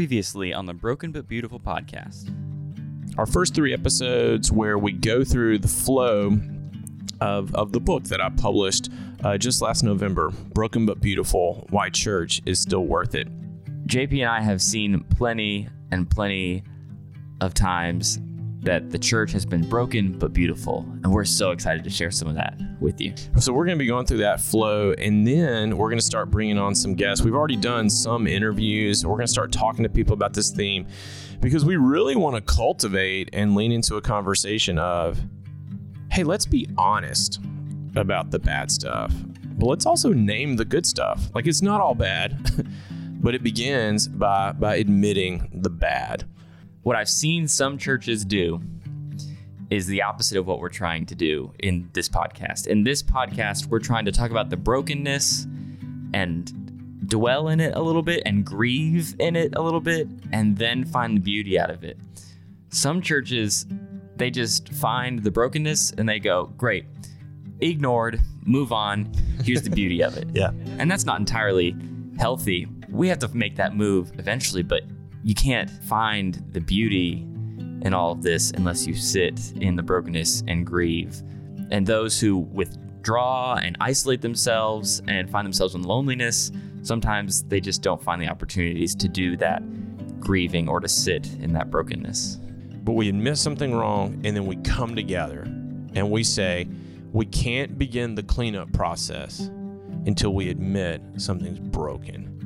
Previously 0.00 0.54
on 0.54 0.64
the 0.64 0.72
Broken 0.72 1.12
but 1.12 1.28
Beautiful 1.28 1.60
podcast. 1.60 2.34
Our 3.18 3.26
first 3.26 3.54
three 3.54 3.74
episodes, 3.74 4.50
where 4.50 4.78
we 4.78 4.92
go 4.92 5.24
through 5.24 5.58
the 5.58 5.68
flow 5.68 6.38
of, 7.20 7.54
of 7.54 7.72
the 7.72 7.80
book 7.80 8.04
that 8.04 8.18
I 8.18 8.30
published 8.30 8.88
uh, 9.22 9.36
just 9.36 9.60
last 9.60 9.82
November 9.82 10.30
Broken 10.54 10.86
but 10.86 11.02
Beautiful 11.02 11.66
Why 11.68 11.90
Church 11.90 12.40
is 12.46 12.58
Still 12.58 12.86
Worth 12.86 13.14
It. 13.14 13.28
JP 13.88 14.20
and 14.20 14.30
I 14.30 14.40
have 14.40 14.62
seen 14.62 15.04
plenty 15.04 15.68
and 15.90 16.08
plenty 16.08 16.62
of 17.42 17.52
times 17.52 18.18
that 18.62 18.90
the 18.90 18.98
church 18.98 19.32
has 19.32 19.46
been 19.46 19.66
broken 19.68 20.18
but 20.18 20.32
beautiful. 20.32 20.86
And 21.02 21.12
we're 21.12 21.24
so 21.24 21.50
excited 21.50 21.82
to 21.84 21.90
share 21.90 22.10
some 22.10 22.28
of 22.28 22.34
that 22.34 22.58
with 22.80 23.00
you. 23.00 23.14
So, 23.38 23.52
we're 23.52 23.64
going 23.64 23.78
to 23.78 23.82
be 23.82 23.86
going 23.86 24.06
through 24.06 24.18
that 24.18 24.40
flow, 24.40 24.92
and 24.92 25.26
then 25.26 25.76
we're 25.76 25.88
going 25.88 25.98
to 25.98 26.04
start 26.04 26.30
bringing 26.30 26.58
on 26.58 26.74
some 26.74 26.94
guests. 26.94 27.24
We've 27.24 27.34
already 27.34 27.56
done 27.56 27.88
some 27.88 28.26
interviews. 28.26 29.04
We're 29.04 29.16
going 29.16 29.26
to 29.26 29.32
start 29.32 29.52
talking 29.52 29.82
to 29.82 29.88
people 29.88 30.14
about 30.14 30.34
this 30.34 30.50
theme 30.50 30.86
because 31.40 31.64
we 31.64 31.76
really 31.76 32.16
want 32.16 32.36
to 32.36 32.42
cultivate 32.42 33.30
and 33.32 33.54
lean 33.54 33.72
into 33.72 33.96
a 33.96 34.02
conversation 34.02 34.78
of 34.78 35.20
hey, 36.10 36.24
let's 36.24 36.44
be 36.46 36.68
honest 36.76 37.40
about 37.94 38.32
the 38.32 38.38
bad 38.38 38.70
stuff, 38.70 39.12
but 39.58 39.66
let's 39.66 39.86
also 39.86 40.12
name 40.12 40.56
the 40.56 40.64
good 40.64 40.84
stuff. 40.84 41.30
Like, 41.34 41.46
it's 41.46 41.62
not 41.62 41.80
all 41.80 41.94
bad. 41.94 42.66
but 43.20 43.34
it 43.34 43.42
begins 43.42 44.08
by 44.08 44.52
by 44.52 44.76
admitting 44.76 45.48
the 45.52 45.70
bad. 45.70 46.24
What 46.82 46.96
I've 46.96 47.10
seen 47.10 47.46
some 47.46 47.76
churches 47.76 48.24
do 48.24 48.60
is 49.68 49.86
the 49.86 50.02
opposite 50.02 50.38
of 50.38 50.46
what 50.46 50.60
we're 50.60 50.70
trying 50.70 51.04
to 51.06 51.14
do 51.14 51.52
in 51.58 51.90
this 51.92 52.08
podcast. 52.08 52.66
In 52.66 52.84
this 52.84 53.02
podcast, 53.02 53.66
we're 53.66 53.80
trying 53.80 54.06
to 54.06 54.12
talk 54.12 54.30
about 54.30 54.48
the 54.48 54.56
brokenness 54.56 55.46
and 56.14 57.06
dwell 57.06 57.48
in 57.48 57.60
it 57.60 57.74
a 57.76 57.82
little 57.82 58.02
bit 58.02 58.22
and 58.24 58.46
grieve 58.46 59.14
in 59.18 59.36
it 59.36 59.54
a 59.56 59.62
little 59.62 59.80
bit 59.80 60.08
and 60.32 60.56
then 60.56 60.84
find 60.84 61.16
the 61.16 61.20
beauty 61.20 61.58
out 61.58 61.70
of 61.70 61.84
it. 61.84 61.98
Some 62.70 63.02
churches, 63.02 63.66
they 64.16 64.30
just 64.30 64.70
find 64.72 65.22
the 65.22 65.30
brokenness 65.30 65.92
and 65.98 66.08
they 66.08 66.18
go, 66.18 66.46
great, 66.56 66.86
ignored, 67.60 68.20
move 68.44 68.72
on. 68.72 69.12
Here's 69.44 69.62
the 69.62 69.70
beauty 69.70 70.02
of 70.02 70.16
it. 70.16 70.28
Yeah. 70.32 70.50
And 70.78 70.90
that's 70.90 71.04
not 71.04 71.20
entirely 71.20 71.76
healthy. 72.18 72.66
We 72.88 73.06
have 73.08 73.18
to 73.18 73.28
make 73.36 73.56
that 73.56 73.76
move 73.76 74.12
eventually, 74.18 74.62
but 74.62 74.82
you 75.22 75.34
can't 75.34 75.70
find 75.84 76.42
the 76.52 76.60
beauty 76.60 77.26
in 77.82 77.94
all 77.94 78.12
of 78.12 78.22
this 78.22 78.50
unless 78.52 78.86
you 78.86 78.94
sit 78.94 79.52
in 79.56 79.76
the 79.76 79.82
brokenness 79.82 80.42
and 80.48 80.66
grieve. 80.66 81.22
And 81.70 81.86
those 81.86 82.20
who 82.20 82.38
withdraw 82.38 83.56
and 83.56 83.76
isolate 83.80 84.20
themselves 84.22 85.02
and 85.08 85.30
find 85.30 85.44
themselves 85.44 85.74
in 85.74 85.82
loneliness, 85.82 86.52
sometimes 86.82 87.42
they 87.44 87.60
just 87.60 87.82
don't 87.82 88.02
find 88.02 88.20
the 88.20 88.28
opportunities 88.28 88.94
to 88.96 89.08
do 89.08 89.36
that 89.38 89.62
grieving 90.20 90.68
or 90.68 90.80
to 90.80 90.88
sit 90.88 91.32
in 91.40 91.52
that 91.54 91.70
brokenness. 91.70 92.38
But 92.82 92.92
we 92.92 93.08
admit 93.08 93.38
something 93.38 93.74
wrong 93.74 94.20
and 94.24 94.36
then 94.36 94.46
we 94.46 94.56
come 94.56 94.94
together 94.94 95.42
and 95.94 96.10
we 96.10 96.24
say, 96.24 96.68
we 97.12 97.26
can't 97.26 97.78
begin 97.78 98.14
the 98.14 98.22
cleanup 98.22 98.72
process 98.72 99.50
until 100.06 100.34
we 100.34 100.48
admit 100.48 101.02
something's 101.16 101.58
broken. 101.58 102.39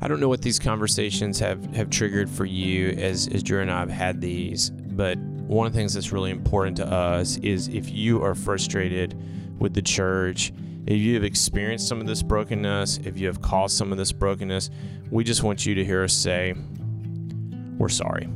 I 0.00 0.06
don't 0.06 0.20
know 0.20 0.28
what 0.28 0.42
these 0.42 0.60
conversations 0.60 1.40
have, 1.40 1.74
have 1.74 1.90
triggered 1.90 2.30
for 2.30 2.44
you 2.44 2.90
as, 2.90 3.26
as 3.28 3.42
Drew 3.42 3.60
and 3.62 3.70
I 3.70 3.80
have 3.80 3.90
had 3.90 4.20
these, 4.20 4.70
but 4.70 5.18
one 5.18 5.66
of 5.66 5.72
the 5.72 5.78
things 5.78 5.94
that's 5.94 6.12
really 6.12 6.30
important 6.30 6.76
to 6.76 6.86
us 6.86 7.36
is 7.38 7.66
if 7.68 7.90
you 7.90 8.22
are 8.22 8.36
frustrated 8.36 9.20
with 9.58 9.74
the 9.74 9.82
church, 9.82 10.52
if 10.86 10.96
you 10.96 11.14
have 11.14 11.24
experienced 11.24 11.88
some 11.88 12.00
of 12.00 12.06
this 12.06 12.22
brokenness, 12.22 12.98
if 12.98 13.18
you 13.18 13.26
have 13.26 13.42
caused 13.42 13.76
some 13.76 13.90
of 13.90 13.98
this 13.98 14.12
brokenness, 14.12 14.70
we 15.10 15.24
just 15.24 15.42
want 15.42 15.66
you 15.66 15.74
to 15.74 15.84
hear 15.84 16.04
us 16.04 16.12
say, 16.12 16.54
We're 17.76 17.88
sorry. 17.88 18.28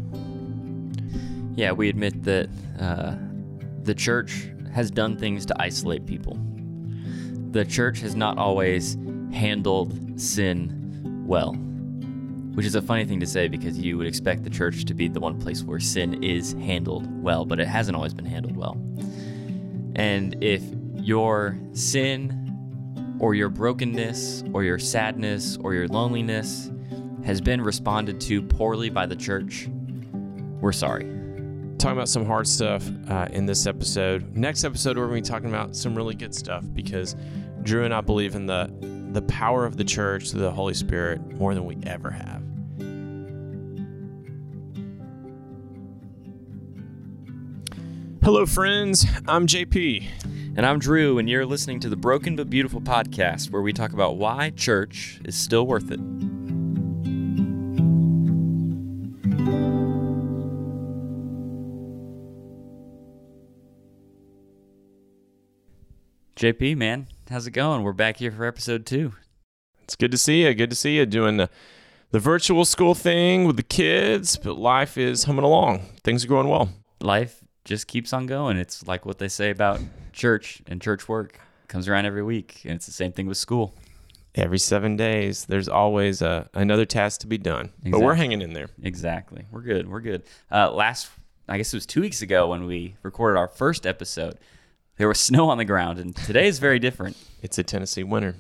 Yeah, 1.54 1.70
we 1.70 1.88
admit 1.88 2.24
that 2.24 2.48
uh, 2.80 3.14
the 3.84 3.94
church 3.94 4.48
has 4.74 4.90
done 4.90 5.16
things 5.16 5.46
to 5.46 5.62
isolate 5.62 6.06
people. 6.06 6.38
The 7.52 7.64
church 7.64 8.00
has 8.00 8.16
not 8.16 8.36
always 8.36 8.96
handled 9.32 10.20
sin 10.20 10.81
well. 11.32 11.54
Which 12.54 12.66
is 12.66 12.74
a 12.74 12.82
funny 12.82 13.06
thing 13.06 13.18
to 13.20 13.26
say 13.26 13.48
because 13.48 13.78
you 13.78 13.96
would 13.96 14.06
expect 14.06 14.44
the 14.44 14.50
church 14.50 14.84
to 14.84 14.92
be 14.92 15.08
the 15.08 15.18
one 15.18 15.40
place 15.40 15.64
where 15.64 15.80
sin 15.80 16.22
is 16.22 16.52
handled 16.52 17.08
well, 17.22 17.46
but 17.46 17.58
it 17.58 17.66
hasn't 17.66 17.96
always 17.96 18.12
been 18.12 18.26
handled 18.26 18.54
well. 18.54 18.74
And 19.96 20.36
if 20.44 20.62
your 20.96 21.58
sin 21.72 23.16
or 23.18 23.34
your 23.34 23.48
brokenness 23.48 24.44
or 24.52 24.62
your 24.62 24.78
sadness 24.78 25.56
or 25.56 25.72
your 25.72 25.88
loneliness 25.88 26.70
has 27.24 27.40
been 27.40 27.62
responded 27.62 28.20
to 28.20 28.42
poorly 28.42 28.90
by 28.90 29.06
the 29.06 29.16
church, 29.16 29.70
we're 30.60 30.72
sorry. 30.72 31.04
Talking 31.78 31.96
about 31.96 32.10
some 32.10 32.26
hard 32.26 32.46
stuff 32.46 32.86
uh, 33.08 33.28
in 33.30 33.46
this 33.46 33.66
episode. 33.66 34.36
Next 34.36 34.64
episode, 34.64 34.98
we're 34.98 35.08
going 35.08 35.22
to 35.22 35.28
be 35.30 35.32
talking 35.32 35.48
about 35.48 35.74
some 35.74 35.94
really 35.94 36.14
good 36.14 36.34
stuff 36.34 36.62
because 36.74 37.16
Drew 37.62 37.84
and 37.84 37.94
I 37.94 38.02
believe 38.02 38.34
in 38.34 38.44
the 38.44 38.70
the 39.12 39.22
power 39.22 39.66
of 39.66 39.76
the 39.76 39.84
church 39.84 40.30
through 40.30 40.40
the 40.40 40.50
Holy 40.50 40.74
Spirit 40.74 41.20
more 41.38 41.54
than 41.54 41.64
we 41.66 41.78
ever 41.84 42.10
have. 42.10 42.42
Hello, 48.22 48.46
friends. 48.46 49.04
I'm 49.26 49.46
JP. 49.46 50.06
And 50.56 50.64
I'm 50.64 50.78
Drew, 50.78 51.18
and 51.18 51.28
you're 51.28 51.46
listening 51.46 51.80
to 51.80 51.88
the 51.88 51.96
Broken 51.96 52.36
but 52.36 52.48
Beautiful 52.48 52.80
podcast, 52.80 53.50
where 53.50 53.62
we 53.62 53.72
talk 53.72 53.92
about 53.92 54.16
why 54.16 54.50
church 54.50 55.20
is 55.24 55.34
still 55.34 55.66
worth 55.66 55.90
it. 55.90 56.00
JP, 66.42 66.76
man, 66.76 67.06
how's 67.30 67.46
it 67.46 67.52
going? 67.52 67.84
We're 67.84 67.92
back 67.92 68.16
here 68.16 68.32
for 68.32 68.44
episode 68.44 68.84
two. 68.84 69.12
It's 69.84 69.94
good 69.94 70.10
to 70.10 70.18
see 70.18 70.42
you. 70.42 70.52
Good 70.54 70.70
to 70.70 70.76
see 70.76 70.96
you 70.96 71.06
doing 71.06 71.36
the 71.36 71.48
the 72.10 72.18
virtual 72.18 72.64
school 72.64 72.96
thing 72.96 73.44
with 73.44 73.56
the 73.56 73.62
kids, 73.62 74.36
but 74.36 74.58
life 74.58 74.98
is 74.98 75.22
humming 75.22 75.44
along. 75.44 75.82
Things 76.02 76.24
are 76.24 76.26
going 76.26 76.48
well. 76.48 76.68
Life 77.00 77.44
just 77.64 77.86
keeps 77.86 78.12
on 78.12 78.26
going. 78.26 78.56
It's 78.56 78.84
like 78.88 79.06
what 79.06 79.18
they 79.18 79.28
say 79.28 79.50
about 79.50 79.80
church 80.12 80.62
and 80.66 80.82
church 80.82 81.08
work 81.08 81.38
it 81.62 81.68
comes 81.68 81.86
around 81.86 82.06
every 82.06 82.24
week, 82.24 82.62
and 82.64 82.74
it's 82.74 82.86
the 82.86 82.92
same 82.92 83.12
thing 83.12 83.28
with 83.28 83.36
school. 83.36 83.72
Every 84.34 84.58
seven 84.58 84.96
days, 84.96 85.44
there's 85.44 85.68
always 85.68 86.22
a, 86.22 86.50
another 86.54 86.86
task 86.86 87.20
to 87.20 87.28
be 87.28 87.38
done, 87.38 87.66
exactly. 87.66 87.90
but 87.92 88.00
we're 88.00 88.14
hanging 88.14 88.42
in 88.42 88.52
there. 88.52 88.68
Exactly, 88.82 89.44
we're 89.52 89.60
good. 89.60 89.88
We're 89.88 90.00
good. 90.00 90.24
Uh, 90.50 90.72
last, 90.72 91.08
I 91.48 91.56
guess 91.56 91.72
it 91.72 91.76
was 91.76 91.86
two 91.86 92.00
weeks 92.00 92.20
ago 92.20 92.48
when 92.48 92.66
we 92.66 92.96
recorded 93.04 93.38
our 93.38 93.46
first 93.46 93.86
episode 93.86 94.40
there 94.96 95.08
was 95.08 95.20
snow 95.20 95.48
on 95.48 95.58
the 95.58 95.64
ground, 95.64 95.98
and 95.98 96.14
today 96.14 96.46
is 96.46 96.58
very 96.58 96.78
different. 96.78 97.16
It's 97.42 97.58
a 97.58 97.62
Tennessee 97.62 98.04
winter. 98.04 98.36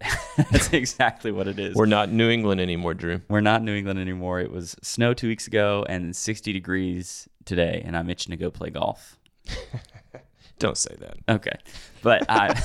That's 0.50 0.72
exactly 0.72 1.30
what 1.30 1.46
it 1.46 1.58
is. 1.58 1.74
We're 1.74 1.86
not 1.86 2.10
New 2.10 2.30
England 2.30 2.60
anymore, 2.60 2.94
Drew. 2.94 3.20
We're 3.28 3.42
not 3.42 3.62
New 3.62 3.74
England 3.74 3.98
anymore. 3.98 4.40
It 4.40 4.50
was 4.50 4.74
snow 4.82 5.12
two 5.12 5.28
weeks 5.28 5.46
ago 5.46 5.84
and 5.88 6.16
60 6.16 6.52
degrees 6.52 7.28
today, 7.44 7.82
and 7.84 7.96
I'm 7.96 8.08
itching 8.08 8.30
to 8.30 8.36
go 8.36 8.50
play 8.50 8.70
golf. 8.70 9.18
Don't 10.58 10.76
say 10.76 10.94
that. 11.00 11.16
Okay, 11.28 11.56
but 12.02 12.24
I. 12.28 12.58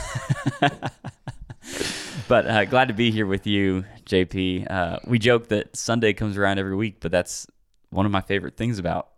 but 2.27 2.47
uh, 2.47 2.65
glad 2.65 2.87
to 2.87 2.93
be 2.93 3.11
here 3.11 3.25
with 3.25 3.47
you, 3.47 3.85
JP. 4.05 4.69
Uh, 4.69 4.99
we 5.05 5.19
joke 5.19 5.47
that 5.49 5.75
Sunday 5.75 6.13
comes 6.13 6.37
around 6.37 6.59
every 6.59 6.75
week, 6.75 6.97
but 6.99 7.11
that's 7.11 7.47
one 7.89 8.05
of 8.05 8.11
my 8.11 8.21
favorite 8.21 8.57
things 8.57 8.79
about 8.79 9.09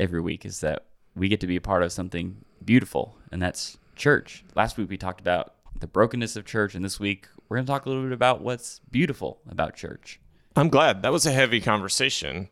every 0.00 0.20
week 0.20 0.44
is 0.44 0.60
that 0.60 0.86
we 1.14 1.28
get 1.28 1.40
to 1.40 1.46
be 1.46 1.56
a 1.56 1.60
part 1.60 1.82
of 1.82 1.92
something 1.92 2.44
beautiful, 2.64 3.16
and 3.30 3.40
that's 3.40 3.78
church. 3.96 4.44
Last 4.54 4.76
week 4.76 4.88
we 4.90 4.96
talked 4.96 5.20
about 5.20 5.54
the 5.78 5.86
brokenness 5.86 6.36
of 6.36 6.44
church, 6.44 6.74
and 6.74 6.84
this 6.84 6.98
week 6.98 7.28
we're 7.48 7.56
going 7.56 7.66
to 7.66 7.72
talk 7.72 7.86
a 7.86 7.88
little 7.88 8.04
bit 8.04 8.12
about 8.12 8.40
what's 8.40 8.80
beautiful 8.90 9.40
about 9.48 9.76
church. 9.76 10.20
I'm 10.56 10.68
glad. 10.68 11.02
That 11.02 11.12
was 11.12 11.26
a 11.26 11.32
heavy 11.32 11.60
conversation, 11.60 12.48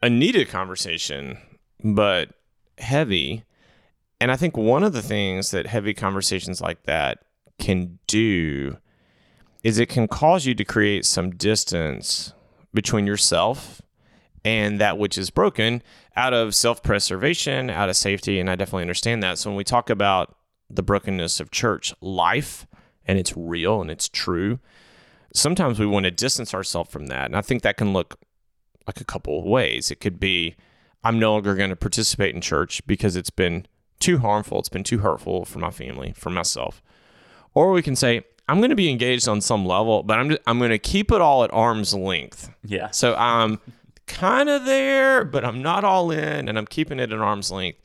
a 0.00 0.08
needed 0.08 0.48
conversation, 0.48 1.38
but 1.82 2.30
heavy. 2.78 3.44
And 4.20 4.30
I 4.30 4.36
think 4.36 4.56
one 4.56 4.84
of 4.84 4.92
the 4.92 5.02
things 5.02 5.50
that 5.50 5.66
heavy 5.66 5.94
conversations 5.94 6.60
like 6.60 6.84
that 6.84 7.18
can 7.58 7.98
do 8.06 8.78
is 9.62 9.78
it 9.78 9.88
can 9.88 10.08
cause 10.08 10.46
you 10.46 10.54
to 10.54 10.64
create 10.64 11.04
some 11.04 11.30
distance 11.30 12.32
between 12.72 13.06
yourself 13.06 13.82
and 14.44 14.80
that 14.80 14.98
which 14.98 15.16
is 15.16 15.30
broken 15.30 15.82
out 16.16 16.32
of 16.34 16.54
self 16.54 16.82
preservation, 16.82 17.70
out 17.70 17.88
of 17.88 17.96
safety. 17.96 18.40
And 18.40 18.50
I 18.50 18.56
definitely 18.56 18.82
understand 18.82 19.22
that. 19.22 19.38
So 19.38 19.50
when 19.50 19.56
we 19.56 19.64
talk 19.64 19.90
about 19.90 20.36
the 20.68 20.82
brokenness 20.82 21.40
of 21.40 21.50
church 21.50 21.94
life, 22.00 22.66
and 23.04 23.18
it's 23.18 23.36
real 23.36 23.80
and 23.80 23.90
it's 23.90 24.08
true, 24.08 24.58
sometimes 25.34 25.78
we 25.78 25.86
want 25.86 26.04
to 26.04 26.10
distance 26.10 26.54
ourselves 26.54 26.90
from 26.90 27.06
that. 27.06 27.26
And 27.26 27.36
I 27.36 27.40
think 27.40 27.62
that 27.62 27.76
can 27.76 27.92
look 27.92 28.18
like 28.86 29.00
a 29.00 29.04
couple 29.04 29.38
of 29.38 29.44
ways. 29.44 29.90
It 29.90 30.00
could 30.00 30.18
be, 30.18 30.56
I'm 31.04 31.18
no 31.18 31.32
longer 31.32 31.54
going 31.54 31.70
to 31.70 31.76
participate 31.76 32.34
in 32.34 32.40
church 32.40 32.84
because 32.86 33.16
it's 33.16 33.30
been 33.30 33.66
too 34.00 34.18
harmful, 34.18 34.58
it's 34.58 34.68
been 34.68 34.84
too 34.84 34.98
hurtful 34.98 35.44
for 35.44 35.58
my 35.58 35.70
family, 35.70 36.12
for 36.16 36.30
myself. 36.30 36.82
Or 37.54 37.70
we 37.72 37.82
can 37.82 37.96
say, 37.96 38.22
I'm 38.48 38.58
going 38.58 38.70
to 38.70 38.76
be 38.76 38.90
engaged 38.90 39.28
on 39.28 39.40
some 39.40 39.64
level, 39.64 40.02
but 40.02 40.18
I'm 40.18 40.30
just, 40.30 40.42
I'm 40.46 40.58
going 40.58 40.70
to 40.70 40.78
keep 40.78 41.12
it 41.12 41.20
all 41.20 41.44
at 41.44 41.52
arm's 41.52 41.94
length. 41.94 42.50
Yeah. 42.64 42.90
So 42.90 43.14
I'm 43.14 43.60
kind 44.12 44.48
of 44.48 44.64
there, 44.64 45.24
but 45.24 45.44
I'm 45.44 45.62
not 45.62 45.84
all 45.84 46.10
in, 46.10 46.48
and 46.48 46.58
I'm 46.58 46.66
keeping 46.66 47.00
it 47.00 47.12
at 47.12 47.18
arm's 47.18 47.50
length. 47.50 47.80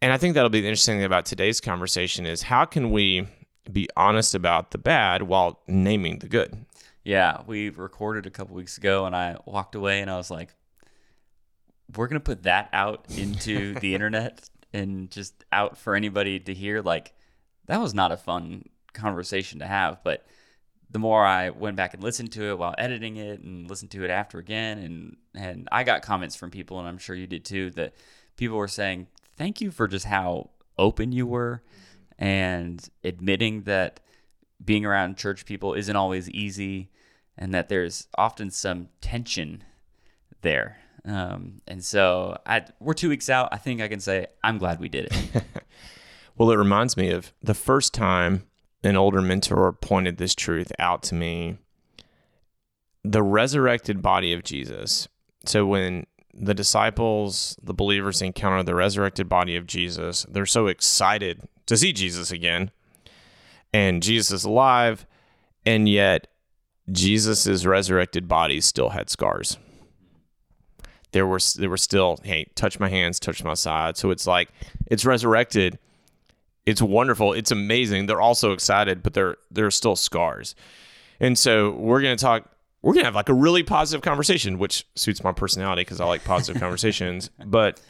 And 0.00 0.12
I 0.12 0.18
think 0.18 0.34
that'll 0.34 0.50
be 0.50 0.60
the 0.60 0.68
interesting 0.68 0.98
thing 0.98 1.04
about 1.04 1.24
today's 1.26 1.60
conversation 1.60 2.24
is 2.26 2.42
how 2.42 2.64
can 2.64 2.90
we 2.90 3.26
be 3.70 3.88
honest 3.96 4.34
about 4.34 4.70
the 4.70 4.78
bad 4.78 5.22
while 5.22 5.60
naming 5.66 6.20
the 6.20 6.28
good? 6.28 6.64
Yeah, 7.02 7.42
we 7.46 7.70
recorded 7.70 8.26
a 8.26 8.30
couple 8.30 8.54
weeks 8.54 8.78
ago, 8.78 9.06
and 9.06 9.16
I 9.16 9.36
walked 9.44 9.74
away, 9.74 10.00
and 10.00 10.10
I 10.10 10.16
was 10.16 10.30
like, 10.30 10.54
"We're 11.96 12.06
gonna 12.06 12.20
put 12.20 12.44
that 12.44 12.68
out 12.72 13.06
into 13.16 13.74
the 13.80 13.94
internet 13.94 14.48
and 14.72 15.10
just 15.10 15.44
out 15.50 15.78
for 15.78 15.94
anybody 15.94 16.38
to 16.38 16.54
hear." 16.54 16.82
Like, 16.82 17.14
that 17.66 17.80
was 17.80 17.94
not 17.94 18.12
a 18.12 18.16
fun 18.16 18.68
conversation 18.92 19.58
to 19.60 19.66
have. 19.66 20.04
But 20.04 20.26
the 20.90 20.98
more 20.98 21.24
I 21.24 21.50
went 21.50 21.76
back 21.76 21.94
and 21.94 22.02
listened 22.02 22.32
to 22.32 22.50
it 22.50 22.58
while 22.58 22.74
editing 22.78 23.16
it, 23.16 23.40
and 23.40 23.68
listened 23.68 23.90
to 23.92 24.04
it 24.04 24.10
after 24.10 24.38
again, 24.38 24.78
and 24.78 25.16
and 25.34 25.68
I 25.70 25.84
got 25.84 26.02
comments 26.02 26.36
from 26.36 26.50
people, 26.50 26.78
and 26.78 26.88
I'm 26.88 26.98
sure 26.98 27.14
you 27.14 27.26
did 27.26 27.44
too, 27.44 27.70
that 27.72 27.94
people 28.36 28.56
were 28.56 28.68
saying, 28.68 29.08
"Thank 29.36 29.60
you 29.60 29.70
for 29.70 29.88
just 29.88 30.06
how 30.06 30.50
open 30.78 31.12
you 31.12 31.26
were." 31.26 31.62
and 32.18 32.88
admitting 33.04 33.62
that 33.62 34.00
being 34.64 34.84
around 34.84 35.16
church 35.16 35.46
people 35.46 35.74
isn't 35.74 35.94
always 35.94 36.28
easy 36.30 36.90
and 37.36 37.54
that 37.54 37.68
there's 37.68 38.08
often 38.16 38.50
some 38.50 38.88
tension 39.00 39.62
there. 40.42 40.78
Um, 41.04 41.62
and 41.68 41.84
so 41.84 42.38
I, 42.44 42.64
we're 42.80 42.94
two 42.94 43.08
weeks 43.08 43.30
out. 43.30 43.48
I 43.52 43.56
think 43.56 43.80
I 43.80 43.88
can 43.88 44.00
say 44.00 44.26
I'm 44.42 44.58
glad 44.58 44.80
we 44.80 44.88
did 44.88 45.06
it. 45.06 45.44
well, 46.36 46.50
it 46.50 46.56
reminds 46.56 46.96
me 46.96 47.10
of 47.10 47.32
the 47.40 47.54
first 47.54 47.94
time 47.94 48.42
an 48.82 48.96
older 48.96 49.20
mentor 49.20 49.72
pointed 49.72 50.18
this 50.18 50.34
truth 50.34 50.72
out 50.78 51.02
to 51.04 51.14
me 51.14 51.58
the 53.04 53.22
resurrected 53.22 54.02
body 54.02 54.32
of 54.32 54.42
Jesus. 54.42 55.08
So 55.44 55.66
when 55.66 56.06
the 56.34 56.54
disciples, 56.54 57.56
the 57.62 57.74
believers 57.74 58.22
encounter 58.22 58.62
the 58.62 58.74
resurrected 58.74 59.28
body 59.28 59.56
of 59.56 59.66
Jesus, 59.66 60.26
they're 60.28 60.46
so 60.46 60.66
excited 60.66 61.48
to 61.66 61.76
see 61.76 61.92
Jesus 61.92 62.30
again. 62.30 62.70
And 63.72 64.02
Jesus 64.02 64.30
is 64.30 64.44
alive, 64.44 65.06
and 65.66 65.88
yet 65.88 66.28
Jesus's 66.90 67.66
resurrected 67.66 68.28
body 68.28 68.60
still 68.60 68.90
had 68.90 69.10
scars. 69.10 69.58
There 71.12 71.26
were 71.26 71.40
there 71.56 71.70
were 71.70 71.76
still, 71.76 72.18
hey, 72.22 72.46
touch 72.54 72.80
my 72.80 72.88
hands, 72.88 73.18
touch 73.18 73.42
my 73.44 73.54
side. 73.54 73.96
So 73.96 74.10
it's 74.10 74.26
like 74.26 74.50
it's 74.86 75.04
resurrected. 75.04 75.78
It's 76.68 76.82
wonderful. 76.82 77.32
It's 77.32 77.50
amazing. 77.50 78.06
They're 78.06 78.20
also 78.20 78.52
excited, 78.52 79.02
but 79.02 79.14
there 79.14 79.36
there 79.50 79.64
are 79.64 79.70
still 79.70 79.96
scars. 79.96 80.54
And 81.18 81.38
so 81.38 81.70
we're 81.70 82.02
gonna 82.02 82.16
talk 82.16 82.50
we're 82.82 82.92
gonna 82.92 83.06
have 83.06 83.14
like 83.14 83.30
a 83.30 83.34
really 83.34 83.62
positive 83.62 84.02
conversation, 84.02 84.58
which 84.58 84.86
suits 84.94 85.24
my 85.24 85.32
personality 85.32 85.80
because 85.80 85.98
I 85.98 86.04
like 86.04 86.24
positive 86.24 86.60
conversations. 86.60 87.30
But 87.46 87.80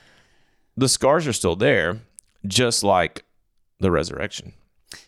the 0.76 0.88
scars 0.88 1.26
are 1.26 1.32
still 1.32 1.56
there, 1.56 1.98
just 2.46 2.84
like 2.84 3.24
the 3.80 3.90
resurrection. 3.90 4.52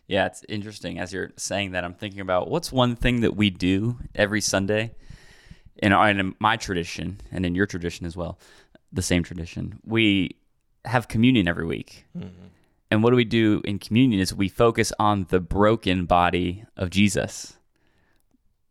Yeah, 0.08 0.26
it's 0.26 0.44
interesting. 0.48 0.98
As 0.98 1.12
you're 1.12 1.30
saying 1.36 1.70
that, 1.70 1.84
I'm 1.84 1.94
thinking 1.94 2.20
about 2.20 2.50
what's 2.50 2.72
one 2.72 2.96
thing 2.96 3.20
that 3.20 3.36
we 3.36 3.50
do 3.50 4.00
every 4.16 4.40
Sunday 4.40 4.96
in, 5.76 5.92
our, 5.92 6.10
in 6.10 6.34
my 6.40 6.56
tradition 6.56 7.20
and 7.30 7.46
in 7.46 7.54
your 7.54 7.66
tradition 7.66 8.04
as 8.04 8.16
well, 8.16 8.40
the 8.92 9.00
same 9.02 9.22
tradition. 9.22 9.78
We 9.84 10.36
have 10.84 11.06
communion 11.06 11.46
every 11.46 11.66
week. 11.66 12.06
Mm-hmm. 12.18 12.46
And 12.90 13.02
what 13.02 13.10
do 13.10 13.16
we 13.16 13.24
do 13.24 13.62
in 13.64 13.78
communion 13.78 14.20
is 14.20 14.34
we 14.34 14.48
focus 14.48 14.92
on 14.98 15.26
the 15.28 15.40
broken 15.40 16.06
body 16.06 16.64
of 16.76 16.90
Jesus. 16.90 17.56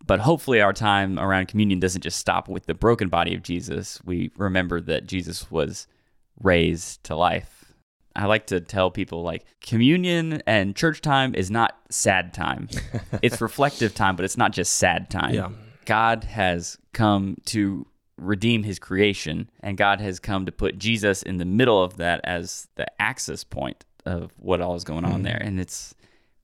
But 0.06 0.22
hopefully, 0.22 0.60
our 0.62 0.74
time 0.74 1.20
around 1.20 1.48
communion 1.48 1.80
doesn't 1.80 2.02
just 2.02 2.18
stop 2.18 2.50
with 2.50 2.66
the 2.66 2.74
broken 2.74 3.10
body 3.10 3.36
of 3.36 3.44
Jesus. 3.44 4.02
We 4.04 4.32
remember 4.38 4.82
that 4.82 5.08
Jesus 5.08 5.52
was 5.52 5.88
raised 6.42 7.04
to 7.06 7.16
life 7.16 7.60
I 8.16 8.26
like 8.26 8.48
to 8.48 8.60
tell 8.60 8.92
people 8.92 9.24
like 9.24 9.46
communion 9.62 10.42
and 10.46 10.76
church 10.76 11.02
time 11.02 11.36
is 11.36 11.50
not 11.50 11.78
sad 11.90 12.34
time. 12.34 12.68
it's 13.22 13.40
reflective 13.40 13.94
time, 13.94 14.16
but 14.16 14.26
it's 14.26 14.38
not 14.38 14.52
just 14.52 14.76
sad 14.76 15.10
time. 15.10 15.34
Yeah. 15.34 15.50
God 15.86 16.26
has 16.26 16.78
come 16.94 17.38
to 17.46 17.88
redeem 18.18 18.64
his 18.64 18.80
creation, 18.80 19.50
and 19.62 19.78
God 19.78 20.02
has 20.02 20.20
come 20.20 20.46
to 20.46 20.52
put 20.52 20.78
Jesus 20.78 21.24
in 21.24 21.38
the 21.38 21.46
middle 21.46 21.82
of 21.82 21.98
that 21.98 22.20
as 22.26 22.68
the 22.76 22.88
axis 23.02 23.44
point 23.44 23.86
of 24.06 24.32
what 24.38 24.62
all 24.62 24.76
is 24.76 24.84
going 24.84 25.06
on 25.06 25.22
mm. 25.22 25.24
there. 25.24 25.42
And 25.42 25.60
it's 25.60 25.96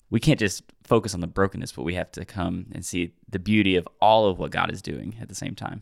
we 0.10 0.20
can't 0.20 0.40
just 0.40 0.64
focus 0.84 1.14
on 1.14 1.20
the 1.20 1.28
brokenness, 1.28 1.72
but 1.72 1.84
we 1.84 1.96
have 1.96 2.12
to 2.12 2.26
come 2.26 2.68
and 2.72 2.86
see 2.86 3.14
the 3.28 3.40
beauty 3.40 3.76
of 3.76 3.88
all 4.00 4.28
of 4.28 4.38
what 4.38 4.52
God 4.52 4.72
is 4.72 4.82
doing 4.82 5.16
at 5.20 5.30
the 5.30 5.36
same 5.36 5.56
time. 5.56 5.82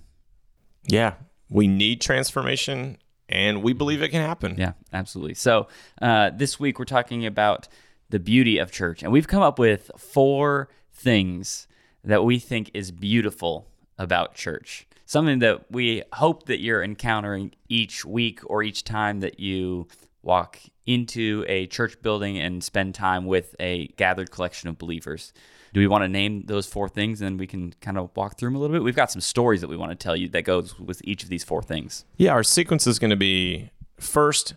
Yeah. 0.88 1.16
We 1.50 1.68
need 1.68 2.02
transformation 2.02 2.98
and 3.30 3.64
we 3.64 3.74
believe 3.74 4.02
it 4.02 4.10
can 4.10 4.22
happen. 4.22 4.56
Yeah, 4.58 4.74
absolutely. 4.92 5.34
So 5.34 5.68
uh, 6.02 6.32
this 6.32 6.60
week 6.60 6.80
we're 6.80 6.86
talking 6.86 7.26
about 7.26 7.68
the 8.10 8.20
beauty 8.20 8.60
of 8.60 8.72
church, 8.72 9.02
and 9.02 9.12
we've 9.12 9.28
come 9.28 9.42
up 9.42 9.58
with 9.58 9.90
four 9.98 10.70
things 10.92 11.68
that 12.04 12.24
we 12.24 12.38
think 12.38 12.70
is 12.74 12.92
beautiful 12.92 13.68
about 13.98 14.36
church. 14.36 14.88
Something 15.06 15.40
that 15.40 15.72
we 15.72 16.04
hope 16.14 16.46
that 16.46 16.60
you're 16.60 16.84
encountering 16.84 17.54
each 17.70 18.06
week 18.06 18.40
or 18.46 18.62
each 18.62 18.84
time 18.84 19.22
that 19.22 19.40
you 19.40 19.88
walk 20.22 20.60
into 20.86 21.46
a 21.48 21.68
church 21.68 22.02
building 22.02 22.38
and 22.38 22.64
spend 22.64 22.96
time 22.96 23.26
with 23.26 23.56
a 23.60 23.88
gathered 23.98 24.32
collection 24.32 24.70
of 24.70 24.78
believers 24.78 25.34
do 25.74 25.80
we 25.80 25.88
want 25.88 26.04
to 26.04 26.08
name 26.08 26.44
those 26.46 26.68
four 26.68 26.88
things 26.88 27.20
and 27.20 27.28
then 27.28 27.38
we 27.38 27.48
can 27.48 27.74
kind 27.82 27.98
of 27.98 28.12
walk 28.16 28.38
through 28.38 28.50
them 28.50 28.56
a 28.56 28.60
little 28.60 28.76
bit? 28.76 28.84
We've 28.84 28.96
got 28.96 29.12
some 29.12 29.22
stories 29.22 29.62
that 29.62 29.68
we 29.68 29.76
want 29.76 29.92
to 29.92 29.96
tell 29.96 30.16
you 30.16 30.30
that 30.30 30.44
goes 30.44 30.80
with 30.80 31.02
each 31.04 31.24
of 31.24 31.30
these 31.30 31.44
four 31.44 31.64
things. 31.64 32.06
Yeah, 32.16 32.32
our 32.32 32.44
sequence 32.44 32.86
is 32.86 33.00
going 33.00 33.10
to 33.10 33.16
be 33.16 33.72
first, 34.00 34.54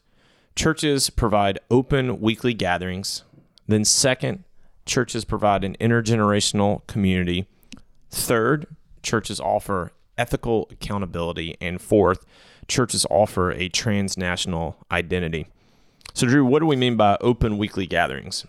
churches 0.54 1.08
provide 1.08 1.58
open 1.70 2.20
weekly 2.20 2.52
gatherings. 2.52 3.24
Then, 3.66 3.84
second, 3.84 4.44
churches 4.84 5.24
provide 5.24 5.64
an 5.64 5.74
intergenerational 5.80 6.86
community. 6.86 7.48
Third, 8.10 8.66
churches 9.02 9.40
offer 9.40 9.92
ethical 10.18 10.68
accountability. 10.70 11.56
And 11.62 11.80
fourth, 11.80 12.26
churches 12.68 13.06
offer 13.08 13.52
a 13.52 13.70
transnational 13.70 14.84
identity. 14.92 15.46
So, 16.14 16.26
Drew, 16.26 16.44
what 16.44 16.60
do 16.60 16.66
we 16.66 16.76
mean 16.76 16.96
by 16.96 17.18
open 17.20 17.58
weekly 17.58 17.86
gatherings? 17.86 18.46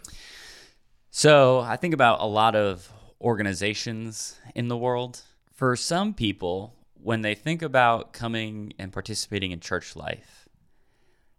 So 1.17 1.61
I 1.61 1.77
think 1.77 1.95
about 1.95 2.21
a 2.21 2.27
lot 2.27 2.55
of 2.55 2.91
organizations 3.19 4.39
in 4.53 4.67
the 4.67 4.77
world. 4.77 5.23
For 5.51 5.75
some 5.75 6.13
people, 6.13 6.75
when 6.93 7.21
they 7.21 7.33
think 7.33 7.63
about 7.63 8.13
coming 8.13 8.73
and 8.77 8.93
participating 8.93 9.49
in 9.49 9.59
church 9.59 9.95
life, 9.95 10.47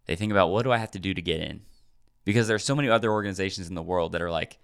they 0.05 0.17
think 0.17 0.33
about 0.33 0.49
what 0.49 0.63
do 0.63 0.71
I 0.73 0.79
have 0.79 0.91
to 0.91 0.99
do 0.99 1.13
to 1.13 1.21
get 1.21 1.39
in? 1.39 1.61
Because 2.25 2.49
there's 2.49 2.65
so 2.65 2.75
many 2.75 2.89
other 2.89 3.09
organizations 3.09 3.69
in 3.69 3.75
the 3.75 3.81
world 3.81 4.11
that 4.11 4.21
are 4.21 4.29
like, 4.29 4.57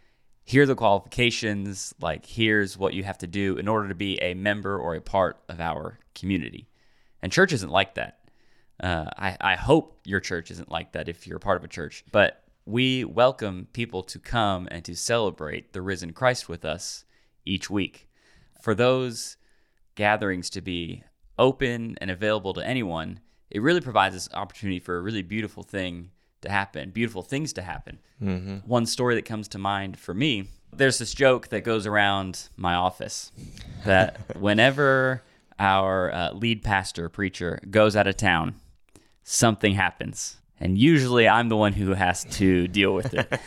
here 0.44 0.64
are 0.64 0.66
the 0.66 0.76
qualifications, 0.76 1.94
like 2.02 2.26
here's 2.26 2.78
what 2.78 2.94
you 2.94 3.06
have 3.06 3.20
to 3.20 3.28
do 3.28 3.56
in 3.56 3.70
order 3.70 3.88
to 3.88 3.96
be 3.96 4.22
a 4.22 4.34
member 4.34 4.78
or 4.78 4.96
a 4.96 5.02
part 5.02 5.38
of 5.48 5.62
our 5.62 5.98
community. 6.14 6.68
And 7.22 7.32
church 7.32 7.54
isn't 7.54 7.72
like 7.72 7.96
that. 7.96 8.20
Uh, 8.79 9.05
I, 9.17 9.38
I 9.39 9.55
hope 9.55 10.00
your 10.05 10.20
church 10.20 10.51
isn't 10.51 10.72
like 10.72 10.94
that 10.94 11.08
if 11.08 11.25
you're 11.25 11.38
a 11.38 11.41
part 11.41 11.58
of 11.58 11.63
a 11.63 11.67
church. 11.70 12.03
But 12.12 12.44
we 12.65 13.03
welcome 13.03 13.67
people 13.74 14.03
to 14.03 14.20
come 14.20 14.67
and 14.72 14.84
to 14.86 14.96
celebrate 14.96 15.74
the 15.74 15.82
risen 15.82 16.13
Christ 16.13 16.50
with 16.50 16.65
us 16.65 17.05
each 17.46 17.70
week. 17.70 18.10
For 18.62 18.74
those 18.74 19.38
gatherings 19.96 20.50
to 20.51 20.62
be 20.62 21.03
open 21.38 21.96
and 22.01 22.10
available 22.10 22.53
to 22.53 22.65
anyone, 22.65 23.20
it 23.50 23.62
really 23.62 23.82
provides 23.82 24.15
this 24.15 24.29
opportunity 24.34 24.79
for 24.79 24.98
a 24.98 25.01
really 25.01 25.22
beautiful 25.22 25.63
thing 25.63 26.12
to 26.41 26.50
happen, 26.50 26.89
beautiful 26.89 27.22
things 27.22 27.53
to 27.53 27.62
happen. 27.62 28.00
Mm-hmm. 28.22 28.58
One 28.67 28.86
story 28.86 29.15
that 29.15 29.25
comes 29.25 29.48
to 29.50 29.58
mind 29.58 29.98
for 29.98 30.13
me 30.13 30.48
there's 30.77 30.98
this 30.98 31.13
joke 31.13 31.50
that 31.50 31.63
goes 31.63 31.86
around 31.86 32.50
my 32.55 32.74
office 32.75 33.32
that 33.86 34.38
whenever 34.39 35.24
our 35.60 36.12
uh, 36.13 36.32
lead 36.34 36.63
pastor, 36.63 37.10
preacher, 37.10 37.60
goes 37.70 37.96
out 37.96 38.08
of 38.08 38.17
town, 38.17 38.55
something 39.25 39.74
happens 39.74 40.38
and 40.60 40.77
usually 40.77 41.27
I'm 41.27 41.50
the 41.50 41.58
one 41.58 41.74
who 41.74 41.94
has 41.94 42.24
to 42.36 42.67
deal 42.67 42.94
with 42.94 43.13
it. 43.13 43.39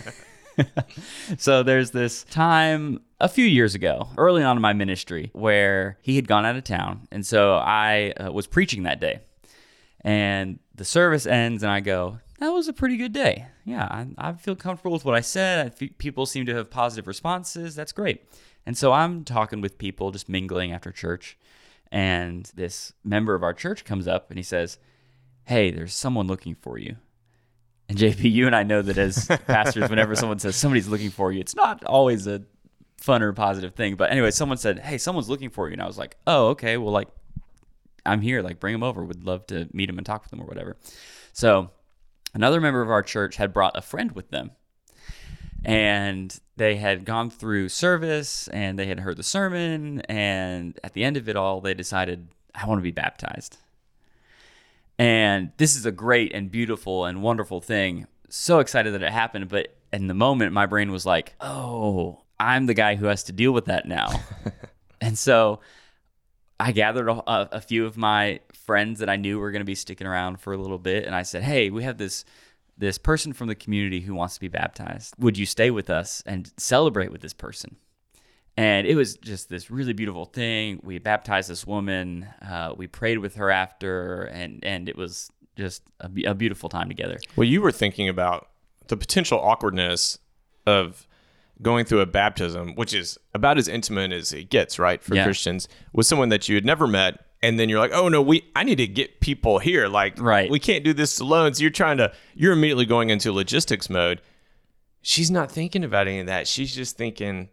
so 1.39 1.63
there's 1.63 1.91
this 1.91 2.25
time 2.25 3.01
a 3.21 3.29
few 3.29 3.45
years 3.45 3.75
ago, 3.75 4.09
early 4.17 4.43
on 4.43 4.57
in 4.57 4.63
my 4.63 4.73
ministry, 4.73 5.31
where 5.33 5.99
he 6.03 6.17
had 6.17 6.29
gone 6.29 6.45
out 6.45 6.57
of 6.57 6.65
town, 6.65 7.09
and 7.11 7.27
so 7.27 7.55
I 7.55 8.13
uh, 8.13 8.33
was 8.33 8.47
preaching 8.47 8.83
that 8.85 9.01
day, 9.01 9.21
and 10.03 10.59
the 10.75 10.85
service 10.85 11.27
ends, 11.27 11.63
and 11.63 11.73
I 11.73 11.81
go, 11.81 12.19
"That 12.39 12.51
was 12.51 12.69
a 12.69 12.73
pretty 12.73 12.97
good 12.97 13.13
day. 13.13 13.47
Yeah, 13.65 13.85
I, 13.85 14.07
I 14.19 14.33
feel 14.33 14.57
comfortable 14.57 14.93
with 14.93 15.05
what 15.05 15.15
I 15.15 15.21
said. 15.21 15.77
people 15.99 16.27
seem 16.27 16.47
to 16.47 16.55
have 16.55 16.71
positive 16.71 17.07
responses. 17.07 17.75
That's 17.75 17.93
great." 17.93 18.25
And 18.67 18.77
so 18.77 18.93
I'm 18.93 19.25
talking 19.25 19.63
with 19.63 19.79
people, 19.79 20.11
just 20.11 20.29
mingling 20.29 20.73
after 20.73 20.93
church, 20.93 21.39
and 21.91 22.51
this 22.55 22.93
member 23.03 23.35
of 23.35 23.43
our 23.43 23.55
church 23.55 23.85
comes 23.85 24.07
up 24.07 24.29
and 24.29 24.39
he 24.39 24.43
says 24.43 24.79
hey, 25.49 25.71
there's 25.71 25.95
someone 25.95 26.27
looking 26.27 26.55
for 26.55 26.77
you. 26.77 26.97
And 27.89 27.97
JP, 27.97 28.31
you 28.31 28.45
and 28.45 28.55
I 28.55 28.65
know 28.65 28.83
that 28.83 28.99
as 28.99 29.27
pastors, 29.47 29.89
whenever 29.89 30.15
someone 30.15 30.39
says 30.39 30.57
somebody's 30.57 30.89
looking 30.89 31.09
for 31.09 31.33
you, 31.33 31.41
it's 31.41 31.57
not 31.57 31.83
always 31.85 32.27
a 32.27 32.43
fun 32.99 33.23
or 33.23 33.33
positive 33.33 33.75
thing. 33.75 33.95
But 33.95 34.11
anyway, 34.11 34.31
someone 34.31 34.59
said, 34.59 34.81
"Hey, 34.81 34.99
someone's 34.99 35.31
looking 35.31 35.49
for 35.49 35.67
you," 35.69 35.73
and 35.73 35.81
I 35.81 35.87
was 35.87 35.97
like, 35.97 36.19
"Oh, 36.27 36.49
okay. 36.49 36.77
Well, 36.77 36.93
like, 36.93 37.09
I'm 38.05 38.21
here. 38.21 38.43
Like, 38.43 38.61
bring 38.61 38.75
them 38.75 38.83
over. 38.83 39.03
Would 39.03 39.25
love 39.25 39.47
to 39.47 39.69
meet 39.73 39.87
them 39.87 39.97
and 39.97 40.07
talk 40.07 40.23
with 40.23 40.31
them 40.31 40.43
or 40.43 40.45
whatever." 40.45 40.77
So, 41.33 41.71
another 42.35 42.61
member 42.61 42.83
of 42.83 42.91
our 42.91 43.03
church 43.03 43.37
had 43.37 43.55
brought 43.55 43.75
a 43.75 43.81
friend 43.81 44.13
with 44.13 44.29
them, 44.29 44.51
and 45.65 46.39
they 46.59 46.77
had 46.77 47.07
gone 47.07 47.31
through 47.31 47.71
service 47.71 48.49
and 48.49 48.79
they 48.79 48.87
had 48.87 49.01
heard 49.01 49.17
the 49.17 49.23
sermon, 49.23 50.03
and 50.03 50.79
at 50.85 50.93
the 50.93 51.05
end 51.05 51.17
of 51.17 51.27
it 51.27 51.37
all, 51.37 51.63
they 51.63 51.73
decided, 51.73 52.29
"I 52.55 52.67
want 52.67 52.81
to 52.81 52.83
be 52.83 52.91
baptized." 52.91 53.57
And 54.99 55.53
this 55.57 55.77
is 55.77 55.87
a 55.87 55.93
great 55.93 56.33
and 56.35 56.51
beautiful 56.51 57.05
and 57.05 57.23
wonderful 57.23 57.61
thing. 57.61 58.07
So 58.29 58.59
excited 58.59 58.95
that 58.95 59.03
it 59.03 59.13
happened, 59.13 59.49
but 59.49 59.75
in 59.93 60.09
the 60.09 60.15
moment, 60.15 60.53
my 60.53 60.67
brain 60.67 60.91
was 60.91 61.07
like, 61.07 61.35
"Oh, 61.41 62.23
I'm 62.39 62.67
the 62.67 62.75
guy 62.75 62.97
who 62.97 63.07
has 63.07 63.23
to 63.25 63.33
deal 63.33 63.53
with 63.53 63.67
that 63.67 63.87
now." 63.87 64.11
and 65.01 65.17
so 65.17 65.61
I 66.61 66.73
gathered 66.73 67.09
a, 67.09 67.57
a, 67.57 67.61
few 67.61 67.87
of 67.87 67.97
my 67.97 68.41
friends 68.53 68.99
that 68.99 69.09
I 69.09 69.17
knew 69.17 69.39
were 69.39 69.53
going 69.53 69.61
to 69.61 69.67
be 69.67 69.77
sticking 69.77 70.07
around 70.07 70.41
for 70.41 70.53
a 70.53 70.59
little 70.59 70.79
bit, 70.79 71.07
and 71.07 71.15
I 71.15 71.23
said, 71.23 71.43
"Hey, 71.43 71.71
we 71.71 71.85
have 71.85 71.99
this 71.99 72.25
this 72.77 72.99
person 72.99 73.33
from 73.33 73.49
the 73.49 73.55
community 73.55 74.01
who 74.01 74.15
wants 74.15 74.35
to 74.35 74.41
be 74.41 74.49
baptized. 74.49 75.15
Would 75.19 75.39
you 75.39 75.47
stay 75.47 75.71
with 75.71 75.89
us 75.89 76.23
and 76.27 76.53
celebrate 76.57 77.13
with 77.13 77.21
this 77.21 77.35
person?" 77.35 77.77
And 78.59 78.89
it 78.89 78.97
was 78.97 79.17
just 79.17 79.49
this 79.49 79.71
really 79.71 79.93
beautiful 79.93 80.25
thing. 80.25 80.81
We 80.83 80.99
baptized 80.99 81.49
this 81.49 81.65
woman. 81.65 82.27
Uh, 82.43 82.75
we 82.77 82.89
prayed 82.89 83.19
with 83.19 83.37
her 83.37 83.51
after, 83.53 84.25
and 84.25 84.65
and 84.65 84.89
it 84.89 84.97
was 84.97 85.31
just 85.57 85.83
a, 86.01 86.11
a 86.25 86.35
beautiful 86.35 86.69
time 86.69 86.89
together. 86.89 87.19
Well, 87.37 87.47
you 87.47 87.63
were 87.63 87.71
thinking 87.71 88.09
about 88.09 88.49
the 88.89 88.97
potential 88.97 89.39
awkwardness 89.39 90.19
of 90.67 91.07
going 91.63 91.85
through 91.85 92.01
a 92.01 92.07
baptism, 92.07 92.75
which 92.75 92.93
is 92.95 93.17
about 93.33 93.59
as 93.59 93.69
intimate 93.69 94.11
as 94.13 94.33
it 94.33 94.51
gets, 94.51 94.79
right, 94.79 95.01
for 95.03 95.15
Yeah. 95.15 95.23
Christians, 95.25 95.69
with 95.93 96.07
someone 96.07 96.29
that 96.31 96.49
you 96.49 96.57
had 96.57 96.65
never 96.65 96.87
met, 96.89 97.27
and 97.43 97.61
then 97.61 97.69
you're 97.69 97.79
like, 97.81 97.93
oh 97.93 98.09
no, 98.09 98.21
we, 98.23 98.43
I 98.57 98.65
need 98.65 98.77
to 98.79 98.87
get 98.89 99.21
people 99.21 99.59
here, 99.61 99.87
like, 99.89 100.21
Right. 100.21 100.51
we 100.51 100.59
can't 100.61 100.83
do 100.85 100.93
this 100.93 101.21
alone. 101.21 101.55
So 101.55 101.63
you're 101.63 101.71
trying 101.71 101.99
to, 101.99 102.13
you're 102.35 102.53
immediately 102.53 102.87
going 102.87 103.11
into 103.11 103.31
logistics 103.33 103.89
mode. 103.91 104.21
She's 105.03 105.31
not 105.31 105.51
thinking 105.51 105.85
about 105.85 106.07
any 106.09 106.21
of 106.21 106.27
that. 106.27 106.47
She's 106.49 106.75
just 106.75 106.97
thinking, 106.97 107.49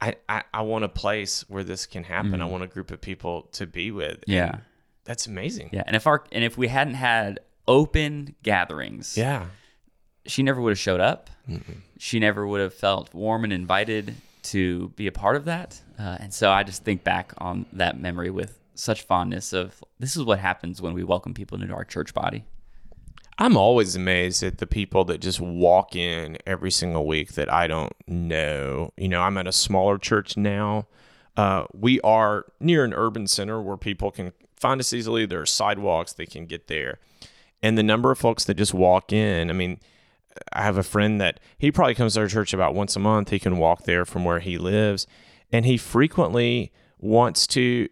I, 0.00 0.14
I, 0.28 0.42
I 0.54 0.62
want 0.62 0.84
a 0.84 0.88
place 0.88 1.44
where 1.48 1.64
this 1.64 1.86
can 1.86 2.04
happen. 2.04 2.40
I 2.40 2.44
want 2.44 2.62
a 2.62 2.68
group 2.68 2.90
of 2.90 3.00
people 3.00 3.48
to 3.52 3.66
be 3.66 3.90
with. 3.90 4.22
Yeah, 4.26 4.58
that's 5.04 5.26
amazing. 5.26 5.70
yeah. 5.72 5.82
And 5.86 5.96
if 5.96 6.06
our 6.06 6.22
and 6.32 6.44
if 6.44 6.56
we 6.56 6.68
hadn't 6.68 6.94
had 6.94 7.40
open 7.66 8.34
gatherings, 8.42 9.16
Yeah. 9.16 9.46
she 10.26 10.42
never 10.42 10.60
would 10.60 10.70
have 10.70 10.78
showed 10.78 11.00
up. 11.00 11.30
She 11.98 12.20
never 12.20 12.46
would 12.46 12.60
have 12.60 12.74
felt 12.74 13.12
warm 13.14 13.44
and 13.44 13.52
invited 13.52 14.14
to 14.44 14.88
be 14.90 15.06
a 15.06 15.12
part 15.12 15.34
of 15.36 15.46
that. 15.46 15.80
Uh, 15.98 16.16
and 16.20 16.32
so 16.32 16.50
I 16.50 16.62
just 16.62 16.84
think 16.84 17.02
back 17.04 17.32
on 17.38 17.66
that 17.72 18.00
memory 18.00 18.30
with 18.30 18.58
such 18.74 19.02
fondness 19.02 19.52
of 19.52 19.82
this 19.98 20.14
is 20.16 20.22
what 20.22 20.38
happens 20.38 20.80
when 20.80 20.94
we 20.94 21.02
welcome 21.04 21.34
people 21.34 21.60
into 21.60 21.74
our 21.74 21.84
church 21.84 22.14
body. 22.14 22.44
I'm 23.40 23.56
always 23.56 23.94
amazed 23.94 24.42
at 24.42 24.58
the 24.58 24.66
people 24.66 25.04
that 25.04 25.20
just 25.20 25.40
walk 25.40 25.94
in 25.94 26.38
every 26.44 26.72
single 26.72 27.06
week 27.06 27.34
that 27.34 27.52
I 27.52 27.68
don't 27.68 27.92
know. 28.08 28.92
You 28.96 29.08
know, 29.08 29.22
I'm 29.22 29.38
at 29.38 29.46
a 29.46 29.52
smaller 29.52 29.96
church 29.96 30.36
now. 30.36 30.88
Uh, 31.36 31.66
we 31.72 32.00
are 32.00 32.46
near 32.58 32.84
an 32.84 32.92
urban 32.92 33.28
center 33.28 33.62
where 33.62 33.76
people 33.76 34.10
can 34.10 34.32
find 34.56 34.80
us 34.80 34.92
easily. 34.92 35.24
There 35.24 35.40
are 35.40 35.46
sidewalks, 35.46 36.12
they 36.12 36.26
can 36.26 36.46
get 36.46 36.66
there. 36.66 36.98
And 37.62 37.78
the 37.78 37.84
number 37.84 38.10
of 38.10 38.18
folks 38.18 38.44
that 38.44 38.54
just 38.54 38.74
walk 38.74 39.12
in, 39.12 39.50
I 39.50 39.52
mean, 39.52 39.78
I 40.52 40.62
have 40.62 40.76
a 40.76 40.82
friend 40.82 41.20
that 41.20 41.38
he 41.58 41.70
probably 41.70 41.94
comes 41.94 42.14
to 42.14 42.20
our 42.20 42.26
church 42.26 42.52
about 42.52 42.74
once 42.74 42.96
a 42.96 43.00
month. 43.00 43.30
He 43.30 43.38
can 43.38 43.58
walk 43.58 43.84
there 43.84 44.04
from 44.04 44.24
where 44.24 44.40
he 44.40 44.58
lives. 44.58 45.06
And 45.52 45.64
he 45.64 45.76
frequently 45.76 46.72
wants 46.98 47.46
to 47.48 47.88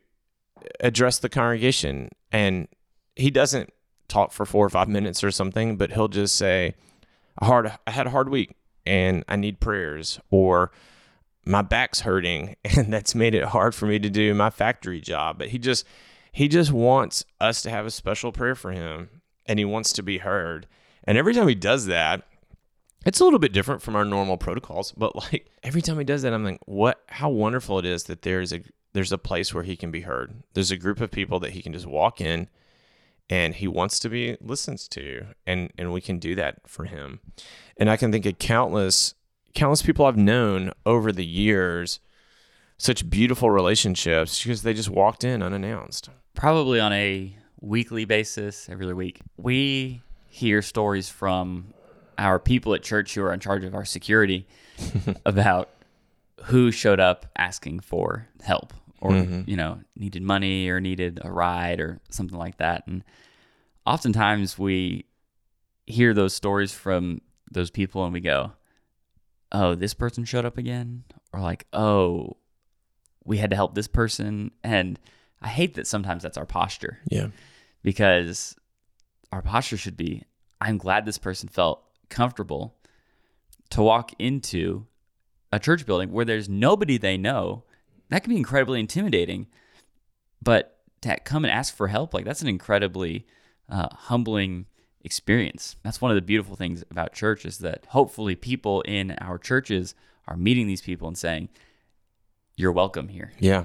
address 0.81 1.19
the 1.19 1.29
congregation. 1.29 2.11
And 2.33 2.67
he 3.15 3.31
doesn't 3.31 3.73
talk 4.09 4.33
for 4.33 4.47
four 4.47 4.67
or 4.67 4.71
five 4.71 4.89
minutes 4.89 5.23
or 5.25 5.31
something, 5.31 5.77
but 5.77 5.93
he'll 5.93 6.09
just 6.09 6.37
say, 6.37 6.75
"A 7.39 7.47
hard, 7.47 7.73
I 7.87 7.91
had 7.91 8.07
a 8.07 8.11
hard 8.11 8.29
week 8.29 8.57
and 8.85 9.25
I 9.29 9.37
need 9.37 9.61
prayers," 9.61 10.21
or 10.31 10.71
"My 11.45 11.63
back's 11.63 12.01
hurting 12.01 12.57
and 12.65 12.93
that's 12.93 13.15
made 13.15 13.35
it 13.35 13.45
hard 13.45 13.75
for 13.75 13.87
me 13.87 13.99
to 13.99 14.11
do 14.11 14.35
my 14.35 14.51
factory 14.51 15.01
job." 15.01 15.39
But 15.39 15.49
he 15.49 15.59
just, 15.59 15.87
he 16.33 16.49
just 16.49 16.73
wants 16.73 17.25
us 17.41 17.63
to 17.63 17.71
have 17.71 17.87
a 17.87 17.91
special 17.91 18.33
prayer 18.33 18.55
for 18.55 18.73
him, 18.73 19.09
and 19.47 19.59
he 19.59 19.65
wants 19.65 19.93
to 19.95 20.03
be 20.03 20.19
heard. 20.19 20.67
And 21.05 21.17
every 21.17 21.35
time 21.35 21.49
he 21.49 21.55
does 21.55 21.87
that, 21.87 22.27
it's 23.07 23.21
a 23.21 23.25
little 23.25 23.39
bit 23.39 23.53
different 23.53 23.83
from 23.83 23.95
our 23.95 24.05
normal 24.05 24.37
protocols, 24.37 24.93
but 24.93 25.15
like 25.17 25.49
every 25.63 25.81
time 25.81 25.99
he 25.99 26.05
does 26.05 26.23
that, 26.23 26.35
I'm 26.35 26.45
like, 26.45 26.61
what? 26.67 27.03
How 27.09 27.31
wonderful 27.31 27.79
it 27.79 27.87
is 27.87 28.05
that 28.05 28.23
there's 28.23 28.53
a 28.53 28.63
there's 28.93 29.13
a 29.13 29.19
place 29.19 29.53
where 29.55 29.63
he 29.63 29.77
can 29.77 29.91
be 29.91 30.01
heard. 30.01 30.43
There's 30.55 30.71
a 30.71 30.77
group 30.77 31.01
of 31.01 31.11
people 31.11 31.39
that 31.41 31.53
he 31.53 31.61
can 31.61 31.73
just 31.73 31.87
walk 31.87 32.21
in, 32.21 32.49
and 33.29 33.55
he 33.55 33.67
wants 33.67 33.99
to 34.01 34.09
be 34.09 34.37
listened 34.41 34.79
to, 34.91 35.27
and 35.47 35.73
and 35.77 35.93
we 35.93 36.01
can 36.01 36.19
do 36.19 36.35
that 36.37 36.61
for 36.67 36.85
him. 36.85 37.21
And 37.77 37.91
I 37.91 37.97
can 37.97 38.13
think 38.13 38.27
of 38.27 38.39
countless 38.39 39.15
countless 39.55 39.83
people 39.83 40.05
I've 40.05 40.17
known 40.17 40.73
over 40.85 41.11
the 41.13 41.25
years, 41.25 42.01
such 42.79 43.09
beautiful 43.09 43.51
relationships 43.51 44.43
because 44.43 44.63
they 44.63 44.75
just 44.75 44.91
walked 44.91 45.25
in 45.25 45.43
unannounced. 45.43 46.11
Probably 46.35 46.79
on 46.79 46.93
a 46.93 47.37
weekly 47.61 48.05
basis, 48.05 48.69
every 48.69 48.85
other 48.85 48.95
week, 48.95 49.21
we 49.37 50.03
hear 50.29 50.61
stories 50.63 51.09
from 51.09 51.73
our 52.19 52.39
people 52.39 52.75
at 52.75 52.83
church 52.83 53.15
who 53.15 53.23
are 53.23 53.33
in 53.33 53.41
charge 53.41 53.65
of 53.65 53.75
our 53.75 53.85
security 53.85 54.47
about 55.27 55.71
who 56.45 56.71
showed 56.71 57.01
up 57.01 57.27
asking 57.37 57.81
for 57.81 58.29
help 58.43 58.73
or 59.07 59.13
mm-hmm. 59.13 59.49
you 59.49 59.57
know 59.57 59.81
needed 59.97 60.23
money 60.23 60.69
or 60.69 60.81
needed 60.81 61.21
a 61.23 61.31
ride 61.31 61.81
or 61.81 62.01
something 62.11 62.39
like 62.39 62.57
that 62.59 62.87
and 62.87 63.03
oftentimes 63.85 64.59
we 64.59 65.05
hear 65.87 66.13
those 66.13 66.35
stories 66.35 66.73
from 66.73 67.21
those 67.51 67.71
people 67.71 68.05
and 68.05 68.13
we 68.13 68.21
go 68.21 68.53
oh 69.53 69.75
this 69.75 69.95
person 69.95 70.25
showed 70.25 70.45
up 70.45 70.59
again 70.59 71.05
or 71.33 71.41
like 71.41 71.67
oh 71.73 72.37
we 73.25 73.39
had 73.39 73.51
to 73.51 73.57
help 73.57 73.75
this 73.75 73.89
person 73.89 74.51
and 74.65 74.99
i 75.41 75.49
hate 75.49 75.75
that 75.75 75.87
sometimes 75.87 76.23
that's 76.23 76.37
our 76.39 76.47
posture 76.47 76.99
Yeah. 77.11 77.29
because 77.83 78.57
our 79.33 79.43
posture 79.43 79.77
should 79.77 79.97
be 79.97 80.23
I'm 80.61 80.79
glad 80.79 81.05
this 81.05 81.19
person 81.19 81.49
felt 81.49 81.83
comfortable 82.09 82.77
to 83.71 83.83
walk 83.83 84.13
into 84.19 84.87
a 85.53 85.59
church 85.59 85.85
building 85.87 86.13
where 86.13 86.25
there's 86.25 86.49
nobody 86.49 86.97
they 86.99 87.17
know. 87.17 87.65
That 88.09 88.23
can 88.23 88.31
be 88.31 88.37
incredibly 88.37 88.81
intimidating, 88.81 89.47
but 90.43 90.79
to 91.03 91.19
come 91.21 91.45
and 91.45 91.53
ask 91.53 91.75
for 91.75 91.89
help, 91.89 92.15
like 92.15 92.25
that's 92.25 92.43
an 92.43 92.49
incredibly 92.49 93.27
uh, 93.69 93.89
humbling 93.91 94.67
experience. 95.03 95.77
That's 95.83 96.01
one 96.01 96.11
of 96.11 96.17
the 96.17 96.23
beautiful 96.23 96.57
things 96.57 96.85
about 96.91 97.13
church 97.13 97.45
is 97.45 97.59
that 97.59 97.87
hopefully 97.89 98.35
people 98.35 98.83
in 98.83 99.13
our 99.21 99.39
churches 99.39 99.95
are 100.27 100.37
meeting 100.37 100.67
these 100.67 100.83
people 100.83 101.09
and 101.09 101.17
saying, 101.17 101.49
"You're 102.57 102.73
welcome 102.73 103.09
here." 103.09 103.33
Yeah. 103.39 103.65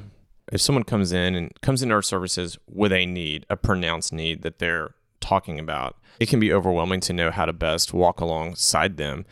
If 0.52 0.62
someone 0.62 0.84
comes 0.84 1.12
in 1.12 1.36
and 1.36 1.52
comes 1.62 1.82
into 1.82 1.96
our 1.96 2.02
services 2.02 2.58
with 2.68 2.92
a 2.92 3.06
need, 3.06 3.46
a 3.50 3.56
pronounced 3.56 4.12
need 4.12 4.42
that 4.42 4.60
they're 4.60 4.96
talking 5.20 5.60
about, 5.60 5.98
it 6.20 6.28
can 6.28 6.40
be 6.40 6.52
overwhelming 6.52 7.00
to 7.02 7.14
know 7.14 7.32
how 7.32 7.46
to 7.46 7.54
best 7.54 7.94
walk 7.94 8.20
alongside 8.20 8.98
them. 8.98 9.26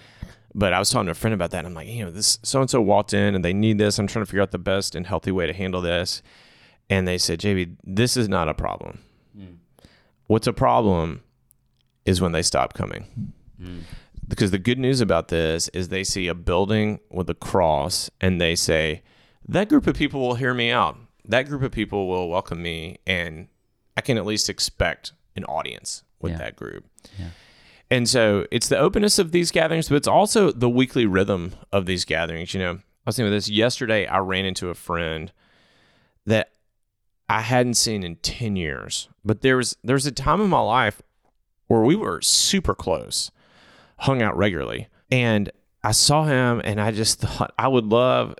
But 0.55 0.73
I 0.73 0.79
was 0.79 0.89
talking 0.89 1.05
to 1.05 1.11
a 1.11 1.15
friend 1.15 1.33
about 1.33 1.51
that. 1.51 1.59
And 1.59 1.67
I'm 1.67 1.73
like, 1.73 1.87
you 1.87 2.03
know, 2.05 2.11
this 2.11 2.39
so 2.43 2.59
and 2.61 2.69
so 2.69 2.81
walked 2.81 3.13
in 3.13 3.35
and 3.35 3.45
they 3.45 3.53
need 3.53 3.77
this. 3.77 3.99
I'm 3.99 4.07
trying 4.07 4.25
to 4.25 4.29
figure 4.29 4.41
out 4.41 4.51
the 4.51 4.57
best 4.57 4.95
and 4.95 5.05
healthy 5.05 5.31
way 5.31 5.45
to 5.47 5.53
handle 5.53 5.81
this. 5.81 6.21
And 6.89 7.07
they 7.07 7.17
said, 7.19 7.39
JP, 7.39 7.77
this 7.83 8.17
is 8.17 8.27
not 8.27 8.49
a 8.49 8.53
problem. 8.55 8.99
Mm. 9.37 9.57
What's 10.27 10.47
a 10.47 10.53
problem 10.53 11.21
is 12.05 12.19
when 12.19 12.31
they 12.31 12.41
stop 12.41 12.73
coming. 12.73 13.33
Mm. 13.61 13.81
Because 14.27 14.49
the 14.51 14.57
good 14.59 14.79
news 14.79 15.01
about 15.01 15.27
this 15.27 15.67
is 15.69 15.89
they 15.89 16.03
see 16.03 16.27
a 16.27 16.33
building 16.33 16.99
with 17.11 17.29
a 17.29 17.35
cross 17.35 18.09
and 18.21 18.39
they 18.41 18.55
say, 18.55 19.03
that 19.47 19.69
group 19.69 19.85
of 19.87 19.95
people 19.95 20.19
will 20.21 20.35
hear 20.35 20.53
me 20.53 20.71
out. 20.71 20.97
That 21.25 21.47
group 21.47 21.61
of 21.63 21.71
people 21.71 22.07
will 22.07 22.29
welcome 22.29 22.61
me, 22.61 22.97
and 23.05 23.47
I 23.97 24.01
can 24.01 24.17
at 24.17 24.25
least 24.25 24.49
expect 24.49 25.13
an 25.35 25.43
audience 25.45 26.03
with 26.21 26.31
Yeah. 26.33 26.37
that 26.39 26.55
group. 26.55 26.85
Yeah. 27.19 27.29
And 27.91 28.07
so 28.07 28.45
it's 28.51 28.67
the 28.67 28.77
openness 28.77 29.17
of 29.17 29.31
these 29.31 29.51
gatherings, 29.51 29.89
but 29.89 29.95
it's 29.95 30.07
also 30.07 30.51
the 30.51 30.69
weekly 30.69 31.05
rhythm 31.05 31.53
of 31.71 31.85
these 31.85 32.05
gatherings. 32.05 32.53
You 32.53 32.59
know, 32.59 32.71
I 32.71 32.79
was 33.05 33.15
thinking 33.15 33.33
of 33.33 33.37
this 33.37 33.49
yesterday. 33.49 34.05
I 34.05 34.19
ran 34.19 34.45
into 34.45 34.69
a 34.69 34.75
friend 34.75 35.31
that 36.25 36.51
I 37.27 37.41
hadn't 37.41 37.75
seen 37.75 38.03
in 38.03 38.17
10 38.17 38.55
years, 38.55 39.09
but 39.25 39.41
there 39.41 39.57
was, 39.57 39.75
there 39.83 39.95
was 39.95 40.05
a 40.05 40.11
time 40.11 40.41
in 40.41 40.49
my 40.49 40.59
life 40.59 41.01
where 41.67 41.81
we 41.81 41.95
were 41.95 42.21
super 42.21 42.75
close, 42.75 43.31
hung 43.99 44.21
out 44.21 44.37
regularly. 44.37 44.87
And 45.11 45.51
I 45.83 45.91
saw 45.91 46.25
him 46.25 46.61
and 46.63 46.79
I 46.79 46.91
just 46.91 47.19
thought 47.19 47.53
I 47.57 47.67
would 47.67 47.85
love 47.85 48.35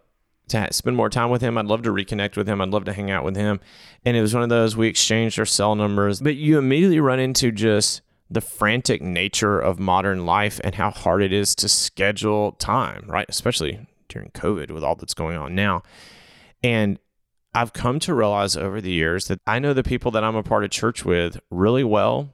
to 0.49 0.67
spend 0.73 0.95
more 0.95 1.09
time 1.09 1.29
with 1.29 1.41
him. 1.41 1.57
I'd 1.57 1.65
love 1.65 1.83
to 1.83 1.91
reconnect 1.91 2.35
with 2.35 2.47
him. 2.47 2.61
I'd 2.61 2.69
love 2.69 2.85
to 2.85 2.93
hang 2.93 3.11
out 3.11 3.23
with 3.23 3.35
him. 3.35 3.59
And 4.03 4.17
it 4.17 4.21
was 4.21 4.33
one 4.33 4.43
of 4.43 4.49
those 4.49 4.75
we 4.75 4.87
exchanged 4.87 5.39
our 5.39 5.45
cell 5.45 5.75
numbers, 5.75 6.21
but 6.21 6.35
you 6.35 6.57
immediately 6.57 6.99
run 6.99 7.19
into 7.19 7.51
just 7.51 8.01
the 8.29 8.41
frantic 8.41 9.01
nature 9.01 9.59
of 9.59 9.79
modern 9.79 10.25
life 10.25 10.59
and 10.63 10.75
how 10.75 10.91
hard 10.91 11.21
it 11.21 11.33
is 11.33 11.55
to 11.55 11.67
schedule 11.67 12.51
time, 12.53 13.03
right? 13.07 13.25
Especially 13.27 13.87
during 14.07 14.29
COVID 14.31 14.71
with 14.71 14.83
all 14.83 14.95
that's 14.95 15.13
going 15.13 15.37
on 15.37 15.55
now. 15.55 15.81
And 16.63 16.99
I've 17.53 17.73
come 17.73 17.99
to 18.01 18.13
realize 18.13 18.55
over 18.55 18.79
the 18.81 18.91
years 18.91 19.27
that 19.27 19.39
I 19.47 19.59
know 19.59 19.73
the 19.73 19.83
people 19.83 20.11
that 20.11 20.23
I'm 20.23 20.35
a 20.35 20.43
part 20.43 20.63
of 20.63 20.69
church 20.69 21.03
with 21.03 21.39
really 21.49 21.83
well. 21.83 22.33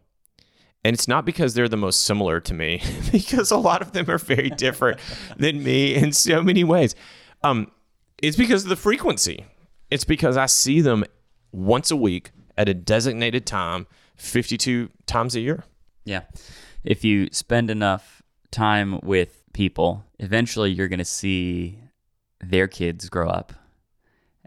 And 0.83 0.93
it's 0.93 1.07
not 1.07 1.25
because 1.25 1.53
they're 1.53 1.69
the 1.69 1.77
most 1.77 2.01
similar 2.01 2.39
to 2.41 2.53
me, 2.53 2.81
because 3.11 3.49
a 3.49 3.57
lot 3.57 3.81
of 3.81 3.93
them 3.93 4.09
are 4.09 4.17
very 4.17 4.49
different 4.49 4.99
than 5.37 5.63
me 5.63 5.95
in 5.95 6.11
so 6.11 6.43
many 6.43 6.63
ways. 6.63 6.95
Um, 7.43 7.71
it's 8.21 8.37
because 8.37 8.63
of 8.63 8.69
the 8.69 8.75
frequency. 8.75 9.45
It's 9.89 10.03
because 10.03 10.35
I 10.35 10.45
see 10.47 10.81
them 10.81 11.05
once 11.51 11.89
a 11.89 11.95
week 11.95 12.31
at 12.57 12.67
a 12.69 12.73
designated 12.73 13.45
time, 13.45 13.87
52 14.17 14.89
times 15.05 15.35
a 15.35 15.39
year. 15.39 15.63
Yeah. 16.05 16.21
If 16.83 17.03
you 17.03 17.29
spend 17.31 17.69
enough 17.69 18.21
time 18.51 18.99
with 19.01 19.41
people, 19.53 20.05
eventually 20.19 20.71
you're 20.71 20.87
going 20.87 20.99
to 20.99 21.05
see 21.05 21.79
their 22.39 22.67
kids 22.67 23.09
grow 23.09 23.27
up 23.27 23.53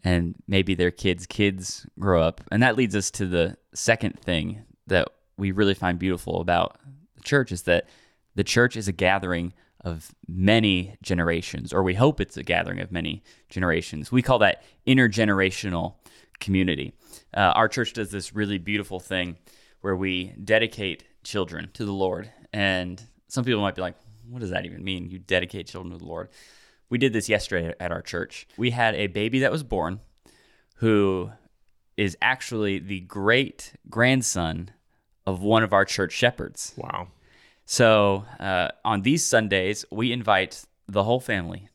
and 0.05 0.37
maybe 0.47 0.75
their 0.75 0.91
kids' 0.91 1.27
kids 1.27 1.87
grow 1.99 2.23
up. 2.23 2.41
And 2.51 2.63
that 2.63 2.77
leads 2.77 2.95
us 2.95 3.11
to 3.13 3.27
the 3.27 3.57
second 3.75 4.21
thing 4.21 4.65
that 4.87 5.09
we 5.37 5.51
really 5.51 5.75
find 5.75 5.99
beautiful 5.99 6.41
about 6.41 6.79
the 7.17 7.23
church 7.23 7.53
is 7.53 7.63
that 7.63 7.89
the 8.35 8.45
church 8.45 8.77
is 8.77 8.89
a 8.89 8.93
gathering 8.93 9.53
of 9.85 10.13
many 10.27 10.97
generations, 11.03 11.73
or 11.73 11.83
we 11.83 11.95
hope 11.95 12.21
it's 12.21 12.37
a 12.37 12.43
gathering 12.43 12.81
of 12.81 12.93
many 12.93 13.23
generations. 13.49 14.11
We 14.11 14.23
call 14.23 14.39
that 14.41 14.63
intergenerational 14.87 15.95
community. 16.41 16.95
Uh, 17.35 17.53
our 17.55 17.69
church 17.69 17.93
does 17.93 18.11
this 18.11 18.35
really 18.35 18.59
beautiful 18.59 19.01
thing 19.01 19.37
where 19.81 19.97
we 19.97 20.35
dedicate 20.43 21.05
children 21.23 21.71
to 21.75 21.85
the 21.85 21.93
Lord. 21.93 22.31
And 22.53 23.03
some 23.29 23.45
people 23.45 23.61
might 23.61 23.75
be 23.75 23.83
like, 23.83 23.97
what 24.29 24.41
does 24.41 24.51
that 24.51 24.67
even 24.67 24.85
mean? 24.85 25.11
You 25.11 25.19
dedicate 25.19 25.67
children 25.67 25.93
to 25.93 25.99
the 25.99 26.09
Lord. 26.09 26.29
We 26.91 26.99
did 26.99 27.13
this 27.13 27.29
yesterday 27.29 27.75
at 27.79 27.93
our 27.93 28.03
church. 28.03 28.47
We 28.57 28.71
had 28.71 28.95
a 28.95 29.07
baby 29.09 29.41
that 29.41 29.53
was 29.53 29.63
born 29.63 30.01
who 30.77 31.31
is 31.97 32.17
actually 32.23 32.79
the 32.79 33.01
great 33.01 33.73
grandson 33.91 34.71
of 35.27 35.43
one 35.43 35.63
of 35.63 35.73
our 35.73 35.85
church 35.85 36.13
shepherds. 36.13 36.73
Wow. 36.77 37.09
So 37.67 38.25
uh, 38.41 38.69
on 38.85 39.03
these 39.03 39.25
Sundays, 39.25 39.85
we 39.91 40.13
invite 40.13 40.65
the 40.87 41.05
whole 41.05 41.21
family 41.21 41.69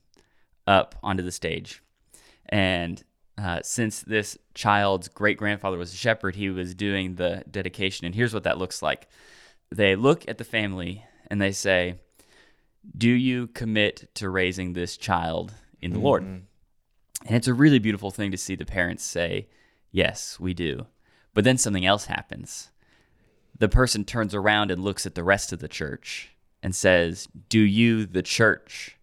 up 0.65 0.95
onto 1.03 1.21
the 1.21 1.31
stage. 1.31 1.83
And 2.49 3.03
uh, 3.37 3.61
since 3.63 4.01
this 4.01 4.37
child's 4.53 5.07
great 5.07 5.37
grandfather 5.37 5.77
was 5.77 5.93
a 5.93 5.97
shepherd, 5.97 6.35
he 6.35 6.49
was 6.49 6.75
doing 6.75 7.15
the 7.15 7.43
dedication. 7.49 8.05
And 8.05 8.13
here's 8.13 8.33
what 8.33 8.43
that 8.43 8.57
looks 8.57 8.81
like 8.81 9.07
they 9.71 9.95
look 9.95 10.27
at 10.27 10.37
the 10.37 10.43
family 10.43 11.03
and 11.27 11.41
they 11.41 11.51
say, 11.51 11.95
Do 12.95 13.09
you 13.09 13.47
commit 13.47 14.13
to 14.15 14.29
raising 14.29 14.73
this 14.73 14.97
child 14.97 15.53
in 15.81 15.91
the 15.91 15.97
mm-hmm. 15.97 16.05
Lord? 16.05 16.23
And 16.23 17.35
it's 17.37 17.47
a 17.47 17.53
really 17.53 17.79
beautiful 17.79 18.11
thing 18.11 18.31
to 18.31 18.37
see 18.37 18.55
the 18.55 18.65
parents 18.65 19.03
say, 19.03 19.47
Yes, 19.91 20.39
we 20.39 20.53
do. 20.53 20.87
But 21.33 21.43
then 21.43 21.57
something 21.57 21.85
else 21.85 22.05
happens 22.05 22.69
the 23.57 23.69
person 23.69 24.03
turns 24.03 24.33
around 24.33 24.71
and 24.71 24.83
looks 24.83 25.05
at 25.05 25.15
the 25.15 25.23
rest 25.23 25.53
of 25.53 25.59
the 25.59 25.67
church 25.67 26.31
and 26.61 26.75
says, 26.75 27.27
Do 27.49 27.59
you, 27.59 28.05
the 28.05 28.23
church, 28.23 28.97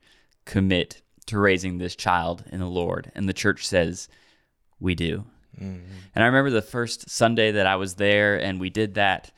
commit 0.45 1.03
to 1.27 1.39
raising 1.39 1.79
this 1.79 1.95
child 1.95 2.45
in 2.51 2.61
the 2.61 2.67
Lord? 2.67 3.13
And 3.15 3.29
the 3.29 3.33
church 3.33 3.67
says, 3.67 4.09
We 4.81 4.95
do. 4.95 5.25
Mm-hmm. 5.61 5.93
And 6.15 6.25
I 6.25 6.26
remember 6.26 6.50
the 6.50 6.63
first 6.63 7.11
Sunday 7.11 7.52
that 7.52 7.67
I 7.67 7.76
was 7.76 7.95
there 7.95 8.41
and 8.41 8.61
we 8.61 8.71
did 8.71 8.95
that. 8.95 9.31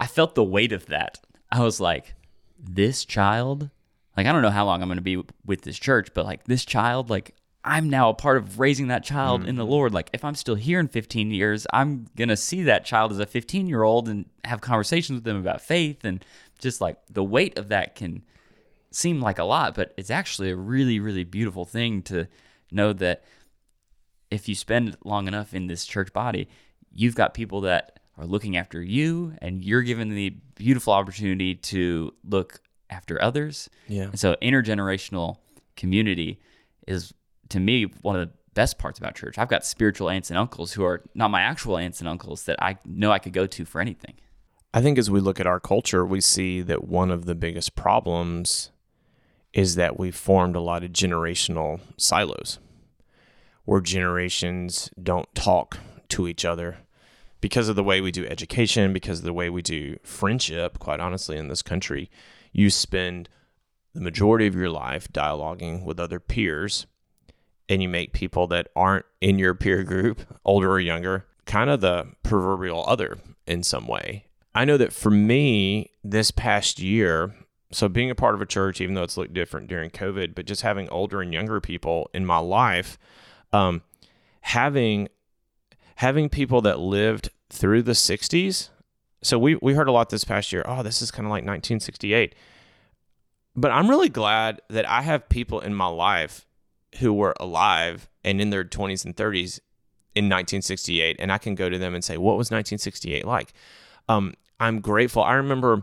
I 0.00 0.06
felt 0.06 0.34
the 0.34 0.44
weight 0.44 0.72
of 0.72 0.86
that. 0.86 1.18
I 1.50 1.60
was 1.60 1.80
like, 1.80 2.14
This 2.58 3.04
child, 3.04 3.70
like, 4.16 4.26
I 4.26 4.32
don't 4.32 4.42
know 4.42 4.50
how 4.50 4.64
long 4.64 4.82
I'm 4.82 4.88
going 4.88 4.98
to 4.98 5.02
be 5.02 5.22
with 5.44 5.62
this 5.62 5.78
church, 5.78 6.14
but 6.14 6.24
like, 6.24 6.44
this 6.44 6.64
child, 6.64 7.10
like, 7.10 7.34
I'm 7.64 7.90
now 7.90 8.08
a 8.08 8.14
part 8.14 8.36
of 8.36 8.58
raising 8.60 8.88
that 8.88 9.04
child 9.04 9.40
mm-hmm. 9.40 9.50
in 9.50 9.56
the 9.56 9.62
mm-hmm. 9.64 9.72
Lord. 9.72 9.94
Like, 9.94 10.10
if 10.12 10.24
I'm 10.24 10.34
still 10.34 10.54
here 10.54 10.80
in 10.80 10.88
15 10.88 11.30
years, 11.30 11.66
I'm 11.72 12.06
going 12.16 12.28
to 12.28 12.36
see 12.36 12.62
that 12.64 12.84
child 12.84 13.12
as 13.12 13.18
a 13.18 13.26
15 13.26 13.66
year 13.66 13.82
old 13.82 14.08
and 14.08 14.26
have 14.44 14.60
conversations 14.60 15.18
with 15.18 15.24
them 15.24 15.36
about 15.36 15.60
faith. 15.60 16.04
And 16.04 16.24
just 16.58 16.80
like 16.80 16.96
the 17.10 17.24
weight 17.24 17.58
of 17.58 17.68
that 17.68 17.94
can 17.94 18.22
seem 18.90 19.20
like 19.20 19.38
a 19.38 19.44
lot, 19.44 19.74
but 19.74 19.92
it's 19.96 20.10
actually 20.10 20.50
a 20.50 20.56
really, 20.56 20.98
really 20.98 21.24
beautiful 21.24 21.64
thing 21.64 22.02
to 22.02 22.26
know 22.70 22.92
that 22.94 23.24
if 24.30 24.48
you 24.48 24.54
spend 24.54 24.96
long 25.04 25.28
enough 25.28 25.54
in 25.54 25.66
this 25.66 25.84
church 25.84 26.12
body, 26.12 26.48
you've 26.92 27.14
got 27.14 27.34
people 27.34 27.62
that 27.62 28.00
are 28.16 28.26
looking 28.26 28.56
after 28.56 28.82
you 28.82 29.34
and 29.40 29.64
you're 29.64 29.82
given 29.82 30.10
the 30.10 30.30
beautiful 30.56 30.92
opportunity 30.92 31.54
to 31.54 32.12
look 32.24 32.60
after 32.90 33.22
others. 33.22 33.68
Yeah. 33.86 34.04
And 34.04 34.18
so 34.18 34.36
intergenerational 34.42 35.36
community 35.76 36.40
is 36.86 37.14
to 37.50 37.60
me 37.60 37.84
one 38.02 38.16
of 38.16 38.28
the 38.28 38.34
best 38.54 38.78
parts 38.78 38.98
about 38.98 39.14
church. 39.14 39.38
I've 39.38 39.48
got 39.48 39.64
spiritual 39.64 40.10
aunts 40.10 40.30
and 40.30 40.38
uncles 40.38 40.72
who 40.72 40.84
are 40.84 41.04
not 41.14 41.30
my 41.30 41.42
actual 41.42 41.78
aunts 41.78 42.00
and 42.00 42.08
uncles 42.08 42.44
that 42.44 42.60
I 42.60 42.78
know 42.84 43.12
I 43.12 43.18
could 43.18 43.32
go 43.32 43.46
to 43.46 43.64
for 43.64 43.80
anything. 43.80 44.14
I 44.74 44.82
think 44.82 44.98
as 44.98 45.10
we 45.10 45.20
look 45.20 45.40
at 45.40 45.46
our 45.46 45.60
culture, 45.60 46.04
we 46.04 46.20
see 46.20 46.60
that 46.62 46.84
one 46.84 47.10
of 47.10 47.24
the 47.24 47.34
biggest 47.34 47.74
problems 47.74 48.70
is 49.52 49.76
that 49.76 49.98
we've 49.98 50.14
formed 50.14 50.56
a 50.56 50.60
lot 50.60 50.84
of 50.84 50.90
generational 50.90 51.80
silos 51.96 52.58
where 53.68 53.82
generations 53.82 54.88
don't 55.02 55.34
talk 55.34 55.76
to 56.08 56.26
each 56.26 56.42
other 56.42 56.78
because 57.42 57.68
of 57.68 57.76
the 57.76 57.84
way 57.84 58.00
we 58.00 58.10
do 58.10 58.24
education, 58.24 58.94
because 58.94 59.18
of 59.18 59.26
the 59.26 59.32
way 59.34 59.50
we 59.50 59.60
do 59.60 59.98
friendship, 60.02 60.78
quite 60.78 61.00
honestly, 61.00 61.36
in 61.36 61.48
this 61.48 61.60
country. 61.60 62.10
You 62.50 62.70
spend 62.70 63.28
the 63.92 64.00
majority 64.00 64.46
of 64.46 64.54
your 64.54 64.70
life 64.70 65.12
dialoguing 65.12 65.84
with 65.84 66.00
other 66.00 66.18
peers 66.18 66.86
and 67.68 67.82
you 67.82 67.90
make 67.90 68.14
people 68.14 68.46
that 68.46 68.68
aren't 68.74 69.04
in 69.20 69.38
your 69.38 69.52
peer 69.54 69.82
group, 69.82 70.22
older 70.46 70.72
or 70.72 70.80
younger, 70.80 71.26
kind 71.44 71.68
of 71.68 71.82
the 71.82 72.06
proverbial 72.22 72.86
other 72.88 73.18
in 73.46 73.62
some 73.62 73.86
way. 73.86 74.24
I 74.54 74.64
know 74.64 74.78
that 74.78 74.94
for 74.94 75.10
me, 75.10 75.90
this 76.02 76.30
past 76.30 76.80
year, 76.80 77.34
so 77.70 77.86
being 77.90 78.10
a 78.10 78.14
part 78.14 78.34
of 78.34 78.40
a 78.40 78.46
church, 78.46 78.80
even 78.80 78.94
though 78.94 79.02
it's 79.02 79.18
looked 79.18 79.34
different 79.34 79.68
during 79.68 79.90
COVID, 79.90 80.34
but 80.34 80.46
just 80.46 80.62
having 80.62 80.88
older 80.88 81.20
and 81.20 81.34
younger 81.34 81.60
people 81.60 82.08
in 82.14 82.24
my 82.24 82.38
life, 82.38 82.98
um, 83.52 83.82
having 84.42 85.08
having 85.96 86.28
people 86.28 86.60
that 86.62 86.78
lived 86.78 87.30
through 87.50 87.82
the 87.82 87.92
60s. 87.92 88.68
So 89.22 89.38
we 89.38 89.56
we 89.56 89.74
heard 89.74 89.88
a 89.88 89.92
lot 89.92 90.10
this 90.10 90.24
past 90.24 90.52
year. 90.52 90.62
Oh, 90.66 90.82
this 90.82 91.02
is 91.02 91.10
kind 91.10 91.26
of 91.26 91.30
like 91.30 91.42
1968. 91.42 92.34
But 93.56 93.72
I'm 93.72 93.88
really 93.88 94.08
glad 94.08 94.60
that 94.70 94.88
I 94.88 95.02
have 95.02 95.28
people 95.28 95.60
in 95.60 95.74
my 95.74 95.88
life 95.88 96.46
who 97.00 97.12
were 97.12 97.34
alive 97.40 98.08
and 98.24 98.40
in 98.40 98.50
their 98.50 98.64
20s 98.64 99.04
and 99.04 99.16
30s 99.16 99.60
in 100.14 100.24
1968 100.24 101.16
and 101.18 101.30
I 101.30 101.38
can 101.38 101.54
go 101.54 101.68
to 101.68 101.78
them 101.78 101.94
and 101.94 102.02
say 102.02 102.16
what 102.16 102.36
was 102.36 102.50
1968 102.50 103.24
like 103.26 103.52
um, 104.08 104.34
I'm 104.58 104.80
grateful 104.80 105.22
I 105.22 105.34
remember 105.34 105.82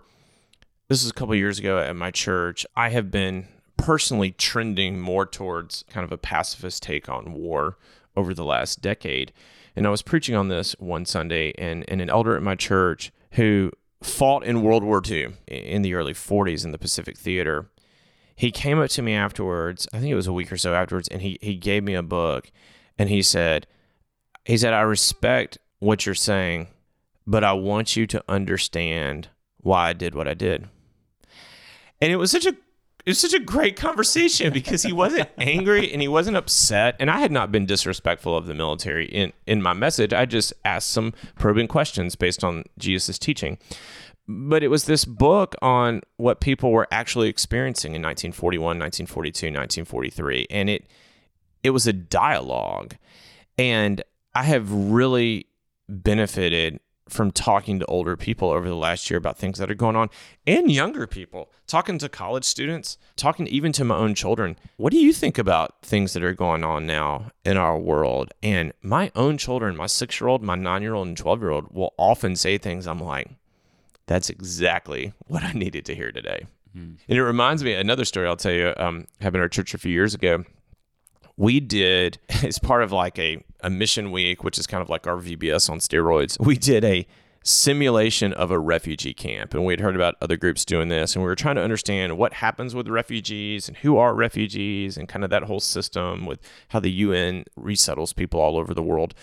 this 0.88 1.04
was 1.04 1.12
a 1.12 1.13
couple 1.13 1.36
years 1.36 1.60
ago 1.60 1.78
at 1.80 1.95
my 1.95 2.12
church 2.12 2.65
I 2.75 2.89
have 2.89 3.12
been 3.12 3.47
personally 3.77 4.31
trending 4.31 4.99
more 4.99 5.25
towards 5.25 5.83
kind 5.89 6.03
of 6.03 6.11
a 6.11 6.17
pacifist 6.17 6.83
take 6.83 7.09
on 7.09 7.33
war 7.33 7.77
over 8.15 8.33
the 8.33 8.45
last 8.45 8.81
decade 8.81 9.33
and 9.75 9.85
I 9.85 9.89
was 9.89 10.01
preaching 10.01 10.35
on 10.35 10.47
this 10.47 10.73
one 10.79 11.05
Sunday 11.05 11.53
and, 11.57 11.83
and 11.89 12.01
an 12.01 12.09
elder 12.09 12.35
at 12.35 12.43
my 12.43 12.55
church 12.55 13.11
who 13.31 13.71
fought 14.01 14.45
in 14.45 14.61
World 14.61 14.83
War 14.83 15.01
II 15.05 15.33
in 15.47 15.81
the 15.81 15.93
early 15.93 16.13
40s 16.13 16.63
in 16.63 16.71
the 16.71 16.77
Pacific 16.77 17.17
Theater 17.17 17.69
he 18.35 18.51
came 18.51 18.79
up 18.79 18.89
to 18.91 19.01
me 19.01 19.13
afterwards. 19.13 19.88
I 19.93 19.99
think 19.99 20.11
it 20.11 20.15
was 20.15 20.27
a 20.27 20.33
week 20.33 20.51
or 20.51 20.57
so 20.57 20.73
afterwards, 20.73 21.07
and 21.07 21.21
he 21.21 21.39
he 21.41 21.55
gave 21.55 21.83
me 21.83 21.93
a 21.93 22.03
book, 22.03 22.51
and 22.99 23.09
he 23.09 23.21
said, 23.21 23.65
he 24.43 24.57
said, 24.57 24.73
I 24.73 24.81
respect 24.81 25.57
what 25.79 26.05
you're 26.05 26.15
saying, 26.15 26.67
but 27.25 27.43
I 27.43 27.53
want 27.53 27.95
you 27.95 28.05
to 28.07 28.23
understand 28.27 29.29
why 29.57 29.89
I 29.89 29.93
did 29.93 30.13
what 30.13 30.27
I 30.27 30.33
did. 30.33 30.67
And 32.01 32.11
it 32.11 32.17
was 32.17 32.29
such 32.29 32.45
a 32.45 32.55
it 33.05 33.11
was 33.11 33.19
such 33.19 33.33
a 33.33 33.39
great 33.39 33.75
conversation 33.75 34.51
because 34.51 34.83
he 34.83 34.91
wasn't 34.91 35.29
angry 35.37 35.91
and 35.91 36.01
he 36.01 36.07
wasn't 36.07 36.37
upset. 36.37 36.95
And 36.99 37.11
I 37.11 37.19
had 37.19 37.31
not 37.31 37.51
been 37.51 37.65
disrespectful 37.65 38.35
of 38.35 38.47
the 38.47 38.55
military 38.55 39.05
in, 39.05 39.31
in 39.45 39.61
my 39.61 39.73
message. 39.73 40.13
I 40.13 40.25
just 40.25 40.53
asked 40.63 40.89
some 40.89 41.13
probing 41.35 41.67
questions 41.67 42.15
based 42.15 42.43
on 42.43 42.63
Jesus' 42.77 43.19
teaching 43.19 43.57
but 44.27 44.63
it 44.63 44.69
was 44.69 44.85
this 44.85 45.05
book 45.05 45.55
on 45.61 46.01
what 46.17 46.41
people 46.41 46.71
were 46.71 46.87
actually 46.91 47.29
experiencing 47.29 47.91
in 47.91 48.01
1941, 48.01 48.79
1942, 48.79 49.47
1943 49.47 50.47
and 50.49 50.69
it 50.69 50.87
it 51.63 51.69
was 51.71 51.87
a 51.87 51.93
dialogue 51.93 52.95
and 53.57 54.03
I 54.33 54.43
have 54.43 54.71
really 54.71 55.47
benefited 55.87 56.79
from 57.07 57.31
talking 57.31 57.79
to 57.79 57.85
older 57.85 58.17
people 58.17 58.49
over 58.49 58.67
the 58.67 58.75
last 58.75 59.09
year 59.09 59.17
about 59.17 59.37
things 59.37 59.59
that 59.59 59.69
are 59.69 59.75
going 59.75 59.95
on 59.95 60.09
and 60.47 60.71
younger 60.71 61.05
people, 61.05 61.51
talking 61.67 61.97
to 61.99 62.09
college 62.09 62.45
students, 62.45 62.97
talking 63.15 63.47
even 63.47 63.71
to 63.73 63.83
my 63.83 63.95
own 63.95 64.15
children. 64.15 64.57
What 64.77 64.91
do 64.91 64.97
you 64.97 65.13
think 65.13 65.37
about 65.37 65.81
things 65.83 66.13
that 66.13 66.23
are 66.23 66.33
going 66.33 66.63
on 66.63 66.87
now 66.87 67.31
in 67.43 67.57
our 67.57 67.77
world? 67.77 68.33
And 68.41 68.73
my 68.81 69.11
own 69.15 69.37
children, 69.37 69.77
my 69.77 69.87
six 69.87 70.19
year 70.19 70.27
old, 70.27 70.41
my 70.41 70.55
nine 70.55 70.81
year 70.81 70.95
old, 70.95 71.07
and 71.07 71.17
12 71.17 71.41
year 71.41 71.51
old 71.51 71.71
will 71.71 71.93
often 71.97 72.35
say 72.35 72.57
things 72.57 72.87
I'm 72.87 72.99
like, 72.99 73.29
that's 74.07 74.29
exactly 74.29 75.13
what 75.27 75.43
I 75.43 75.51
needed 75.53 75.85
to 75.85 75.95
hear 75.95 76.11
today. 76.11 76.47
And 77.07 77.17
it 77.17 77.23
reminds 77.23 77.63
me 77.63 77.73
another 77.73 78.03
story 78.05 78.27
I'll 78.27 78.35
tell 78.35 78.51
you. 78.51 78.73
Um, 78.77 79.07
at 79.21 79.35
our 79.35 79.47
church 79.47 79.73
a 79.73 79.77
few 79.77 79.91
years 79.91 80.13
ago. 80.13 80.43
We 81.38 81.60
did 81.60 82.17
as 82.43 82.60
part 82.60 82.84
of 82.84 82.91
like 82.91 83.19
a 83.19 83.43
a 83.62 83.69
mission 83.69 84.12
week, 84.12 84.43
which 84.43 84.60
is 84.60 84.67
kind 84.67 84.82
of 84.82 84.89
like 84.89 85.08
our 85.08 85.17
VBS 85.17 85.69
on 85.69 85.80
steroids. 85.80 86.39
We 86.39 86.56
did 86.56 86.86
a 86.86 87.08
simulation 87.41 88.34
of 88.34 88.52
a 88.52 88.60
refugee 88.60 89.13
camp, 89.13 89.54
and 89.54 89.65
we 89.65 89.74
had 89.74 89.80
heard 89.80 89.95
about 89.95 90.15
other 90.21 90.38
groups 90.38 90.65
doing 90.65 90.89
this, 90.89 91.15
and 91.15 91.24
we 91.24 91.28
were 91.28 91.36
trying 91.36 91.56
to 91.56 91.63
understand 91.63 92.17
what 92.17 92.34
happens 92.34 92.76
with 92.76 92.88
refugees 92.88 93.67
and 93.67 93.78
who 93.78 93.98
are 93.98 94.13
refugees, 94.13 94.98
and 94.98 95.08
kind 95.08 95.24
of 95.24 95.30
that 95.32 95.43
whole 95.43 95.60
system 95.60 96.26
with 96.26 96.39
how 96.69 96.80
the 96.80 96.91
UN 96.91 97.45
resettles 97.56 98.13
people 98.13 98.39
all 98.39 98.58
over 98.58 98.74
the 98.74 98.84
world. 98.84 99.13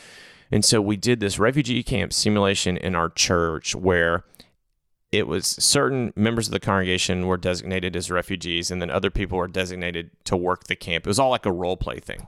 And 0.53 0.65
so 0.65 0.83
we 0.83 0.97
did 0.97 1.21
this 1.21 1.39
refugee 1.39 1.83
camp 1.83 2.13
simulation 2.13 2.77
in 2.77 2.95
our 2.95 3.09
church 3.09 3.75
where 3.75 4.25
it 5.13 5.27
was 5.27 5.47
certain 5.47 6.13
members 6.17 6.49
of 6.49 6.53
the 6.53 6.61
congregation 6.61 7.27
were 7.27 7.37
designated 7.37 7.95
as 7.95 8.11
refugees 8.11 8.71
and 8.71 8.81
then 8.81 8.91
other 8.91 9.11
people 9.11 9.37
were 9.37 9.47
designated 9.47 10.11
to 10.25 10.37
work 10.37 10.65
the 10.65 10.75
camp. 10.75 11.07
It 11.07 11.11
was 11.11 11.19
all 11.19 11.31
like 11.31 11.45
a 11.45 11.53
role 11.53 11.77
play 11.77 12.01
thing. 12.01 12.27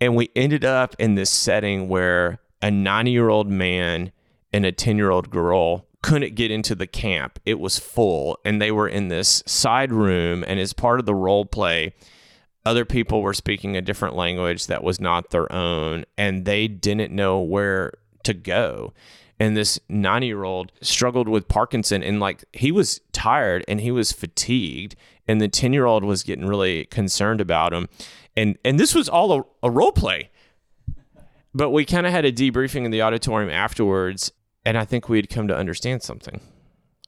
And 0.00 0.14
we 0.14 0.30
ended 0.36 0.64
up 0.64 0.94
in 1.00 1.16
this 1.16 1.30
setting 1.30 1.88
where 1.88 2.38
a 2.62 2.70
90 2.70 3.10
year 3.10 3.28
old 3.28 3.50
man 3.50 4.12
and 4.52 4.64
a 4.64 4.70
10 4.70 4.96
year 4.96 5.10
old 5.10 5.28
girl 5.30 5.86
couldn't 6.02 6.36
get 6.36 6.52
into 6.52 6.76
the 6.76 6.86
camp. 6.86 7.40
It 7.44 7.58
was 7.58 7.80
full 7.80 8.38
and 8.44 8.62
they 8.62 8.70
were 8.70 8.88
in 8.88 9.08
this 9.08 9.42
side 9.44 9.92
room. 9.92 10.44
And 10.46 10.60
as 10.60 10.72
part 10.72 11.00
of 11.00 11.06
the 11.06 11.14
role 11.14 11.44
play, 11.44 11.94
other 12.64 12.84
people 12.84 13.22
were 13.22 13.34
speaking 13.34 13.76
a 13.76 13.82
different 13.82 14.14
language 14.14 14.68
that 14.68 14.84
was 14.84 15.00
not 15.00 15.30
their 15.30 15.50
own 15.52 16.04
and 16.16 16.44
they 16.44 16.68
didn't 16.68 17.12
know 17.12 17.40
where 17.40 17.94
to 18.22 18.34
go 18.34 18.92
and 19.38 19.56
this 19.56 19.80
90 19.88 20.26
year 20.26 20.44
old 20.44 20.72
struggled 20.80 21.28
with 21.28 21.48
parkinson 21.48 22.02
and 22.02 22.20
like 22.20 22.44
he 22.52 22.70
was 22.70 23.00
tired 23.12 23.64
and 23.68 23.80
he 23.80 23.90
was 23.90 24.12
fatigued 24.12 24.96
and 25.26 25.40
the 25.40 25.48
10 25.48 25.72
year 25.72 25.86
old 25.86 26.04
was 26.04 26.22
getting 26.22 26.46
really 26.46 26.84
concerned 26.86 27.40
about 27.40 27.72
him 27.72 27.88
and 28.36 28.58
and 28.64 28.78
this 28.78 28.94
was 28.94 29.08
all 29.08 29.32
a, 29.32 29.66
a 29.66 29.70
role 29.70 29.92
play 29.92 30.30
but 31.54 31.70
we 31.70 31.84
kind 31.84 32.06
of 32.06 32.12
had 32.12 32.24
a 32.24 32.32
debriefing 32.32 32.84
in 32.84 32.90
the 32.90 33.02
auditorium 33.02 33.50
afterwards 33.50 34.32
and 34.64 34.78
i 34.78 34.84
think 34.84 35.08
we'd 35.08 35.30
come 35.30 35.48
to 35.48 35.56
understand 35.56 36.02
something 36.02 36.40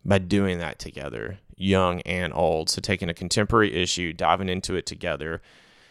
by 0.04 0.18
doing 0.18 0.58
that 0.58 0.78
together 0.78 1.38
young 1.56 2.00
and 2.02 2.32
old. 2.34 2.70
So 2.70 2.80
taking 2.80 3.08
a 3.08 3.14
contemporary 3.14 3.74
issue, 3.74 4.12
diving 4.12 4.48
into 4.48 4.74
it 4.76 4.86
together, 4.86 5.40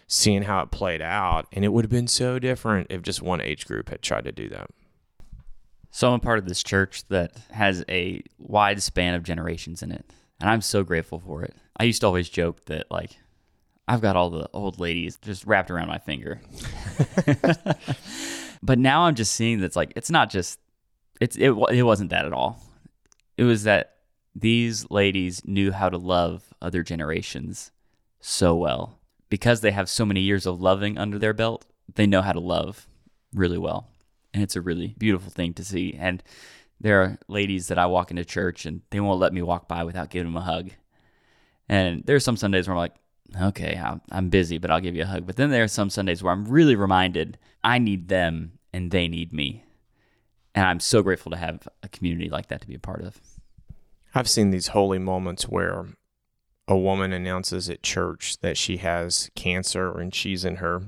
seeing 0.08 0.44
how 0.44 0.62
it 0.62 0.72
played 0.72 1.02
out, 1.02 1.48
and 1.52 1.66
it 1.66 1.70
would 1.70 1.84
have 1.84 1.92
been 1.92 2.08
so 2.08 2.40
different 2.40 2.88
if 2.90 3.02
just 3.02 3.22
one 3.22 3.42
age 3.42 3.66
group 3.66 3.90
had 3.90 4.02
tried 4.02 4.26
to 4.26 4.32
do 4.32 4.48
that. 4.50 4.70
So 5.96 6.10
I'm 6.10 6.16
a 6.16 6.20
part 6.20 6.40
of 6.40 6.46
this 6.46 6.62
church 6.62 7.08
that 7.08 7.38
has 7.52 7.86
a 7.88 8.22
wide 8.38 8.84
span 8.84 9.14
of 9.14 9.24
generations 9.24 9.82
in 9.82 9.94
it, 9.94 10.04
and 10.42 10.50
I'm 10.50 10.60
so 10.60 10.84
grateful 10.84 11.22
for 11.22 11.42
it. 11.44 11.56
I 11.78 11.86
used 11.86 12.02
to 12.02 12.08
always 12.08 12.28
joke 12.28 12.66
that 12.66 12.92
like 12.92 13.18
I've 13.88 14.02
got 14.02 14.18
all 14.18 14.30
the 14.30 14.50
old 14.52 14.78
ladies 14.78 15.16
just 15.16 15.46
wrapped 15.46 15.72
around 15.72 15.88
my 15.88 16.00
finger. 16.00 16.42
but 18.62 18.78
now 18.78 19.04
I'm 19.04 19.16
just 19.16 19.36
seeing 19.36 19.62
that's 19.62 19.78
like 19.78 19.94
it's 19.96 20.10
not 20.10 20.30
just 20.30 20.60
it's 21.22 21.38
it 21.38 21.52
it 21.72 21.84
wasn't 21.84 22.10
that 22.10 22.26
at 22.26 22.34
all. 22.34 22.62
It 23.38 23.46
was 23.46 23.64
that 23.64 23.96
these 24.36 24.92
ladies 24.92 25.46
knew 25.46 25.72
how 25.72 25.88
to 25.88 25.98
love 25.98 26.54
other 26.62 26.84
generations 26.84 27.72
so 28.20 28.54
well. 28.54 29.00
Because 29.30 29.62
they 29.62 29.72
have 29.72 29.88
so 29.88 30.06
many 30.06 30.20
years 30.20 30.46
of 30.46 30.60
loving 30.60 30.98
under 30.98 31.18
their 31.18 31.34
belt, 31.34 31.66
they 31.96 32.06
know 32.06 32.22
how 32.22 32.34
to 32.34 32.42
love 32.42 32.86
really 33.34 33.58
well. 33.58 33.88
And 34.36 34.44
it's 34.44 34.58
a 34.58 34.62
really 34.62 34.96
beautiful 34.98 35.32
thing 35.32 35.54
to 35.54 35.64
see. 35.64 35.96
And 35.98 36.22
there 36.82 37.02
are 37.02 37.18
ladies 37.30 37.70
that 37.70 37.80
I 37.80 37.86
walk 37.86 38.12
into 38.12 38.26
church 38.26 38.66
and 38.66 38.82
they 38.90 39.00
won't 39.00 39.22
let 39.22 39.32
me 39.32 39.42
walk 39.42 39.70
by 39.70 39.86
without 39.86 40.10
giving 40.10 40.34
them 40.34 40.36
a 40.36 40.46
hug. 40.46 40.72
And 41.70 42.04
there's 42.06 42.26
some 42.26 42.36
Sundays 42.36 42.68
where 42.68 42.76
I'm 42.76 42.80
like, 42.80 42.96
okay, 43.42 43.82
I'm 44.12 44.28
busy, 44.28 44.58
but 44.58 44.70
I'll 44.70 44.82
give 44.82 44.94
you 44.94 45.04
a 45.04 45.08
hug. 45.08 45.26
But 45.26 45.38
then 45.38 45.52
there 45.52 45.64
are 45.64 45.70
some 45.70 45.90
Sundays 45.90 46.22
where 46.22 46.34
I'm 46.34 46.44
really 46.44 46.76
reminded 46.76 47.38
I 47.64 47.80
need 47.80 48.10
them 48.10 48.60
and 48.74 48.92
they 48.92 49.08
need 49.08 49.32
me. 49.32 49.64
And 50.54 50.66
I'm 50.66 50.82
so 50.82 51.02
grateful 51.02 51.32
to 51.32 51.38
have 51.38 51.66
a 51.82 51.88
community 51.88 52.30
like 52.30 52.48
that 52.48 52.60
to 52.60 52.68
be 52.68 52.76
a 52.76 52.80
part 52.80 53.04
of. 53.04 53.22
I've 54.14 54.30
seen 54.30 54.50
these 54.50 54.68
holy 54.68 55.00
moments 55.00 55.48
where 55.48 55.86
a 56.68 56.78
woman 56.78 57.14
announces 57.14 57.70
at 57.70 57.84
church 57.84 58.40
that 58.42 58.58
she 58.58 58.78
has 58.78 59.32
cancer 59.34 59.98
and 59.98 60.14
she's 60.14 60.44
in 60.44 60.58
her 60.58 60.82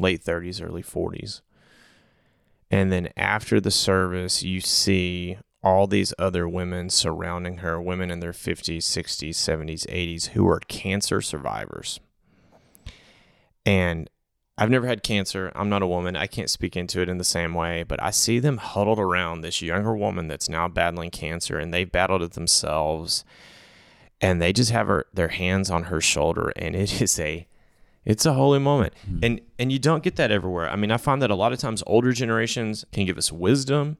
late 0.00 0.24
30s, 0.24 0.60
early 0.60 0.82
40s. 0.82 1.42
And 2.70 2.90
then 2.90 3.10
after 3.16 3.60
the 3.60 3.70
service, 3.70 4.42
you 4.42 4.60
see 4.60 5.38
all 5.62 5.86
these 5.86 6.12
other 6.18 6.48
women 6.48 6.90
surrounding 6.90 7.58
her, 7.58 7.80
women 7.80 8.10
in 8.10 8.20
their 8.20 8.32
50s, 8.32 8.78
60s, 8.78 9.30
70s, 9.30 9.86
80s, 9.86 10.28
who 10.28 10.48
are 10.48 10.60
cancer 10.60 11.20
survivors. 11.20 12.00
And 13.64 14.08
I've 14.58 14.70
never 14.70 14.86
had 14.86 15.02
cancer. 15.02 15.52
I'm 15.54 15.68
not 15.68 15.82
a 15.82 15.86
woman. 15.86 16.16
I 16.16 16.26
can't 16.26 16.48
speak 16.48 16.76
into 16.76 17.00
it 17.00 17.08
in 17.08 17.18
the 17.18 17.24
same 17.24 17.52
way, 17.52 17.82
but 17.82 18.02
I 18.02 18.10
see 18.10 18.38
them 18.38 18.56
huddled 18.56 18.98
around 18.98 19.40
this 19.40 19.60
younger 19.60 19.94
woman 19.94 20.28
that's 20.28 20.48
now 20.48 20.66
battling 20.66 21.10
cancer 21.10 21.58
and 21.58 21.74
they've 21.74 21.90
battled 21.90 22.22
it 22.22 22.32
themselves. 22.32 23.24
And 24.20 24.40
they 24.40 24.54
just 24.54 24.70
have 24.70 24.86
her 24.86 25.06
their 25.12 25.28
hands 25.28 25.70
on 25.70 25.84
her 25.84 26.00
shoulder 26.00 26.52
and 26.56 26.74
it 26.74 27.02
is 27.02 27.20
a 27.20 27.46
it's 28.06 28.24
a 28.24 28.32
holy 28.32 28.58
moment. 28.58 28.94
Mm-hmm. 29.06 29.18
And 29.22 29.40
and 29.58 29.72
you 29.72 29.78
don't 29.78 30.02
get 30.02 30.16
that 30.16 30.30
everywhere. 30.30 30.70
I 30.70 30.76
mean, 30.76 30.90
I 30.90 30.96
find 30.96 31.20
that 31.20 31.30
a 31.30 31.34
lot 31.34 31.52
of 31.52 31.58
times 31.58 31.82
older 31.86 32.12
generations 32.12 32.86
can 32.92 33.04
give 33.04 33.18
us 33.18 33.30
wisdom, 33.30 33.98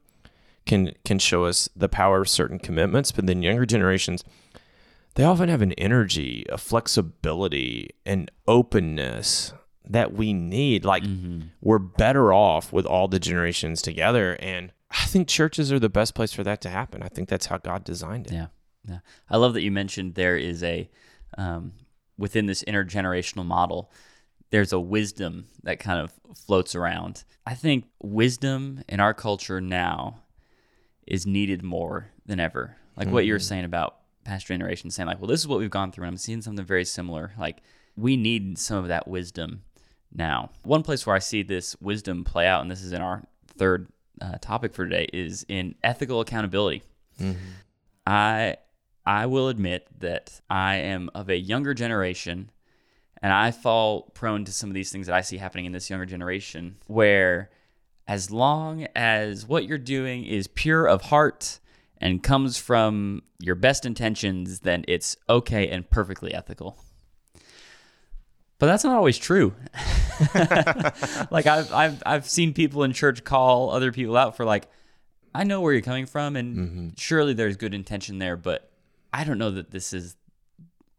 can 0.65 0.93
can 1.05 1.19
show 1.19 1.45
us 1.45 1.69
the 1.77 1.89
power 1.89 2.23
of 2.23 2.29
certain 2.29 2.59
commitments, 2.59 3.13
but 3.13 3.27
then 3.27 3.43
younger 3.43 3.67
generations 3.67 4.25
they 5.17 5.25
often 5.25 5.49
have 5.49 5.63
an 5.63 5.73
energy, 5.73 6.45
a 6.51 6.59
flexibility, 6.59 7.91
an 8.05 8.29
openness 8.47 9.53
that 9.89 10.13
we 10.13 10.33
need. 10.33 10.85
Like 10.85 11.03
mm-hmm. 11.03 11.49
we're 11.61 11.79
better 11.79 12.33
off 12.33 12.73
with 12.73 12.85
all 12.87 13.09
the 13.09 13.19
generations 13.19 13.81
together. 13.81 14.37
And 14.41 14.73
I 14.91 15.07
think 15.07 15.27
churches 15.27 15.73
are 15.73 15.79
the 15.79 15.89
best 15.89 16.15
place 16.15 16.33
for 16.33 16.45
that 16.45 16.61
to 16.63 16.69
happen. 16.69 17.03
I 17.03 17.09
think 17.09 17.31
that's 17.31 17.47
how 17.47 17.57
God 17.57 17.83
designed 17.83 18.27
it. 18.27 18.35
Yeah. 18.35 18.47
Yeah. 18.87 18.99
I 19.31 19.39
love 19.39 19.55
that 19.55 19.63
you 19.63 19.71
mentioned 19.73 20.15
there 20.15 20.37
is 20.37 20.63
a, 20.63 20.89
um, 21.39 21.73
within 22.19 22.47
this 22.47 22.63
intergenerational 22.65 23.45
model, 23.45 23.91
there's 24.51 24.73
a 24.73 24.81
wisdom 24.81 25.47
that 25.63 25.79
kind 25.79 26.01
of 26.01 26.13
floats 26.37 26.75
around. 26.75 27.25
I 27.45 27.55
think 27.55 27.87
wisdom 28.03 28.83
in 28.89 29.01
our 29.01 29.15
culture 29.15 29.61
now 29.61 30.23
is 31.07 31.27
needed 31.27 31.63
more 31.63 32.11
than 32.25 32.41
ever. 32.41 32.77
Like 32.97 33.07
mm-hmm. 33.07 33.15
what 33.15 33.27
you 33.27 33.33
were 33.33 33.39
saying 33.39 33.65
about 33.65 33.97
past 34.25 34.47
generations 34.47 34.95
saying 34.95 35.07
like, 35.07 35.21
well, 35.21 35.29
this 35.29 35.41
is 35.41 35.49
what 35.49 35.59
we've 35.59 35.71
gone 35.71 35.93
through. 35.93 36.05
And 36.05 36.15
I'm 36.15 36.19
seeing 36.19 36.43
something 36.43 36.65
very 36.65 36.85
similar. 36.85 37.33
Like 37.39 37.63
we 37.97 38.17
need 38.17 38.59
some 38.59 38.79
of 38.79 38.89
that 38.89 39.09
wisdom 39.09 39.63
now. 40.13 40.51
One 40.63 40.83
place 40.83 41.07
where 41.07 41.17
I 41.17 41.21
see 41.21 41.43
this 41.43 41.77
wisdom 41.81 42.25
play 42.25 42.47
out, 42.47 42.63
and 42.63 42.71
this 42.71 42.83
is 42.83 42.93
in 42.93 43.01
our 43.01 43.23
third 43.57 43.89
uh, 44.21 44.39
topic 44.41 44.75
for 44.75 44.85
today, 44.85 45.09
is 45.13 45.45
in 45.49 45.75
ethical 45.83 46.21
accountability. 46.21 46.83
Mm-hmm. 47.21 47.39
I 48.07 48.57
I 49.07 49.27
will 49.27 49.49
admit 49.49 49.87
that 50.01 50.41
I 50.51 50.77
am 50.77 51.11
of 51.15 51.31
a 51.31 51.37
younger 51.37 51.75
generation, 51.75 52.51
and 53.23 53.33
I 53.33 53.53
fall 53.53 54.11
prone 54.15 54.45
to 54.45 54.53
some 54.53 54.69
of 54.69 54.75
these 54.75 54.91
things 54.91 55.07
that 55.07 55.15
I 55.15 55.21
see 55.21 55.37
happening 55.37 55.65
in 55.65 55.73
this 55.73 55.89
younger 55.89 56.07
generation, 56.07 56.77
where 56.89 57.51
as 58.09 58.31
long 58.33 58.87
as 58.97 59.47
what 59.47 59.65
you're 59.65 59.79
doing 59.79 60.25
is 60.25 60.49
pure 60.49 60.87
of 60.87 61.03
heart 61.03 61.61
and 61.99 62.23
comes 62.23 62.59
from 62.59 63.23
your 63.39 63.55
best 63.55 63.87
intentions, 63.87 64.61
then 64.61 64.85
it's 64.89 65.17
okay 65.29 65.69
and 65.69 65.89
perfectly 65.89 66.35
ethical. 66.35 66.77
But 68.59 68.67
that's 68.67 68.85
not 68.85 68.97
always 68.97 69.19
true. 69.19 69.55
like 71.31 71.47
I've 71.47 71.73
I've 71.73 72.03
I've 72.07 72.29
seen 72.29 72.55
people 72.55 72.85
in 72.85 72.93
church 72.93 73.23
call 73.23 73.71
other 73.71 73.93
people 73.93 74.17
out 74.17 74.37
for 74.37 74.45
like, 74.45 74.67
I 75.35 75.45
know 75.45 75.61
where 75.61 75.75
you're 75.75 75.83
coming 75.83 76.07
from, 76.07 76.37
and 76.37 76.57
mm-hmm. 76.57 76.89
surely 76.97 77.35
there's 77.35 77.57
good 77.57 77.75
intention 77.75 78.19
there, 78.19 78.37
but 78.37 78.71
I 79.17 79.25
don't 79.25 79.39
know 79.39 79.51
that 79.51 79.71
this 79.71 79.95
is 79.95 80.17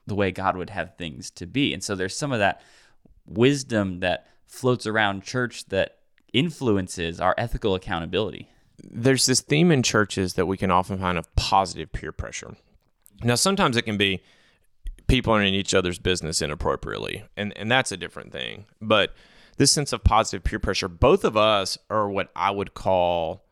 the 0.08 0.16
way 0.16 0.32
God 0.32 0.58
would 0.58 0.72
have 0.72 0.98
things 0.98 1.30
to 1.32 1.46
be. 1.46 1.72
And 1.74 1.84
so 1.84 1.94
there's 1.94 2.18
some 2.18 2.32
of 2.32 2.40
that 2.40 2.62
wisdom 3.28 4.00
that 4.00 4.26
floats 4.48 4.88
around 4.88 5.24
church 5.24 5.66
that 5.66 6.00
influences 6.34 7.20
our 7.20 7.36
ethical 7.38 7.76
accountability. 7.76 8.50
There's 8.84 9.28
this 9.28 9.42
theme 9.42 9.72
in 9.72 9.84
churches 9.84 10.34
that 10.34 10.48
we 10.48 10.58
can 10.58 10.72
often 10.72 10.98
find 10.98 11.18
of 11.18 11.34
positive 11.36 11.92
peer 11.92 12.12
pressure. 12.12 12.56
Now, 13.24 13.36
sometimes 13.36 13.78
it 13.78 13.84
can 13.84 13.98
be 13.98 14.22
people 15.08 15.34
are 15.34 15.42
in 15.42 15.54
each 15.54 15.76
other's 15.76 16.00
business 16.00 16.42
inappropriately, 16.42 17.24
and 17.36 17.56
and 17.58 17.72
that's 17.72 17.92
a 17.92 17.98
different 17.98 18.32
thing. 18.32 18.66
But 18.80 19.14
this 19.58 19.72
sense 19.72 19.94
of 19.94 20.04
positive 20.04 20.44
peer 20.44 20.60
pressure, 20.60 20.88
both 20.88 21.24
of 21.24 21.36
us 21.36 21.78
are 21.90 22.10
what 22.10 22.30
I 22.36 22.52
would 22.52 22.74
call 22.76 23.44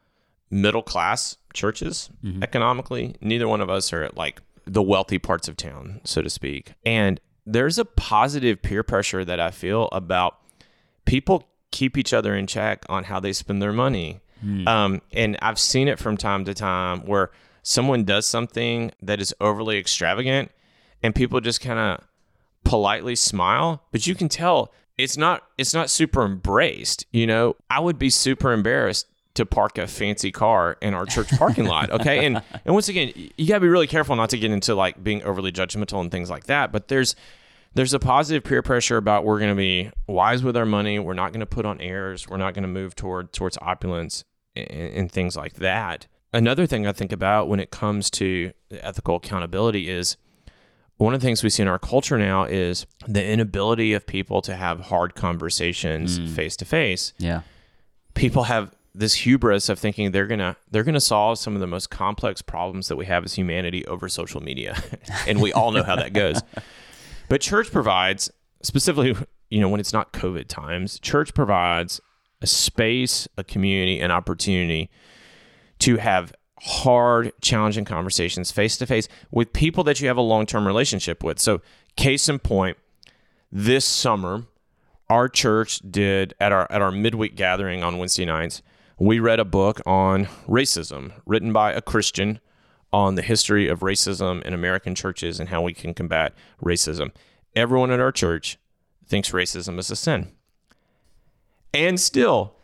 middle 0.52 0.84
class 0.84 1.38
churches 1.54 2.10
mm-hmm. 2.24 2.44
economically. 2.44 3.16
Neither 3.22 3.48
one 3.48 3.62
of 3.62 3.70
us 3.70 3.92
are 3.92 4.04
at 4.04 4.16
like 4.16 4.42
the 4.66 4.82
wealthy 4.82 5.20
parts 5.20 5.48
of 5.48 5.58
town, 5.58 6.02
so 6.04 6.22
to 6.22 6.30
speak. 6.30 6.74
And 6.86 7.20
there's 7.46 7.78
a 7.78 7.86
positive 7.86 8.62
peer 8.62 8.84
pressure 8.84 9.24
that 9.24 9.40
I 9.40 9.52
feel 9.52 9.88
about 9.92 10.40
people 11.06 11.48
keep 11.72 11.98
each 11.98 12.14
other 12.14 12.36
in 12.36 12.48
check 12.48 12.86
on 12.90 13.06
how 13.06 13.20
they 13.20 13.34
spend 13.34 13.62
their 13.62 13.74
money. 13.74 14.22
Mm. 14.44 14.68
Um, 14.68 15.02
and 15.12 15.38
I've 15.42 15.60
seen 15.60 15.88
it 15.88 16.00
from 16.00 16.18
time 16.18 16.46
to 16.46 16.54
time 16.54 17.02
where 17.06 17.32
someone 17.64 18.04
does 18.04 18.26
something 18.26 18.92
that 19.02 19.20
is 19.20 19.34
overly 19.40 19.78
extravagant 19.78 20.52
and 21.04 21.14
people 21.14 21.40
just 21.42 21.62
kind 21.62 21.80
of 21.80 22.08
politely 22.64 23.16
smile, 23.16 23.84
but 23.92 24.08
you 24.08 24.16
can 24.16 24.30
tell 24.30 24.74
it's 24.98 25.18
not 25.18 25.44
it's 25.58 25.74
not 25.74 25.90
super 25.90 26.24
embraced. 26.26 27.06
You 27.12 27.28
know, 27.28 27.56
I 27.70 27.80
would 27.80 28.00
be 28.00 28.10
super 28.10 28.54
embarrassed 28.54 29.08
to 29.36 29.46
park 29.46 29.78
a 29.78 29.88
fancy 29.88 30.32
car 30.32 30.78
in 30.82 30.94
our 30.94 31.06
church 31.06 31.30
parking 31.38 31.66
lot. 31.66 31.90
Okay. 31.92 32.26
And 32.26 32.42
and 32.66 32.74
once 32.74 32.90
again, 32.90 33.14
you 33.38 33.48
gotta 33.48 33.62
be 33.62 33.68
really 33.68 33.88
careful 33.88 34.16
not 34.16 34.30
to 34.32 34.38
get 34.38 34.52
into 34.52 34.76
like 34.76 35.04
being 35.04 35.24
overly 35.24 35.52
judgmental 35.52 36.02
and 36.02 36.12
things 36.12 36.30
like 36.30 36.46
that. 36.46 36.72
But 36.72 36.88
there's 36.88 37.16
there's 37.74 37.94
a 37.94 38.00
positive 38.00 38.44
peer 38.44 38.62
pressure 38.62 38.98
about 38.98 39.26
we're 39.26 39.40
gonna 39.40 39.56
be 39.56 39.92
wise 40.08 40.44
with 40.44 40.58
our 40.58 40.66
money, 40.66 40.98
we're 41.00 41.14
not 41.14 41.34
gonna 41.34 41.46
put 41.46 41.66
on 41.66 41.80
airs, 41.80 42.28
we're 42.28 42.38
not 42.38 42.54
gonna 42.54 42.68
move 42.68 42.96
toward 42.96 43.34
towards 43.34 43.58
opulence 43.62 44.24
and, 44.56 44.70
and 44.70 45.12
things 45.12 45.36
like 45.36 45.56
that. 45.56 46.08
Another 46.34 46.66
thing 46.66 46.86
I 46.86 46.92
think 46.92 47.12
about 47.12 47.48
when 47.48 47.60
it 47.60 47.72
comes 47.72 48.10
to 48.12 48.52
ethical 48.72 49.18
accountability 49.18 49.90
is 49.90 50.18
one 50.98 51.14
of 51.14 51.20
the 51.20 51.26
things 51.26 51.44
we 51.44 51.50
see 51.50 51.62
in 51.62 51.68
our 51.68 51.80
culture 51.80 52.18
now 52.18 52.44
is 52.44 52.86
the 53.08 53.26
inability 53.26 53.94
of 53.94 54.06
people 54.06 54.42
to 54.42 54.56
have 54.56 54.82
hard 54.82 55.16
conversations 55.16 56.20
mm. 56.20 56.30
face 56.30 56.56
to 56.58 56.66
face. 56.66 57.14
Yeah. 57.18 57.42
People 58.14 58.44
have 58.44 58.75
this 58.98 59.14
hubris 59.14 59.70
of 59.70 59.78
thinking 59.78 60.12
they're 60.12 60.28
gonna 60.28 60.56
they're 60.72 60.84
gonna 60.84 61.02
solve 61.02 61.38
some 61.38 61.54
of 61.54 61.60
the 61.60 61.68
most 61.68 61.90
complex 61.90 62.42
problems 62.42 62.88
that 62.88 62.96
we 62.96 63.06
have 63.06 63.24
as 63.24 63.34
humanity 63.34 63.86
over 63.88 64.08
social 64.08 64.42
media, 64.42 64.82
and 65.28 65.42
we 65.42 65.52
all 65.54 65.72
know 65.72 65.84
how 65.84 65.96
that 65.96 66.14
goes. 66.14 66.42
But 67.30 67.42
church 67.42 67.72
provides 67.72 68.32
specifically, 68.62 69.16
you 69.50 69.60
know, 69.60 69.70
when 69.70 69.80
it's 69.80 69.94
not 69.94 70.14
COVID 70.14 70.48
times, 70.48 71.00
church 71.00 71.34
provides 71.34 72.00
a 72.42 72.48
space, 72.48 73.28
a 73.38 73.44
community, 73.44 74.00
an 74.00 74.12
opportunity 74.12 74.90
to 75.80 75.98
have 75.98 76.34
hard, 76.62 77.32
challenging 77.42 77.86
conversations 77.86 78.52
face 78.52 78.78
to 78.78 78.86
face 78.86 79.08
with 79.32 79.54
people 79.54 79.84
that 79.84 80.00
you 80.00 80.08
have 80.08 80.18
a 80.18 80.22
long 80.22 80.46
term 80.46 80.66
relationship 80.66 81.24
with. 81.24 81.40
So, 81.40 81.62
case 81.96 82.30
in 82.30 82.40
point, 82.40 82.78
this 83.52 83.86
summer, 83.86 84.44
our 85.10 85.30
church 85.30 85.80
did 85.90 86.34
at 86.40 86.52
our 86.52 86.72
at 86.72 86.82
our 86.82 86.92
midweek 86.92 87.36
gathering 87.36 87.84
on 87.84 87.98
Wednesday 87.98 88.26
nights, 88.26 88.62
we 88.98 89.20
read 89.20 89.40
a 89.40 89.46
book 89.46 89.82
on 89.86 90.26
racism 90.48 91.12
written 91.26 91.52
by 91.52 91.74
a 91.74 91.82
Christian 91.82 92.40
on 92.94 93.16
the 93.16 93.22
history 93.22 93.68
of 93.68 93.82
racism 93.82 94.42
in 94.44 94.54
American 94.54 94.96
churches 94.96 95.40
and 95.40 95.50
how 95.50 95.62
we 95.62 95.74
can 95.74 95.94
combat 95.94 96.34
racism. 96.64 97.12
Everyone 97.56 97.92
at 97.92 98.00
our 98.00 98.12
church 98.12 98.58
thinks 99.06 99.32
racism 99.32 99.78
is 99.80 99.92
a 99.92 99.96
sin. 99.96 100.32
And 101.74 102.00
still, 102.00 102.56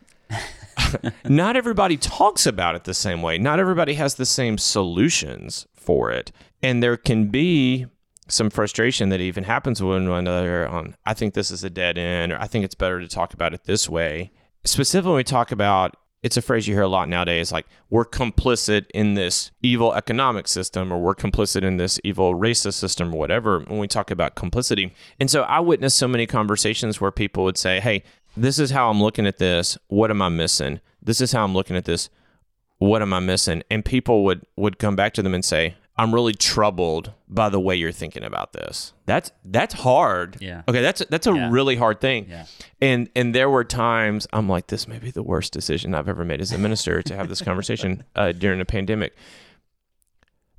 not 1.24 1.56
everybody 1.56 1.98
talks 1.98 2.46
about 2.46 2.74
it 2.74 2.84
the 2.84 2.94
same 2.94 3.20
way. 3.20 3.36
Not 3.36 3.60
everybody 3.60 3.94
has 3.94 4.14
the 4.14 4.24
same 4.24 4.56
solutions 4.56 5.66
for 5.74 6.10
it. 6.10 6.32
And 6.62 6.82
there 6.82 6.96
can 6.96 7.28
be 7.28 7.86
some 8.28 8.48
frustration 8.48 9.10
that 9.10 9.20
even 9.20 9.44
happens 9.44 9.82
with 9.82 10.08
one 10.08 10.08
another 10.08 10.66
on, 10.66 10.96
I 11.04 11.12
think 11.12 11.34
this 11.34 11.50
is 11.50 11.62
a 11.62 11.70
dead 11.70 11.98
end, 11.98 12.32
or 12.32 12.40
I 12.40 12.46
think 12.46 12.64
it's 12.64 12.74
better 12.74 13.00
to 13.00 13.08
talk 13.08 13.34
about 13.34 13.52
it 13.52 13.64
this 13.64 13.88
way. 13.88 14.32
Specifically, 14.64 15.16
we 15.16 15.24
talk 15.24 15.52
about 15.52 15.96
it's 16.22 16.36
a 16.36 16.42
phrase 16.42 16.68
you 16.68 16.74
hear 16.74 16.84
a 16.84 16.88
lot 16.88 17.08
nowadays 17.08 17.50
like 17.50 17.66
we're 17.90 18.04
complicit 18.04 18.86
in 18.94 19.14
this 19.14 19.50
evil 19.60 19.92
economic 19.94 20.46
system 20.46 20.92
or 20.92 20.98
we're 20.98 21.14
complicit 21.14 21.62
in 21.64 21.76
this 21.76 21.98
evil 22.04 22.34
racist 22.34 22.74
system 22.74 23.12
or 23.12 23.18
whatever 23.18 23.60
when 23.60 23.78
we 23.78 23.88
talk 23.88 24.10
about 24.10 24.36
complicity. 24.36 24.94
And 25.18 25.30
so 25.30 25.42
I 25.42 25.60
witnessed 25.60 25.96
so 25.96 26.06
many 26.06 26.26
conversations 26.26 27.00
where 27.00 27.10
people 27.10 27.42
would 27.44 27.58
say, 27.58 27.80
Hey, 27.80 28.04
this 28.36 28.58
is 28.58 28.70
how 28.70 28.88
I'm 28.88 29.02
looking 29.02 29.26
at 29.26 29.38
this. 29.38 29.76
What 29.88 30.10
am 30.10 30.22
I 30.22 30.28
missing? 30.28 30.80
This 31.02 31.20
is 31.20 31.32
how 31.32 31.44
I'm 31.44 31.54
looking 31.54 31.76
at 31.76 31.84
this. 31.84 32.08
What 32.78 33.02
am 33.02 33.12
I 33.12 33.20
missing? 33.20 33.62
And 33.70 33.84
people 33.84 34.24
would 34.24 34.46
would 34.56 34.78
come 34.78 34.96
back 34.96 35.14
to 35.14 35.22
them 35.22 35.34
and 35.34 35.44
say, 35.44 35.76
I'm 36.02 36.12
really 36.12 36.34
troubled 36.34 37.12
by 37.28 37.48
the 37.48 37.60
way 37.60 37.76
you're 37.76 37.92
thinking 37.92 38.24
about 38.24 38.52
this. 38.54 38.92
That's 39.06 39.30
that's 39.44 39.72
hard. 39.74 40.36
Yeah. 40.40 40.62
Okay, 40.66 40.82
that's 40.82 41.04
that's 41.08 41.26
a 41.28 41.32
Yeah. 41.32 41.48
really 41.52 41.76
hard 41.76 42.00
thing. 42.00 42.26
Yeah. 42.28 42.46
And 42.80 43.08
and 43.14 43.32
there 43.34 43.48
were 43.48 43.62
times 43.62 44.26
I'm 44.32 44.48
like, 44.48 44.66
this 44.66 44.88
may 44.88 44.98
be 44.98 45.12
the 45.12 45.22
worst 45.22 45.52
decision 45.52 45.94
I've 45.94 46.08
ever 46.08 46.24
made 46.24 46.40
as 46.40 46.50
a 46.50 46.58
minister 46.58 47.02
to 47.02 47.14
have 47.16 47.28
this 47.28 47.40
conversation 47.50 48.02
uh, 48.16 48.32
during 48.32 48.60
a 48.60 48.64
pandemic. 48.64 49.14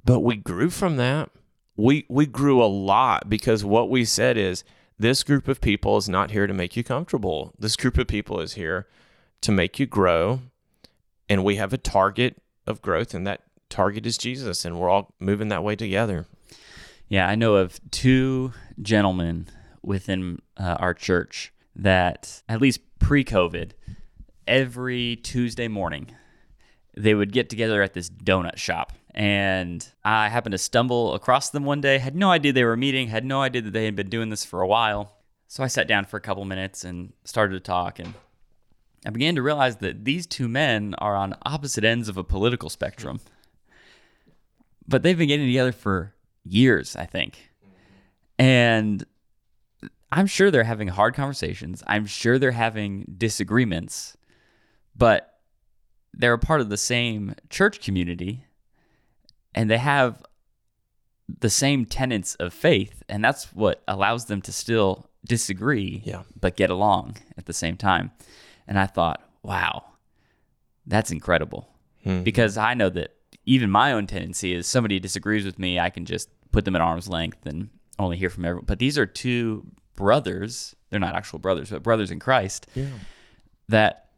But 0.06 0.22
we 0.22 0.36
grew 0.38 0.70
from 0.70 0.96
that. 0.98 1.30
We 1.76 2.06
we 2.10 2.26
grew 2.26 2.64
a 2.64 2.68
lot 2.68 3.30
because 3.30 3.66
what 3.66 3.90
we 3.90 4.06
said 4.06 4.38
is 4.38 4.64
this 4.98 5.24
group 5.24 5.48
of 5.48 5.60
people 5.60 5.98
is 5.98 6.08
not 6.08 6.32
here 6.32 6.48
to 6.48 6.54
make 6.54 6.78
you 6.78 6.84
comfortable. 6.84 7.54
This 7.60 7.76
group 7.76 7.98
of 7.98 8.08
people 8.08 8.40
is 8.40 8.54
here 8.54 8.88
to 9.42 9.52
make 9.52 9.80
you 9.80 9.86
grow, 9.88 10.42
and 11.28 11.44
we 11.44 11.56
have 11.58 11.74
a 11.74 11.78
target 11.78 12.42
of 12.68 12.82
growth, 12.82 13.14
and 13.14 13.26
that 13.28 13.42
target 13.74 14.06
is 14.06 14.18
Jesus, 14.18 14.66
and 14.66 14.80
we're 14.80 14.90
all 14.90 15.14
moving 15.20 15.50
that 15.50 15.64
way 15.64 15.76
together. 15.76 16.26
Yeah, 17.10 17.28
I 17.28 17.36
know 17.36 17.56
of 17.56 17.80
two 17.92 18.54
gentlemen 18.82 19.48
within 19.82 20.42
uh, 20.58 20.78
our 20.80 20.94
church 20.94 21.52
that, 21.76 22.44
at 22.48 22.62
least 22.62 22.80
pre 23.00 23.24
COVID, 23.24 23.72
every 24.48 25.16
Tuesday 25.18 25.68
morning, 25.68 26.12
they 26.96 27.16
would 27.16 27.32
get 27.32 27.50
together 27.50 27.82
at 27.82 27.94
this 27.94 28.10
donut 28.10 28.58
shop. 28.58 28.94
And 29.16 29.88
I 30.04 30.30
happened 30.30 30.54
to 30.54 30.58
stumble 30.60 31.14
across 31.16 31.50
them 31.50 31.66
one 31.66 31.82
day, 31.82 31.98
had 31.98 32.16
no 32.16 32.32
idea 32.32 32.54
they 32.54 32.64
were 32.64 32.78
meeting, 32.78 33.08
had 33.08 33.26
no 33.26 33.42
idea 33.42 33.64
that 33.64 33.74
they 33.74 33.86
had 33.86 33.96
been 33.96 34.10
doing 34.10 34.30
this 34.30 34.46
for 34.46 34.62
a 34.62 34.68
while. 34.68 35.18
So 35.48 35.64
I 35.64 35.68
sat 35.68 35.88
down 35.88 36.06
for 36.06 36.18
a 36.18 36.22
couple 36.22 36.46
minutes 36.46 36.84
and 36.84 37.14
started 37.26 37.54
to 37.54 37.60
talk. 37.60 38.00
And 38.00 38.14
I 39.06 39.10
began 39.10 39.36
to 39.36 39.42
realize 39.42 39.78
that 39.78 40.06
these 40.06 40.26
two 40.26 40.48
men 40.48 40.96
are 40.98 41.16
on 41.16 41.36
opposite 41.44 41.84
ends 41.84 42.08
of 42.08 42.18
a 42.18 42.24
political 42.24 42.70
spectrum. 42.70 43.20
But 44.88 45.04
they've 45.04 45.18
been 45.18 45.28
getting 45.30 45.48
together 45.48 45.72
for 45.72 46.14
years, 46.44 46.96
I 46.96 47.06
think. 47.06 47.52
And 48.38 49.06
I'm 50.12 50.28
sure 50.28 50.52
they're 50.52 50.64
having 50.64 50.90
hard 50.90 51.14
conversations. 51.16 51.84
I'm 51.88 52.06
sure 52.06 52.38
they're 52.38 52.52
having 52.52 53.06
disagreements, 53.18 54.18
but 54.96 55.40
they're 56.14 56.34
a 56.34 56.40
part 56.40 56.62
of 56.62 56.70
the 56.70 56.78
same 56.78 57.36
church 57.50 57.82
community 57.82 58.46
and 59.56 59.70
they 59.70 59.78
have 59.78 60.24
the 61.40 61.50
same 61.50 61.86
tenets 61.86 62.36
of 62.36 62.54
faith. 62.54 63.02
And 63.10 63.24
that's 63.24 63.54
what 63.54 63.82
allows 63.88 64.26
them 64.26 64.42
to 64.44 64.52
still 64.52 65.10
disagree, 65.26 66.02
Yeah. 66.06 66.24
but 66.40 66.56
get 66.56 66.70
along 66.70 67.18
at 67.38 67.46
the 67.46 67.54
same 67.54 67.78
time. 67.78 68.12
And 68.68 68.78
I 68.78 68.86
thought, 68.86 69.28
wow, 69.42 69.84
that's 70.86 71.12
incredible. 71.12 71.70
Hmm. 72.04 72.24
Because 72.24 72.58
I 72.58 72.74
know 72.74 72.90
that 72.90 73.16
even 73.46 73.70
my 73.70 73.92
own 73.92 74.08
tendency 74.08 74.54
is 74.54 74.68
somebody 74.68 75.00
disagrees 75.00 75.46
with 75.46 75.60
me, 75.60 75.80
I 75.80 75.90
can 75.90 76.06
just 76.06 76.30
put 76.52 76.66
them 76.66 76.76
at 76.76 76.82
arm's 76.82 77.10
length 77.10 77.46
and 77.46 77.70
only 78.00 78.18
hear 78.18 78.30
from 78.30 78.46
everyone. 78.46 78.66
But 78.66 78.80
these 78.80 78.98
are 78.98 79.06
two 79.06 79.66
brothers, 79.96 80.76
they're 80.90 81.00
not 81.00 81.16
actual 81.16 81.40
brothers, 81.40 81.70
but 81.70 81.84
brothers 81.84 82.12
in 82.12 82.20
Christ 82.20 82.68
that 83.68 84.10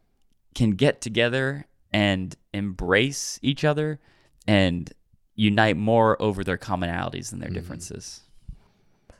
can 0.54 0.72
get 0.72 1.00
together 1.00 1.66
and 1.92 2.34
embrace 2.52 3.38
each 3.42 3.64
other 3.64 4.00
and 4.46 4.92
unite 5.34 5.76
more 5.76 6.20
over 6.20 6.42
their 6.42 6.56
commonalities 6.56 7.30
than 7.30 7.40
their 7.40 7.48
mm-hmm. 7.48 7.54
differences. 7.56 8.22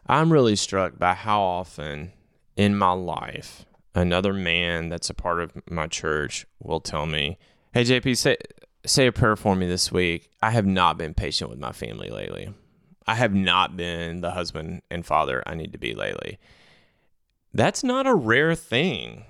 I'm 0.06 0.32
really 0.32 0.56
struck 0.56 0.98
by 0.98 1.14
how 1.14 1.40
often 1.40 2.12
in 2.56 2.76
my 2.76 2.92
life 2.92 3.66
another 3.94 4.32
man 4.32 4.88
that's 4.88 5.10
a 5.10 5.14
part 5.14 5.40
of 5.40 5.52
my 5.68 5.86
church 5.86 6.46
will 6.62 6.80
tell 6.80 7.06
me, 7.06 7.38
"Hey 7.72 7.82
JP, 7.82 8.16
say 8.16 8.36
say 8.87 9.07
a 9.07 9.12
prayer 9.12 9.37
for 9.37 9.55
me 9.55 9.66
this 9.66 9.92
week. 9.92 10.31
I 10.42 10.51
have 10.51 10.66
not 10.66 10.99
been 10.99 11.14
patient 11.14 11.51
with 11.51 11.59
my 11.59 11.72
family 11.72 12.11
lately. 12.11 12.53
I 13.07 13.14
have 13.14 13.35
not 13.35 13.77
been 13.77 14.20
the 14.20 14.33
husband 14.33 14.83
and 14.90 15.05
father 15.05 15.42
I 15.46 15.55
need 15.55 15.72
to 15.72 15.79
be 15.79 15.94
lately." 15.94 16.38
That's 17.55 17.83
not 17.83 18.07
a 18.07 18.14
rare 18.14 18.55
thing. 18.55 19.25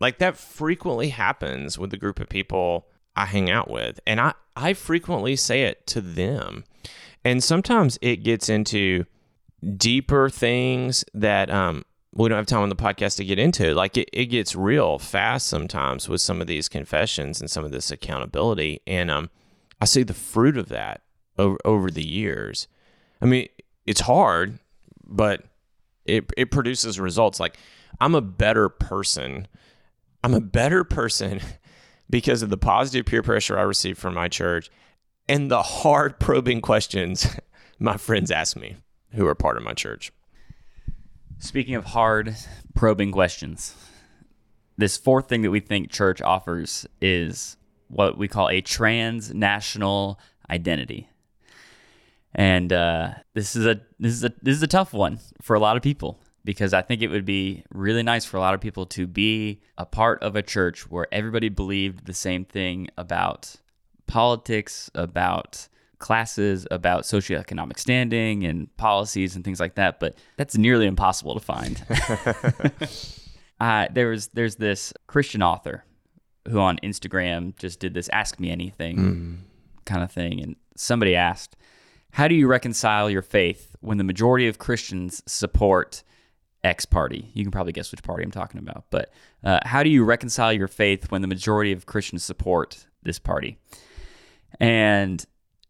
Like 0.00 0.18
that 0.18 0.36
frequently 0.36 1.08
happens 1.08 1.78
with 1.78 1.90
the 1.90 1.96
group 1.96 2.20
of 2.20 2.28
people 2.28 2.86
I 3.16 3.26
hang 3.26 3.50
out 3.50 3.70
with, 3.70 4.00
and 4.06 4.20
I 4.20 4.34
I 4.56 4.74
frequently 4.74 5.36
say 5.36 5.62
it 5.62 5.86
to 5.88 6.00
them. 6.00 6.64
And 7.24 7.42
sometimes 7.42 7.98
it 8.02 8.16
gets 8.22 8.48
into 8.48 9.06
deeper 9.76 10.28
things 10.28 11.04
that 11.14 11.50
um, 11.50 11.84
we 12.14 12.28
don't 12.28 12.38
have 12.38 12.46
time 12.46 12.62
on 12.62 12.68
the 12.68 12.76
podcast 12.76 13.16
to 13.16 13.24
get 13.24 13.38
into. 13.38 13.74
Like 13.74 13.96
it, 13.96 14.08
it 14.12 14.26
gets 14.26 14.54
real 14.54 14.98
fast 14.98 15.48
sometimes 15.48 16.08
with 16.08 16.20
some 16.20 16.40
of 16.40 16.46
these 16.46 16.68
confessions 16.68 17.40
and 17.40 17.50
some 17.50 17.64
of 17.64 17.72
this 17.72 17.90
accountability. 17.90 18.80
And 18.86 19.10
um, 19.10 19.30
I 19.80 19.84
see 19.84 20.04
the 20.04 20.14
fruit 20.14 20.56
of 20.56 20.68
that 20.68 21.02
over, 21.36 21.58
over 21.64 21.90
the 21.90 22.06
years. 22.06 22.68
I 23.20 23.26
mean, 23.26 23.48
it's 23.84 24.02
hard, 24.02 24.58
but 25.04 25.42
it, 26.04 26.30
it 26.36 26.52
produces 26.52 27.00
results. 27.00 27.40
Like 27.40 27.56
I'm 28.00 28.14
a 28.14 28.20
better 28.20 28.68
person. 28.68 29.48
I'm 30.22 30.34
a 30.34 30.40
better 30.40 30.84
person 30.84 31.40
because 32.10 32.42
of 32.42 32.50
the 32.50 32.56
positive 32.56 33.06
peer 33.06 33.22
pressure 33.22 33.58
I 33.58 33.62
received 33.62 33.98
from 33.98 34.14
my 34.14 34.28
church 34.28 34.70
and 35.28 35.50
the 35.50 35.62
hard 35.62 36.20
probing 36.20 36.60
questions 36.60 37.26
my 37.80 37.96
friends 37.96 38.30
ask 38.30 38.56
me 38.56 38.76
who 39.12 39.26
are 39.26 39.34
part 39.34 39.56
of 39.56 39.64
my 39.64 39.74
church. 39.74 40.12
Speaking 41.38 41.74
of 41.74 41.84
hard 41.84 42.36
probing 42.74 43.12
questions, 43.12 43.74
this 44.76 44.96
fourth 44.96 45.28
thing 45.28 45.42
that 45.42 45.50
we 45.50 45.60
think 45.60 45.90
church 45.90 46.20
offers 46.22 46.86
is 47.00 47.56
what 47.88 48.16
we 48.16 48.28
call 48.28 48.48
a 48.48 48.60
transnational 48.60 50.18
identity. 50.50 51.08
And 52.34 52.72
uh, 52.72 53.14
this 53.34 53.54
is 53.54 53.66
a 53.66 53.80
this 54.00 54.12
is 54.12 54.24
a 54.24 54.32
this 54.42 54.56
is 54.56 54.62
a 54.62 54.68
tough 54.68 54.92
one 54.92 55.20
for 55.40 55.54
a 55.54 55.60
lot 55.60 55.76
of 55.76 55.82
people 55.82 56.18
because 56.44 56.74
I 56.74 56.82
think 56.82 57.00
it 57.00 57.08
would 57.08 57.24
be 57.24 57.64
really 57.72 58.02
nice 58.02 58.24
for 58.24 58.36
a 58.36 58.40
lot 58.40 58.54
of 58.54 58.60
people 58.60 58.86
to 58.86 59.06
be 59.06 59.60
a 59.78 59.86
part 59.86 60.22
of 60.22 60.36
a 60.36 60.42
church 60.42 60.90
where 60.90 61.06
everybody 61.12 61.48
believed 61.48 62.06
the 62.06 62.14
same 62.14 62.44
thing 62.44 62.88
about 62.98 63.56
politics, 64.06 64.90
about 64.94 65.68
classes, 65.98 66.66
about 66.70 67.02
socioeconomic 67.02 67.78
standing 67.78 68.44
and 68.44 68.74
policies 68.76 69.36
and 69.36 69.44
things 69.44 69.60
like 69.60 69.74
that. 69.76 70.00
But 70.00 70.16
that's 70.36 70.56
nearly 70.56 70.86
impossible 70.86 71.34
to 71.34 71.40
find. 71.40 71.82
uh, 73.60 73.88
there 73.92 74.08
was 74.08 74.28
there's 74.28 74.56
this 74.56 74.92
Christian 75.06 75.42
author 75.42 75.84
who 76.48 76.58
on 76.58 76.78
Instagram 76.82 77.56
just 77.58 77.80
did 77.80 77.94
this 77.94 78.08
ask 78.10 78.38
me 78.38 78.50
anything 78.50 78.96
mm. 78.96 79.38
kind 79.84 80.02
of 80.02 80.12
thing, 80.12 80.40
and 80.42 80.56
somebody 80.76 81.16
asked, 81.16 81.56
"How 82.12 82.28
do 82.28 82.34
you 82.34 82.46
reconcile 82.46 83.08
your 83.08 83.22
faith 83.22 83.76
when 83.80 83.98
the 83.98 84.04
majority 84.04 84.48
of 84.48 84.58
Christians 84.58 85.22
support?" 85.26 86.02
X 86.64 86.86
party. 86.86 87.30
You 87.34 87.44
can 87.44 87.50
probably 87.50 87.72
guess 87.72 87.92
which 87.92 88.02
party 88.02 88.24
I'm 88.24 88.30
talking 88.30 88.58
about. 88.58 88.86
But 88.90 89.12
uh, 89.44 89.60
how 89.64 89.82
do 89.82 89.90
you 89.90 90.02
reconcile 90.02 90.50
your 90.50 90.66
faith 90.66 91.10
when 91.10 91.20
the 91.20 91.28
majority 91.28 91.72
of 91.72 91.84
Christians 91.84 92.24
support 92.24 92.86
this 93.02 93.18
party? 93.18 93.58
And 94.58 95.24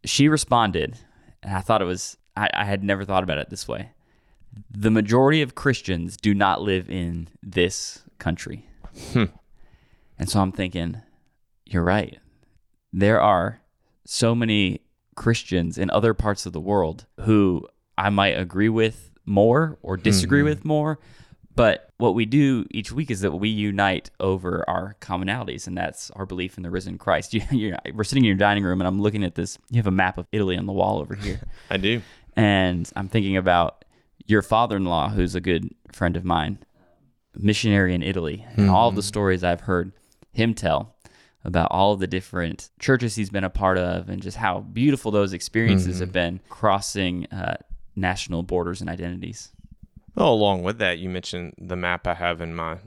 she 0.04 0.28
responded, 0.28 0.98
and 1.42 1.54
I 1.54 1.60
thought 1.60 1.82
it 1.82 1.86
was, 1.86 2.16
I, 2.36 2.48
I 2.52 2.64
had 2.64 2.82
never 2.82 3.04
thought 3.04 3.22
about 3.22 3.38
it 3.38 3.50
this 3.50 3.66
way. 3.68 3.90
The 4.70 4.90
majority 4.90 5.42
of 5.42 5.54
Christians 5.54 6.16
do 6.16 6.34
not 6.34 6.62
live 6.62 6.88
in 6.88 7.28
this 7.42 8.02
country. 8.18 8.66
Hmm. 9.12 9.24
And 10.18 10.28
so 10.28 10.40
I'm 10.40 10.52
thinking, 10.52 11.02
you're 11.64 11.82
right. 11.82 12.18
There 12.92 13.20
are 13.20 13.60
so 14.04 14.34
many 14.34 14.80
Christians 15.16 15.78
in 15.78 15.90
other 15.90 16.14
parts 16.14 16.46
of 16.46 16.52
the 16.52 16.60
world 16.60 17.06
who 17.20 17.66
I 17.98 18.10
might 18.10 18.38
agree 18.38 18.68
with 18.68 19.10
more 19.24 19.78
or 19.82 19.96
disagree 19.96 20.40
mm-hmm. 20.40 20.48
with 20.48 20.64
more, 20.64 20.98
but 21.56 21.90
what 21.98 22.14
we 22.14 22.26
do 22.26 22.66
each 22.70 22.90
week 22.90 23.10
is 23.10 23.20
that 23.20 23.32
we 23.32 23.48
unite 23.48 24.10
over 24.18 24.64
our 24.68 24.96
commonalities, 25.00 25.66
and 25.66 25.76
that's 25.76 26.10
our 26.12 26.26
belief 26.26 26.56
in 26.56 26.62
the 26.62 26.70
risen 26.70 26.98
Christ. 26.98 27.34
You, 27.54 27.76
we're 27.92 28.04
sitting 28.04 28.24
in 28.24 28.28
your 28.28 28.36
dining 28.36 28.64
room, 28.64 28.80
and 28.80 28.88
I'm 28.88 29.00
looking 29.00 29.22
at 29.22 29.36
this. 29.36 29.58
You 29.70 29.76
have 29.76 29.86
a 29.86 29.92
map 29.92 30.18
of 30.18 30.26
Italy 30.32 30.56
on 30.56 30.66
the 30.66 30.72
wall 30.72 30.98
over 30.98 31.14
here. 31.14 31.40
I 31.70 31.76
do. 31.76 32.02
And 32.36 32.90
I'm 32.96 33.08
thinking 33.08 33.36
about 33.36 33.84
your 34.26 34.42
father 34.42 34.76
in 34.76 34.84
law, 34.84 35.08
who's 35.08 35.34
a 35.34 35.40
good 35.40 35.72
friend 35.92 36.16
of 36.16 36.24
mine, 36.24 36.58
missionary 37.36 37.94
in 37.94 38.02
Italy, 38.02 38.44
and 38.50 38.66
mm-hmm. 38.66 38.74
all 38.74 38.90
the 38.90 39.02
stories 39.02 39.44
I've 39.44 39.60
heard 39.60 39.92
him 40.32 40.54
tell 40.54 40.96
about 41.44 41.68
all 41.70 41.94
the 41.94 42.06
different 42.06 42.70
churches 42.78 43.14
he's 43.14 43.30
been 43.30 43.44
a 43.44 43.50
part 43.50 43.78
of 43.78 44.08
and 44.08 44.22
just 44.22 44.36
how 44.36 44.60
beautiful 44.60 45.10
those 45.10 45.32
experiences 45.32 45.96
mm-hmm. 45.96 46.00
have 46.00 46.12
been 46.12 46.40
crossing 46.48 47.26
uh, 47.26 47.56
national 47.94 48.42
borders 48.42 48.80
and 48.80 48.90
identities. 48.90 49.52
Well, 50.14 50.32
along 50.32 50.62
with 50.62 50.78
that, 50.78 50.98
you 50.98 51.08
mentioned 51.08 51.54
the 51.58 51.76
map 51.76 52.06
I 52.06 52.14
have 52.14 52.40
in 52.40 52.54
my 52.54 52.78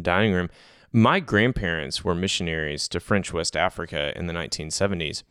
dining 0.00 0.32
room. 0.32 0.50
My 0.92 1.20
grandparents 1.20 2.04
were 2.04 2.14
missionaries 2.14 2.88
to 2.88 3.00
French 3.00 3.32
West 3.32 3.56
Africa 3.56 4.12
in 4.16 4.26
the 4.26 4.32
1970s. 4.32 5.22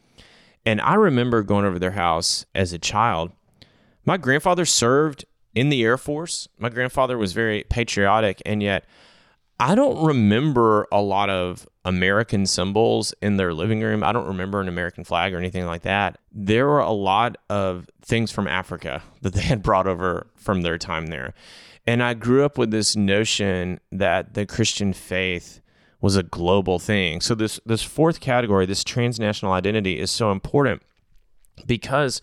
And 0.66 0.82
I 0.82 0.96
remember 0.96 1.44
going 1.44 1.66
over 1.66 1.80
their 1.80 1.92
house 1.92 2.46
as 2.54 2.74
a 2.74 2.80
child. 2.80 3.32
My 4.06 4.18
grandfather 4.18 4.66
served 4.66 5.26
in 5.54 5.70
the 5.70 5.84
Air 5.84 5.98
Force. 5.98 6.48
My 6.60 6.70
grandfather 6.70 7.18
was 7.18 7.34
very 7.34 7.64
patriotic, 7.70 8.42
and 8.46 8.62
yet 8.62 8.86
I 9.60 9.74
don't 9.76 10.06
remember 10.06 10.88
a 10.92 11.02
lot 11.02 11.30
of 11.30 11.68
American 11.86 12.46
symbols 12.46 13.14
in 13.22 13.38
their 13.38 13.54
living 13.54 13.82
room. 13.82 14.04
I 14.04 14.12
don't 14.12 14.28
remember 14.28 14.60
an 14.60 14.68
American 14.68 15.04
flag 15.04 15.34
or 15.34 15.38
anything 15.38 15.66
like 15.66 15.84
that. 15.84 16.18
There 16.32 16.68
were 16.68 16.80
a 16.80 16.92
lot 16.92 17.38
of 17.50 17.90
things 18.02 18.32
from 18.32 18.48
Africa 18.48 19.02
that 19.22 19.34
they 19.34 19.42
had 19.42 19.64
brought 19.64 19.88
over 19.88 20.28
from 20.36 20.62
their 20.62 20.78
time 20.78 21.08
there. 21.08 21.34
And 21.88 22.02
I 22.02 22.16
grew 22.16 22.44
up 22.44 22.58
with 22.58 22.72
this 22.72 22.96
notion 22.96 23.80
that 23.92 24.34
the 24.34 24.46
Christian 24.46 24.92
faith 24.92 25.62
was 26.02 26.16
a 26.16 26.24
global 26.24 26.80
thing. 26.80 27.22
So 27.22 27.36
this 27.36 27.60
this 27.66 27.84
fourth 27.84 28.20
category, 28.20 28.66
this 28.66 28.84
transnational 28.84 29.54
identity 29.54 30.00
is 30.00 30.12
so 30.12 30.32
important 30.32 30.82
because 31.66 32.22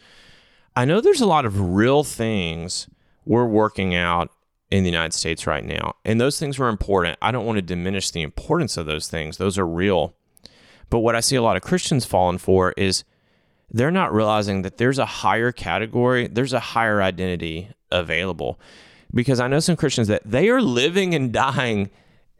I 0.76 0.84
know 0.84 1.00
there's 1.00 1.20
a 1.20 1.26
lot 1.26 1.46
of 1.46 1.74
real 1.74 2.04
things 2.04 2.88
we're 3.24 3.46
working 3.46 3.94
out 3.94 4.30
in 4.72 4.84
the 4.84 4.90
United 4.90 5.12
States 5.12 5.46
right 5.46 5.64
now. 5.64 5.96
And 6.02 6.18
those 6.18 6.38
things 6.38 6.58
were 6.58 6.70
important. 6.70 7.18
I 7.20 7.30
don't 7.30 7.44
want 7.44 7.58
to 7.58 7.62
diminish 7.62 8.10
the 8.10 8.22
importance 8.22 8.78
of 8.78 8.86
those 8.86 9.06
things, 9.06 9.36
those 9.36 9.58
are 9.58 9.66
real. 9.66 10.14
But 10.88 11.00
what 11.00 11.14
I 11.14 11.20
see 11.20 11.36
a 11.36 11.42
lot 11.42 11.56
of 11.56 11.62
Christians 11.62 12.06
falling 12.06 12.38
for 12.38 12.72
is 12.72 13.04
they're 13.70 13.90
not 13.90 14.14
realizing 14.14 14.62
that 14.62 14.78
there's 14.78 14.98
a 14.98 15.04
higher 15.04 15.52
category, 15.52 16.26
there's 16.26 16.54
a 16.54 16.60
higher 16.60 17.02
identity 17.02 17.68
available. 17.90 18.58
Because 19.14 19.40
I 19.40 19.48
know 19.48 19.60
some 19.60 19.76
Christians 19.76 20.08
that 20.08 20.22
they 20.24 20.48
are 20.48 20.62
living 20.62 21.14
and 21.14 21.32
dying 21.32 21.90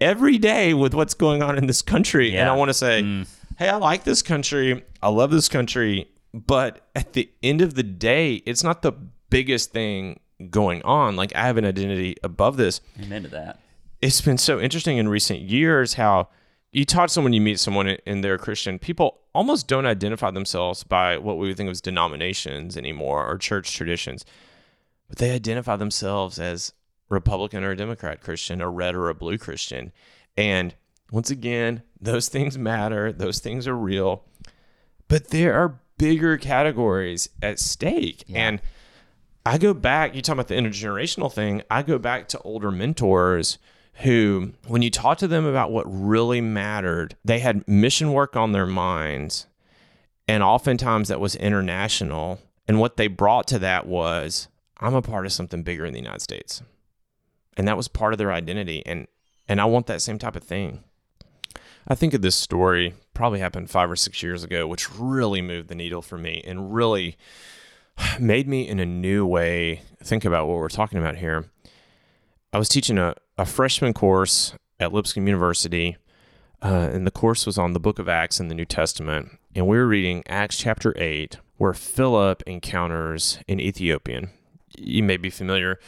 every 0.01 0.39
day 0.39 0.73
with 0.73 0.95
what's 0.95 1.13
going 1.13 1.43
on 1.43 1.59
in 1.59 1.67
this 1.67 1.83
country. 1.83 2.33
Yeah. 2.33 2.41
And 2.41 2.49
I 2.49 2.57
want 2.57 2.71
to 2.71 2.75
say, 2.75 3.03
mm. 3.03 3.29
hey, 3.59 3.69
I 3.69 3.77
like 3.77 4.05
this 4.05 4.23
country. 4.23 4.83
I 5.03 5.11
love 5.11 5.31
this 5.31 5.51
country. 5.51 6.09
But 6.33 6.89
at 6.97 7.13
the 7.13 7.31
end 7.43 7.61
of 7.61 7.75
the 7.75 7.83
day, 7.83 8.37
it's 8.47 8.65
not 8.65 8.81
the 8.81 8.93
biggest 9.29 9.71
thing 9.73 10.19
going 10.51 10.83
on. 10.83 11.17
Like 11.17 11.35
I 11.35 11.47
have 11.47 11.57
an 11.57 11.65
identity 11.65 12.17
above 12.23 12.57
this. 12.57 12.81
Amen 13.01 13.23
to 13.23 13.29
that. 13.29 13.61
It's 14.01 14.21
been 14.21 14.39
so 14.39 14.61
interesting 14.61 14.99
in 14.99 15.09
recent 15.09 15.41
years 15.41 15.95
how 15.95 16.29
you 16.73 16.85
talk 16.85 17.09
to 17.09 17.13
someone, 17.13 17.33
you 17.33 17.41
meet 17.41 17.61
someone 17.61 17.97
and 18.07 18.25
they're 18.25 18.39
Christian. 18.39 18.79
People 18.79 19.21
almost 19.35 19.69
don't 19.69 19.87
identify 19.87 20.31
themselves 20.31 20.85
by 20.85 21.19
what 21.19 21.39
we 21.39 21.49
would 21.49 21.57
think 21.57 21.69
of 21.69 21.73
as 21.73 21.81
denominations 21.81 22.77
anymore 22.77 23.27
or 23.27 23.39
church 23.39 23.75
traditions, 23.75 24.25
but 25.09 25.19
they 25.19 25.31
identify 25.31 25.77
themselves 25.77 26.39
as 26.39 26.73
Republican 27.09 27.63
or 27.63 27.75
Democrat 27.75 28.23
Christian, 28.23 28.61
a 28.61 28.69
red 28.69 28.95
or 28.95 29.09
a 29.09 29.15
blue 29.15 29.39
Christian. 29.39 29.93
And 30.37 30.75
once 31.11 31.31
again, 31.31 31.83
those 32.01 32.29
things 32.29 32.57
matter, 32.57 33.13
those 33.13 33.39
things 33.39 33.69
are 33.69 33.77
real, 33.77 34.25
but 35.09 35.29
there 35.29 35.55
are 35.55 35.79
bigger 35.99 36.39
categories 36.39 37.29
at 37.43 37.61
stake. 37.61 38.25
Yeah. 38.27 38.49
And 38.49 38.61
I 39.45 39.59
go 39.59 39.75
back, 39.75 40.15
you 40.15 40.23
talk 40.23 40.35
about 40.35 40.49
the 40.49 40.55
intergenerational 40.55 41.33
thing, 41.33 41.63
I 41.71 41.83
go 41.83 41.99
back 41.99 42.29
to 42.29 42.41
older 42.41 42.71
mentors 42.71 43.59
who, 43.97 44.53
when 44.67 44.83
you 44.83 44.91
talk 44.91 45.19
to 45.19 45.29
them 45.29 45.45
about 45.45 45.73
what 45.73 45.85
really 45.87 46.41
mattered, 46.41 47.17
they 47.25 47.41
had 47.41 47.67
mission 47.67 48.13
work 48.13 48.37
on 48.37 48.53
their 48.53 48.67
minds. 48.67 49.47
And 50.29 50.43
oftentimes 50.43 51.09
that 51.09 51.21
was 51.21 51.35
international. 51.37 52.41
And 52.69 52.79
what 52.79 52.97
they 52.97 53.09
brought 53.09 53.49
to 53.49 53.59
that 53.59 53.87
was, 53.87 54.49
I'm 54.79 54.95
a 54.95 55.03
part 55.03 55.27
of 55.27 55.33
something 55.33 55.63
bigger 55.63 55.85
in 55.85 55.93
the 55.93 56.01
United 56.01 56.23
States. 56.23 56.63
And 57.57 57.69
that 57.69 57.77
was 57.77 57.89
part 57.89 58.15
of 58.15 58.19
their 58.19 58.33
identity. 58.33 58.83
And 58.87 59.07
and 59.49 59.61
I 59.61 59.65
want 59.65 59.87
that 59.89 60.01
same 60.01 60.19
type 60.19 60.37
of 60.37 60.45
thing. 60.45 60.85
I 61.87 61.95
think 61.97 62.15
of 62.15 62.23
this 62.23 62.37
story, 62.37 62.95
probably 63.13 63.41
happened 63.41 63.71
five 63.71 63.91
or 63.91 63.97
six 63.97 64.23
years 64.23 64.45
ago, 64.45 64.67
which 64.67 64.91
really 64.95 65.43
moved 65.43 65.69
the 65.69 65.75
needle 65.75 66.01
for 66.01 66.17
me 66.17 66.43
and 66.47 66.73
really 66.73 67.19
made 68.21 68.49
me 68.49 68.69
in 68.69 68.81
a 68.81 68.87
new 68.87 69.27
way 69.27 69.83
think 70.03 70.25
about 70.25 70.47
what 70.47 70.59
we're 70.59 70.69
talking 70.69 70.99
about 70.99 71.17
here. 71.17 71.47
I 72.53 72.59
was 72.59 72.69
teaching 72.69 72.99
a, 72.99 73.15
a 73.39 73.47
freshman 73.47 73.95
course 73.95 74.55
at 74.79 74.93
Lipscomb 74.93 75.27
University, 75.27 75.97
uh, 76.61 76.91
and 76.93 77.07
the 77.07 77.11
course 77.11 77.47
was 77.47 77.57
on 77.57 77.73
the 77.73 77.81
book 77.81 77.99
of 77.99 78.09
Acts 78.09 78.41
in 78.41 78.49
the 78.49 78.55
New 78.55 78.65
Testament. 78.65 79.39
And 79.55 79.67
we 79.67 79.77
were 79.77 79.87
reading 79.87 80.23
Acts 80.29 80.59
chapter 80.59 80.93
8, 80.97 81.39
where 81.57 81.73
Philip 81.73 82.43
encounters 82.47 83.39
an 83.49 83.61
Ethiopian. 83.61 84.31
You 84.77 85.03
may 85.03 85.17
be 85.17 85.31
familiar 85.31 85.79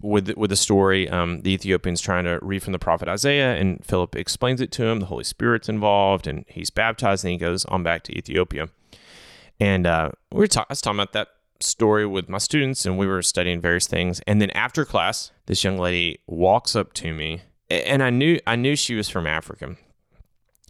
with 0.00 0.30
with 0.36 0.50
the 0.50 0.56
story. 0.56 1.08
Um, 1.08 1.42
the 1.42 1.52
Ethiopian's 1.52 2.00
trying 2.00 2.24
to 2.24 2.38
read 2.42 2.62
from 2.62 2.72
the 2.72 2.78
prophet 2.78 3.08
Isaiah, 3.08 3.54
and 3.54 3.84
Philip 3.84 4.16
explains 4.16 4.60
it 4.60 4.72
to 4.72 4.84
him. 4.84 5.00
The 5.00 5.06
Holy 5.06 5.24
Spirit's 5.24 5.68
involved, 5.68 6.26
and 6.26 6.44
he's 6.48 6.70
baptized, 6.70 7.24
and 7.24 7.32
he 7.32 7.38
goes 7.38 7.64
on 7.66 7.82
back 7.82 8.02
to 8.04 8.16
Ethiopia. 8.16 8.70
And 9.58 9.86
uh, 9.86 10.10
we 10.32 10.38
were 10.38 10.46
ta- 10.46 10.66
I 10.68 10.72
was 10.72 10.80
talking 10.80 10.98
about 10.98 11.12
that 11.12 11.28
story 11.62 12.06
with 12.06 12.28
my 12.28 12.38
students 12.38 12.86
and 12.86 12.98
we 12.98 13.06
were 13.06 13.22
studying 13.22 13.60
various 13.60 13.86
things. 13.86 14.20
And 14.26 14.40
then 14.40 14.50
after 14.50 14.84
class, 14.84 15.30
this 15.46 15.64
young 15.64 15.78
lady 15.78 16.20
walks 16.26 16.74
up 16.74 16.92
to 16.94 17.12
me 17.12 17.42
and 17.70 18.02
I 18.02 18.10
knew 18.10 18.40
I 18.46 18.56
knew 18.56 18.76
she 18.76 18.94
was 18.94 19.08
from 19.08 19.26
Africa. 19.26 19.76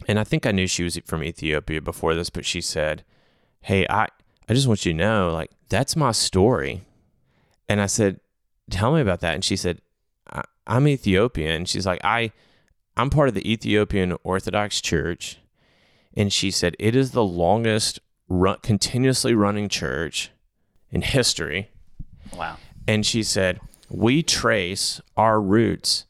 And 0.07 0.19
I 0.19 0.23
think 0.23 0.45
I 0.45 0.51
knew 0.51 0.67
she 0.67 0.83
was 0.83 0.97
from 1.05 1.23
Ethiopia 1.23 1.81
before 1.81 2.15
this, 2.15 2.29
but 2.29 2.45
she 2.45 2.61
said, 2.61 3.03
Hey, 3.61 3.85
I, 3.89 4.07
I 4.49 4.53
just 4.53 4.67
want 4.67 4.85
you 4.85 4.93
to 4.93 4.97
know, 4.97 5.31
like, 5.31 5.51
that's 5.69 5.95
my 5.95 6.11
story. 6.11 6.83
And 7.69 7.79
I 7.79 7.85
said, 7.85 8.19
Tell 8.69 8.93
me 8.93 9.01
about 9.01 9.19
that. 9.21 9.35
And 9.35 9.45
she 9.45 9.55
said, 9.55 9.81
I, 10.31 10.43
am 10.67 10.87
Ethiopian. 10.87 11.65
She's 11.65 11.85
like, 11.85 12.03
I 12.03 12.31
I'm 12.97 13.09
part 13.09 13.29
of 13.29 13.35
the 13.35 13.51
Ethiopian 13.51 14.17
Orthodox 14.23 14.81
Church. 14.81 15.39
And 16.15 16.31
she 16.31 16.51
said, 16.51 16.75
It 16.79 16.95
is 16.95 17.11
the 17.11 17.23
longest 17.23 17.99
run, 18.27 18.57
continuously 18.61 19.33
running 19.33 19.69
church 19.69 20.31
in 20.91 21.01
history. 21.01 21.69
Wow. 22.35 22.57
And 22.87 23.05
she 23.05 23.23
said, 23.23 23.59
We 23.89 24.23
trace 24.23 25.01
our 25.17 25.41
roots 25.41 26.05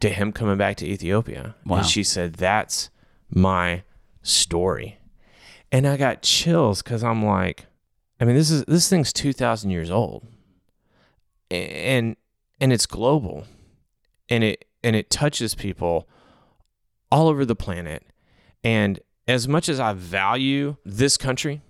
to 0.00 0.08
him 0.08 0.32
coming 0.32 0.58
back 0.58 0.76
to 0.78 0.86
Ethiopia. 0.86 1.54
Wow. 1.64 1.78
And 1.78 1.86
she 1.86 2.02
said, 2.02 2.34
That's 2.34 2.90
my 3.30 3.82
story. 4.22 4.98
And 5.72 5.86
I 5.86 5.96
got 5.96 6.22
chills 6.22 6.82
because 6.82 7.02
I'm 7.02 7.24
like, 7.24 7.66
I 8.20 8.24
mean, 8.24 8.36
this 8.36 8.50
is 8.50 8.64
this 8.64 8.88
thing's 8.88 9.12
two 9.12 9.32
thousand 9.32 9.70
years 9.70 9.90
old, 9.90 10.26
and 11.50 12.16
and 12.60 12.72
it's 12.72 12.86
global, 12.86 13.46
and 14.28 14.42
it 14.42 14.64
and 14.82 14.96
it 14.96 15.10
touches 15.10 15.54
people 15.54 16.08
all 17.10 17.28
over 17.28 17.44
the 17.44 17.56
planet. 17.56 18.04
And 18.64 19.00
as 19.28 19.46
much 19.46 19.68
as 19.68 19.78
I 19.78 19.92
value 19.92 20.76
this 20.84 21.16
country, 21.16 21.62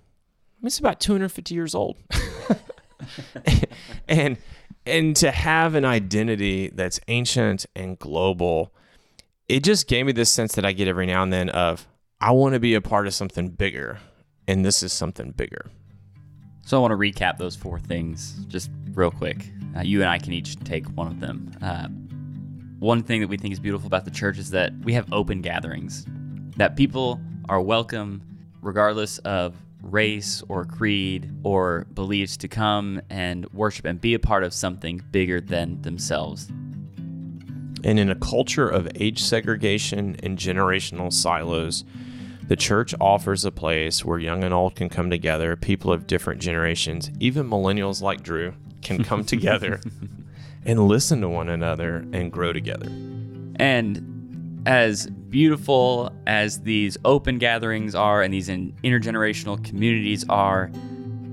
it's 0.63 0.79
about 0.79 0.99
250 0.99 1.53
years 1.53 1.75
old. 1.75 1.97
and 4.07 4.37
and 4.85 5.15
to 5.17 5.31
have 5.31 5.75
an 5.75 5.85
identity 5.85 6.69
that's 6.69 6.99
ancient 7.07 7.65
and 7.75 7.99
global, 7.99 8.73
it 9.49 9.63
just 9.63 9.87
gave 9.87 10.05
me 10.05 10.13
this 10.13 10.29
sense 10.29 10.55
that 10.55 10.65
I 10.65 10.71
get 10.71 10.87
every 10.87 11.05
now 11.05 11.23
and 11.23 11.31
then 11.31 11.49
of 11.49 11.87
I 12.19 12.31
want 12.31 12.53
to 12.53 12.59
be 12.59 12.73
a 12.73 12.81
part 12.81 13.05
of 13.05 13.13
something 13.13 13.49
bigger, 13.49 13.99
and 14.47 14.65
this 14.65 14.81
is 14.81 14.93
something 14.93 15.31
bigger. 15.31 15.69
So 16.65 16.77
I 16.77 16.81
want 16.81 16.91
to 16.91 16.97
recap 16.97 17.37
those 17.37 17.55
four 17.55 17.79
things 17.79 18.33
just 18.47 18.71
real 18.93 19.11
quick. 19.11 19.51
Uh, 19.75 19.81
you 19.81 20.01
and 20.01 20.09
I 20.09 20.17
can 20.17 20.33
each 20.33 20.57
take 20.63 20.85
one 20.97 21.07
of 21.07 21.19
them. 21.19 21.51
Uh, 21.61 21.87
one 22.79 23.03
thing 23.03 23.21
that 23.21 23.27
we 23.27 23.37
think 23.37 23.53
is 23.53 23.59
beautiful 23.59 23.87
about 23.87 24.05
the 24.05 24.11
church 24.11 24.37
is 24.37 24.49
that 24.51 24.73
we 24.83 24.93
have 24.93 25.11
open 25.13 25.41
gatherings, 25.41 26.05
that 26.57 26.75
people 26.75 27.21
are 27.49 27.61
welcome 27.61 28.21
regardless 28.61 29.19
of 29.19 29.55
race 29.81 30.43
or 30.49 30.65
creed 30.65 31.31
or 31.43 31.87
beliefs 31.93 32.37
to 32.37 32.47
come 32.47 33.01
and 33.09 33.45
worship 33.53 33.85
and 33.85 34.01
be 34.01 34.13
a 34.13 34.19
part 34.19 34.43
of 34.43 34.53
something 34.53 35.01
bigger 35.11 35.39
than 35.39 35.81
themselves. 35.81 36.49
And 37.83 37.99
in 37.99 38.09
a 38.09 38.15
culture 38.15 38.67
of 38.67 38.89
age 38.95 39.21
segregation 39.21 40.17
and 40.23 40.37
generational 40.37 41.13
silos, 41.13 41.85
the 42.47 42.55
church 42.55 42.95
offers 42.99 43.45
a 43.45 43.51
place 43.51 44.03
where 44.03 44.19
young 44.19 44.43
and 44.43 44.53
old 44.53 44.75
can 44.75 44.89
come 44.89 45.09
together, 45.09 45.55
people 45.55 45.91
of 45.91 46.07
different 46.07 46.41
generations, 46.41 47.11
even 47.19 47.49
millennials 47.49 48.01
like 48.01 48.23
Drew, 48.23 48.53
can 48.81 49.03
come 49.03 49.23
together 49.25 49.81
and 50.65 50.87
listen 50.87 51.21
to 51.21 51.29
one 51.29 51.49
another 51.49 52.05
and 52.13 52.31
grow 52.31 52.53
together. 52.53 52.87
And 53.57 54.16
as 54.67 55.07
beautiful 55.07 56.11
as 56.27 56.59
these 56.59 56.97
open 57.05 57.37
gatherings 57.37 57.95
are 57.95 58.21
and 58.21 58.33
these 58.33 58.49
intergenerational 58.49 59.63
communities 59.63 60.25
are, 60.27 60.69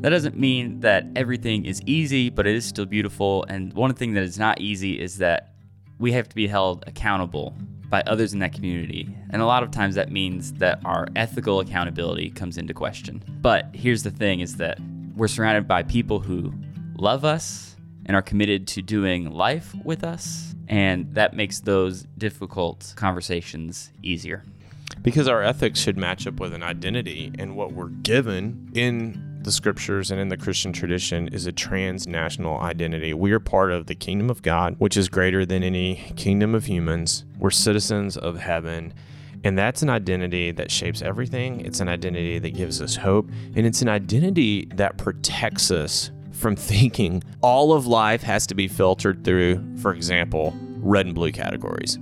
that 0.03 0.11
doesn't 0.11 0.39
mean 0.39 0.79
that 0.81 1.05
everything 1.17 1.67
is 1.67 1.83
easy, 1.85 2.31
but 2.31 2.47
it 2.47 2.55
is 2.55 2.65
still 2.65 2.87
beautiful. 2.87 3.45
And 3.49 3.73
one 3.73 3.93
thing 3.93 4.15
that 4.15 4.23
is 4.23 4.39
not 4.39 4.61
easy 4.61 5.01
is 5.01 5.19
that 5.19 5.53
we 5.99 6.13
have 6.13 6.29
to 6.29 6.37
be 6.37 6.47
held 6.47 6.85
accountable 6.87 7.57
by 7.91 8.03
others 8.03 8.35
in 8.35 8.39
that 8.39 8.53
community. 8.53 9.13
And 9.31 9.43
a 9.43 9.47
lot 9.47 9.65
of 9.65 9.73
times 9.73 9.97
that 9.97 10.13
means 10.13 10.53
that 10.55 10.79
our 10.85 11.09
ethical 11.17 11.59
accountability 11.59 12.31
comes 12.31 12.57
into 12.57 12.73
question. 12.73 13.25
But 13.41 13.69
here's 13.75 14.05
the 14.05 14.13
thing 14.13 14.41
is 14.41 14.59
that 14.59 14.79
we're 15.17 15.27
surrounded 15.27 15.67
by 15.67 15.83
people 15.83 16.21
who 16.21 16.55
love 16.97 17.25
us 17.25 17.75
and 18.07 18.17
are 18.17 18.23
committed 18.23 18.67
to 18.69 18.83
doing 18.83 19.31
life 19.31 19.75
with 19.85 20.05
us. 20.05 20.55
And 20.69 21.15
that 21.15 21.35
makes 21.35 21.61
those 21.61 22.07
difficult 22.19 22.95
conversations 22.97 23.91
easier. 24.03 24.43
Because 25.03 25.29
our 25.29 25.43
ethics 25.43 25.81
should 25.81 25.97
match 25.97 26.27
up 26.27 26.41
with 26.41 26.55
an 26.55 26.63
identity, 26.63 27.33
and 27.39 27.57
what 27.57 27.73
we're 27.73 27.89
given 27.89 28.71
in 28.75 29.41
the 29.43 29.53
scriptures 29.53 30.11
and 30.11 30.21
in 30.21 30.29
the 30.29 30.37
Christian 30.37 30.73
tradition 30.73 31.29
is 31.29 31.47
a 31.47 31.53
transnational 31.53 32.61
identity. 32.61 33.13
We 33.13 33.33
are 33.33 33.41
part 33.41 33.73
of 33.73 33.87
the 33.87 33.95
kingdom 33.95 34.31
of 34.31 34.41
God, 34.41 34.77
which 34.79 34.97
is 34.97 35.09
greater 35.09 35.45
than 35.45 35.63
any 35.63 35.97
kingdom 36.17 36.55
of 36.55 36.65
humans. 36.65 37.25
We're 37.39 37.51
citizens 37.51 38.17
of 38.17 38.39
heaven. 38.39 38.95
And 39.45 39.59
that's 39.59 39.83
an 39.83 39.91
identity 39.91 40.53
that 40.53 40.71
shapes 40.71 41.03
everything. 41.03 41.61
It's 41.61 41.81
an 41.81 41.89
identity 41.89 42.39
that 42.39 42.55
gives 42.55 42.81
us 42.81 42.97
hope. 42.97 43.29
And 43.55 43.67
it's 43.67 43.83
an 43.83 43.89
identity 43.89 44.65
that 44.77 44.97
protects 44.97 45.71
us 45.71 46.11
from 46.35 46.57
thinking 46.57 47.23
all 47.41 47.73
of 47.73 47.87
life 47.87 48.23
has 48.23 48.47
to 48.49 48.55
be 48.55 48.69
filtered 48.69 49.25
through, 49.25 49.63
for 49.79 49.95
example, 49.95 50.55
red 50.81 51.07
and 51.07 51.15
blue 51.15 51.33
categories. 51.33 51.99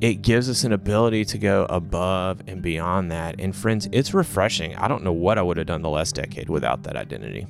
It 0.00 0.22
gives 0.22 0.48
us 0.48 0.62
an 0.62 0.72
ability 0.72 1.24
to 1.24 1.38
go 1.38 1.66
above 1.68 2.40
and 2.46 2.62
beyond 2.62 3.10
that. 3.10 3.34
And 3.40 3.54
friends, 3.54 3.88
it's 3.90 4.14
refreshing. 4.14 4.76
I 4.76 4.86
don't 4.86 5.02
know 5.02 5.12
what 5.12 5.38
I 5.38 5.42
would 5.42 5.56
have 5.56 5.66
done 5.66 5.82
the 5.82 5.88
last 5.88 6.14
decade 6.14 6.48
without 6.48 6.84
that 6.84 6.94
identity. 6.94 7.48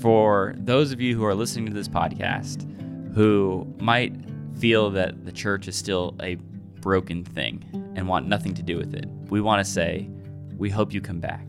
For 0.00 0.54
those 0.58 0.90
of 0.90 1.00
you 1.00 1.14
who 1.14 1.24
are 1.24 1.34
listening 1.34 1.66
to 1.66 1.72
this 1.72 1.86
podcast 1.86 2.66
who 3.14 3.72
might 3.78 4.14
feel 4.58 4.90
that 4.90 5.24
the 5.24 5.32
church 5.32 5.68
is 5.68 5.76
still 5.76 6.16
a 6.20 6.34
broken 6.80 7.22
thing 7.24 7.62
and 7.94 8.08
want 8.08 8.26
nothing 8.26 8.54
to 8.54 8.62
do 8.64 8.76
with 8.76 8.94
it, 8.94 9.06
we 9.28 9.40
want 9.40 9.64
to 9.64 9.70
say, 9.70 10.08
we 10.56 10.70
hope 10.70 10.92
you 10.92 11.00
come 11.00 11.20
back 11.20 11.46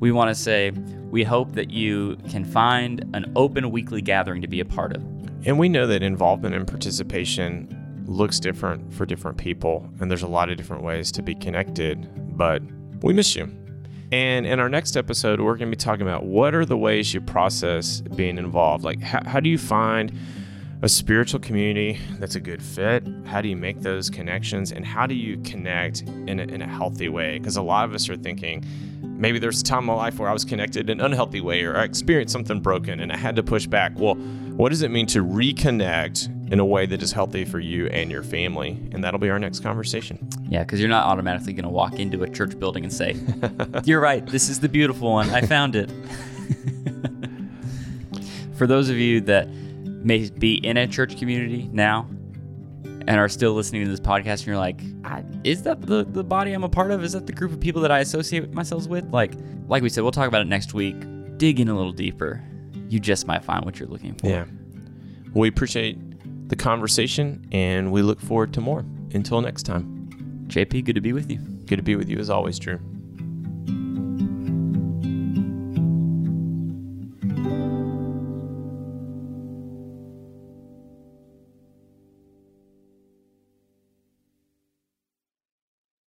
we 0.00 0.12
want 0.12 0.28
to 0.28 0.34
say 0.34 0.70
we 1.10 1.24
hope 1.24 1.52
that 1.52 1.70
you 1.70 2.16
can 2.28 2.44
find 2.44 3.04
an 3.14 3.32
open 3.36 3.70
weekly 3.70 4.02
gathering 4.02 4.42
to 4.42 4.48
be 4.48 4.60
a 4.60 4.64
part 4.64 4.94
of. 4.94 5.02
And 5.46 5.58
we 5.58 5.68
know 5.68 5.86
that 5.86 6.02
involvement 6.02 6.54
and 6.54 6.66
participation 6.66 8.04
looks 8.06 8.38
different 8.38 8.92
for 8.92 9.06
different 9.06 9.38
people, 9.38 9.88
and 10.00 10.10
there's 10.10 10.22
a 10.22 10.28
lot 10.28 10.50
of 10.50 10.56
different 10.56 10.82
ways 10.82 11.10
to 11.12 11.22
be 11.22 11.34
connected, 11.34 12.08
but 12.36 12.62
we 13.02 13.12
miss 13.12 13.34
you. 13.34 13.50
And 14.12 14.46
in 14.46 14.60
our 14.60 14.68
next 14.68 14.96
episode, 14.96 15.40
we're 15.40 15.56
going 15.56 15.70
to 15.70 15.76
be 15.76 15.80
talking 15.80 16.02
about 16.02 16.24
what 16.24 16.54
are 16.54 16.64
the 16.64 16.76
ways 16.76 17.12
you 17.12 17.20
process 17.20 18.00
being 18.00 18.38
involved? 18.38 18.84
Like, 18.84 19.00
how, 19.00 19.22
how 19.24 19.40
do 19.40 19.48
you 19.48 19.58
find 19.58 20.16
a 20.82 20.88
spiritual 20.88 21.40
community 21.40 21.98
that's 22.18 22.36
a 22.36 22.40
good 22.40 22.62
fit? 22.62 23.06
How 23.24 23.40
do 23.40 23.48
you 23.48 23.56
make 23.56 23.80
those 23.80 24.08
connections? 24.08 24.70
And 24.70 24.86
how 24.86 25.06
do 25.06 25.14
you 25.14 25.38
connect 25.38 26.02
in 26.02 26.38
a, 26.38 26.44
in 26.44 26.62
a 26.62 26.68
healthy 26.68 27.08
way? 27.08 27.38
Because 27.38 27.56
a 27.56 27.62
lot 27.62 27.84
of 27.84 27.94
us 27.94 28.08
are 28.08 28.16
thinking, 28.16 28.64
maybe 29.16 29.38
there's 29.38 29.60
a 29.60 29.64
time 29.64 29.80
in 29.80 29.84
my 29.86 29.94
life 29.94 30.18
where 30.18 30.28
I 30.28 30.32
was 30.32 30.44
connected 30.44 30.90
in 30.90 31.00
an 31.00 31.06
unhealthy 31.06 31.40
way 31.40 31.64
or 31.64 31.76
I 31.76 31.84
experienced 31.84 32.32
something 32.32 32.60
broken 32.60 33.00
and 33.00 33.12
I 33.12 33.16
had 33.16 33.36
to 33.36 33.42
push 33.42 33.66
back. 33.66 33.92
Well, 33.96 34.14
what 34.14 34.68
does 34.70 34.82
it 34.82 34.90
mean 34.90 35.06
to 35.08 35.24
reconnect 35.24 36.52
in 36.52 36.60
a 36.60 36.64
way 36.64 36.86
that 36.86 37.02
is 37.02 37.12
healthy 37.12 37.44
for 37.44 37.58
you 37.58 37.86
and 37.88 38.10
your 38.10 38.22
family? 38.22 38.78
And 38.92 39.02
that'll 39.02 39.20
be 39.20 39.30
our 39.30 39.38
next 39.38 39.60
conversation. 39.60 40.28
Yeah, 40.48 40.62
because 40.62 40.80
you're 40.80 40.88
not 40.88 41.06
automatically 41.06 41.52
going 41.52 41.64
to 41.64 41.70
walk 41.70 41.98
into 41.98 42.22
a 42.22 42.28
church 42.28 42.58
building 42.58 42.84
and 42.84 42.92
say, 42.92 43.16
You're 43.84 44.00
right, 44.00 44.24
this 44.26 44.48
is 44.48 44.60
the 44.60 44.68
beautiful 44.68 45.12
one. 45.12 45.30
I 45.30 45.40
found 45.42 45.76
it. 45.76 45.90
for 48.56 48.66
those 48.66 48.88
of 48.88 48.96
you 48.96 49.20
that 49.22 49.48
may 49.48 50.30
be 50.30 50.54
in 50.54 50.76
a 50.76 50.86
church 50.86 51.18
community 51.18 51.68
now 51.72 52.08
and 53.06 53.18
are 53.18 53.28
still 53.28 53.52
listening 53.52 53.84
to 53.84 53.90
this 53.90 54.00
podcast 54.00 54.40
and 54.40 54.46
you're 54.46 54.56
like, 54.56 54.80
is 55.44 55.62
that 55.62 55.82
the, 55.82 56.04
the 56.04 56.24
body 56.24 56.52
I'm 56.52 56.64
a 56.64 56.68
part 56.68 56.90
of? 56.90 57.04
Is 57.04 57.12
that 57.12 57.26
the 57.26 57.32
group 57.32 57.52
of 57.52 57.60
people 57.60 57.82
that 57.82 57.90
I 57.90 58.00
associate 58.00 58.52
myself 58.52 58.86
with? 58.86 59.10
Like, 59.12 59.32
like 59.68 59.82
we 59.82 59.88
said, 59.88 60.02
we'll 60.02 60.12
talk 60.12 60.28
about 60.28 60.42
it 60.42 60.48
next 60.48 60.74
week. 60.74 60.96
Dig 61.38 61.60
in 61.60 61.68
a 61.68 61.76
little 61.76 61.92
deeper. 61.92 62.42
You 62.88 62.98
just 63.00 63.26
might 63.26 63.44
find 63.44 63.64
what 63.64 63.78
you're 63.78 63.88
looking 63.88 64.14
for. 64.14 64.28
Yeah. 64.28 64.44
We 65.34 65.48
appreciate 65.48 65.98
the 66.48 66.56
conversation 66.56 67.46
and 67.52 67.92
we 67.92 68.02
look 68.02 68.20
forward 68.20 68.52
to 68.54 68.60
more. 68.60 68.84
Until 69.14 69.40
next 69.40 69.62
time. 69.64 70.08
JP, 70.48 70.84
good 70.84 70.94
to 70.94 71.00
be 71.00 71.12
with 71.12 71.30
you. 71.30 71.38
Good 71.38 71.76
to 71.76 71.82
be 71.82 71.96
with 71.96 72.08
you 72.08 72.18
as 72.18 72.30
always, 72.30 72.58
Drew. 72.58 72.80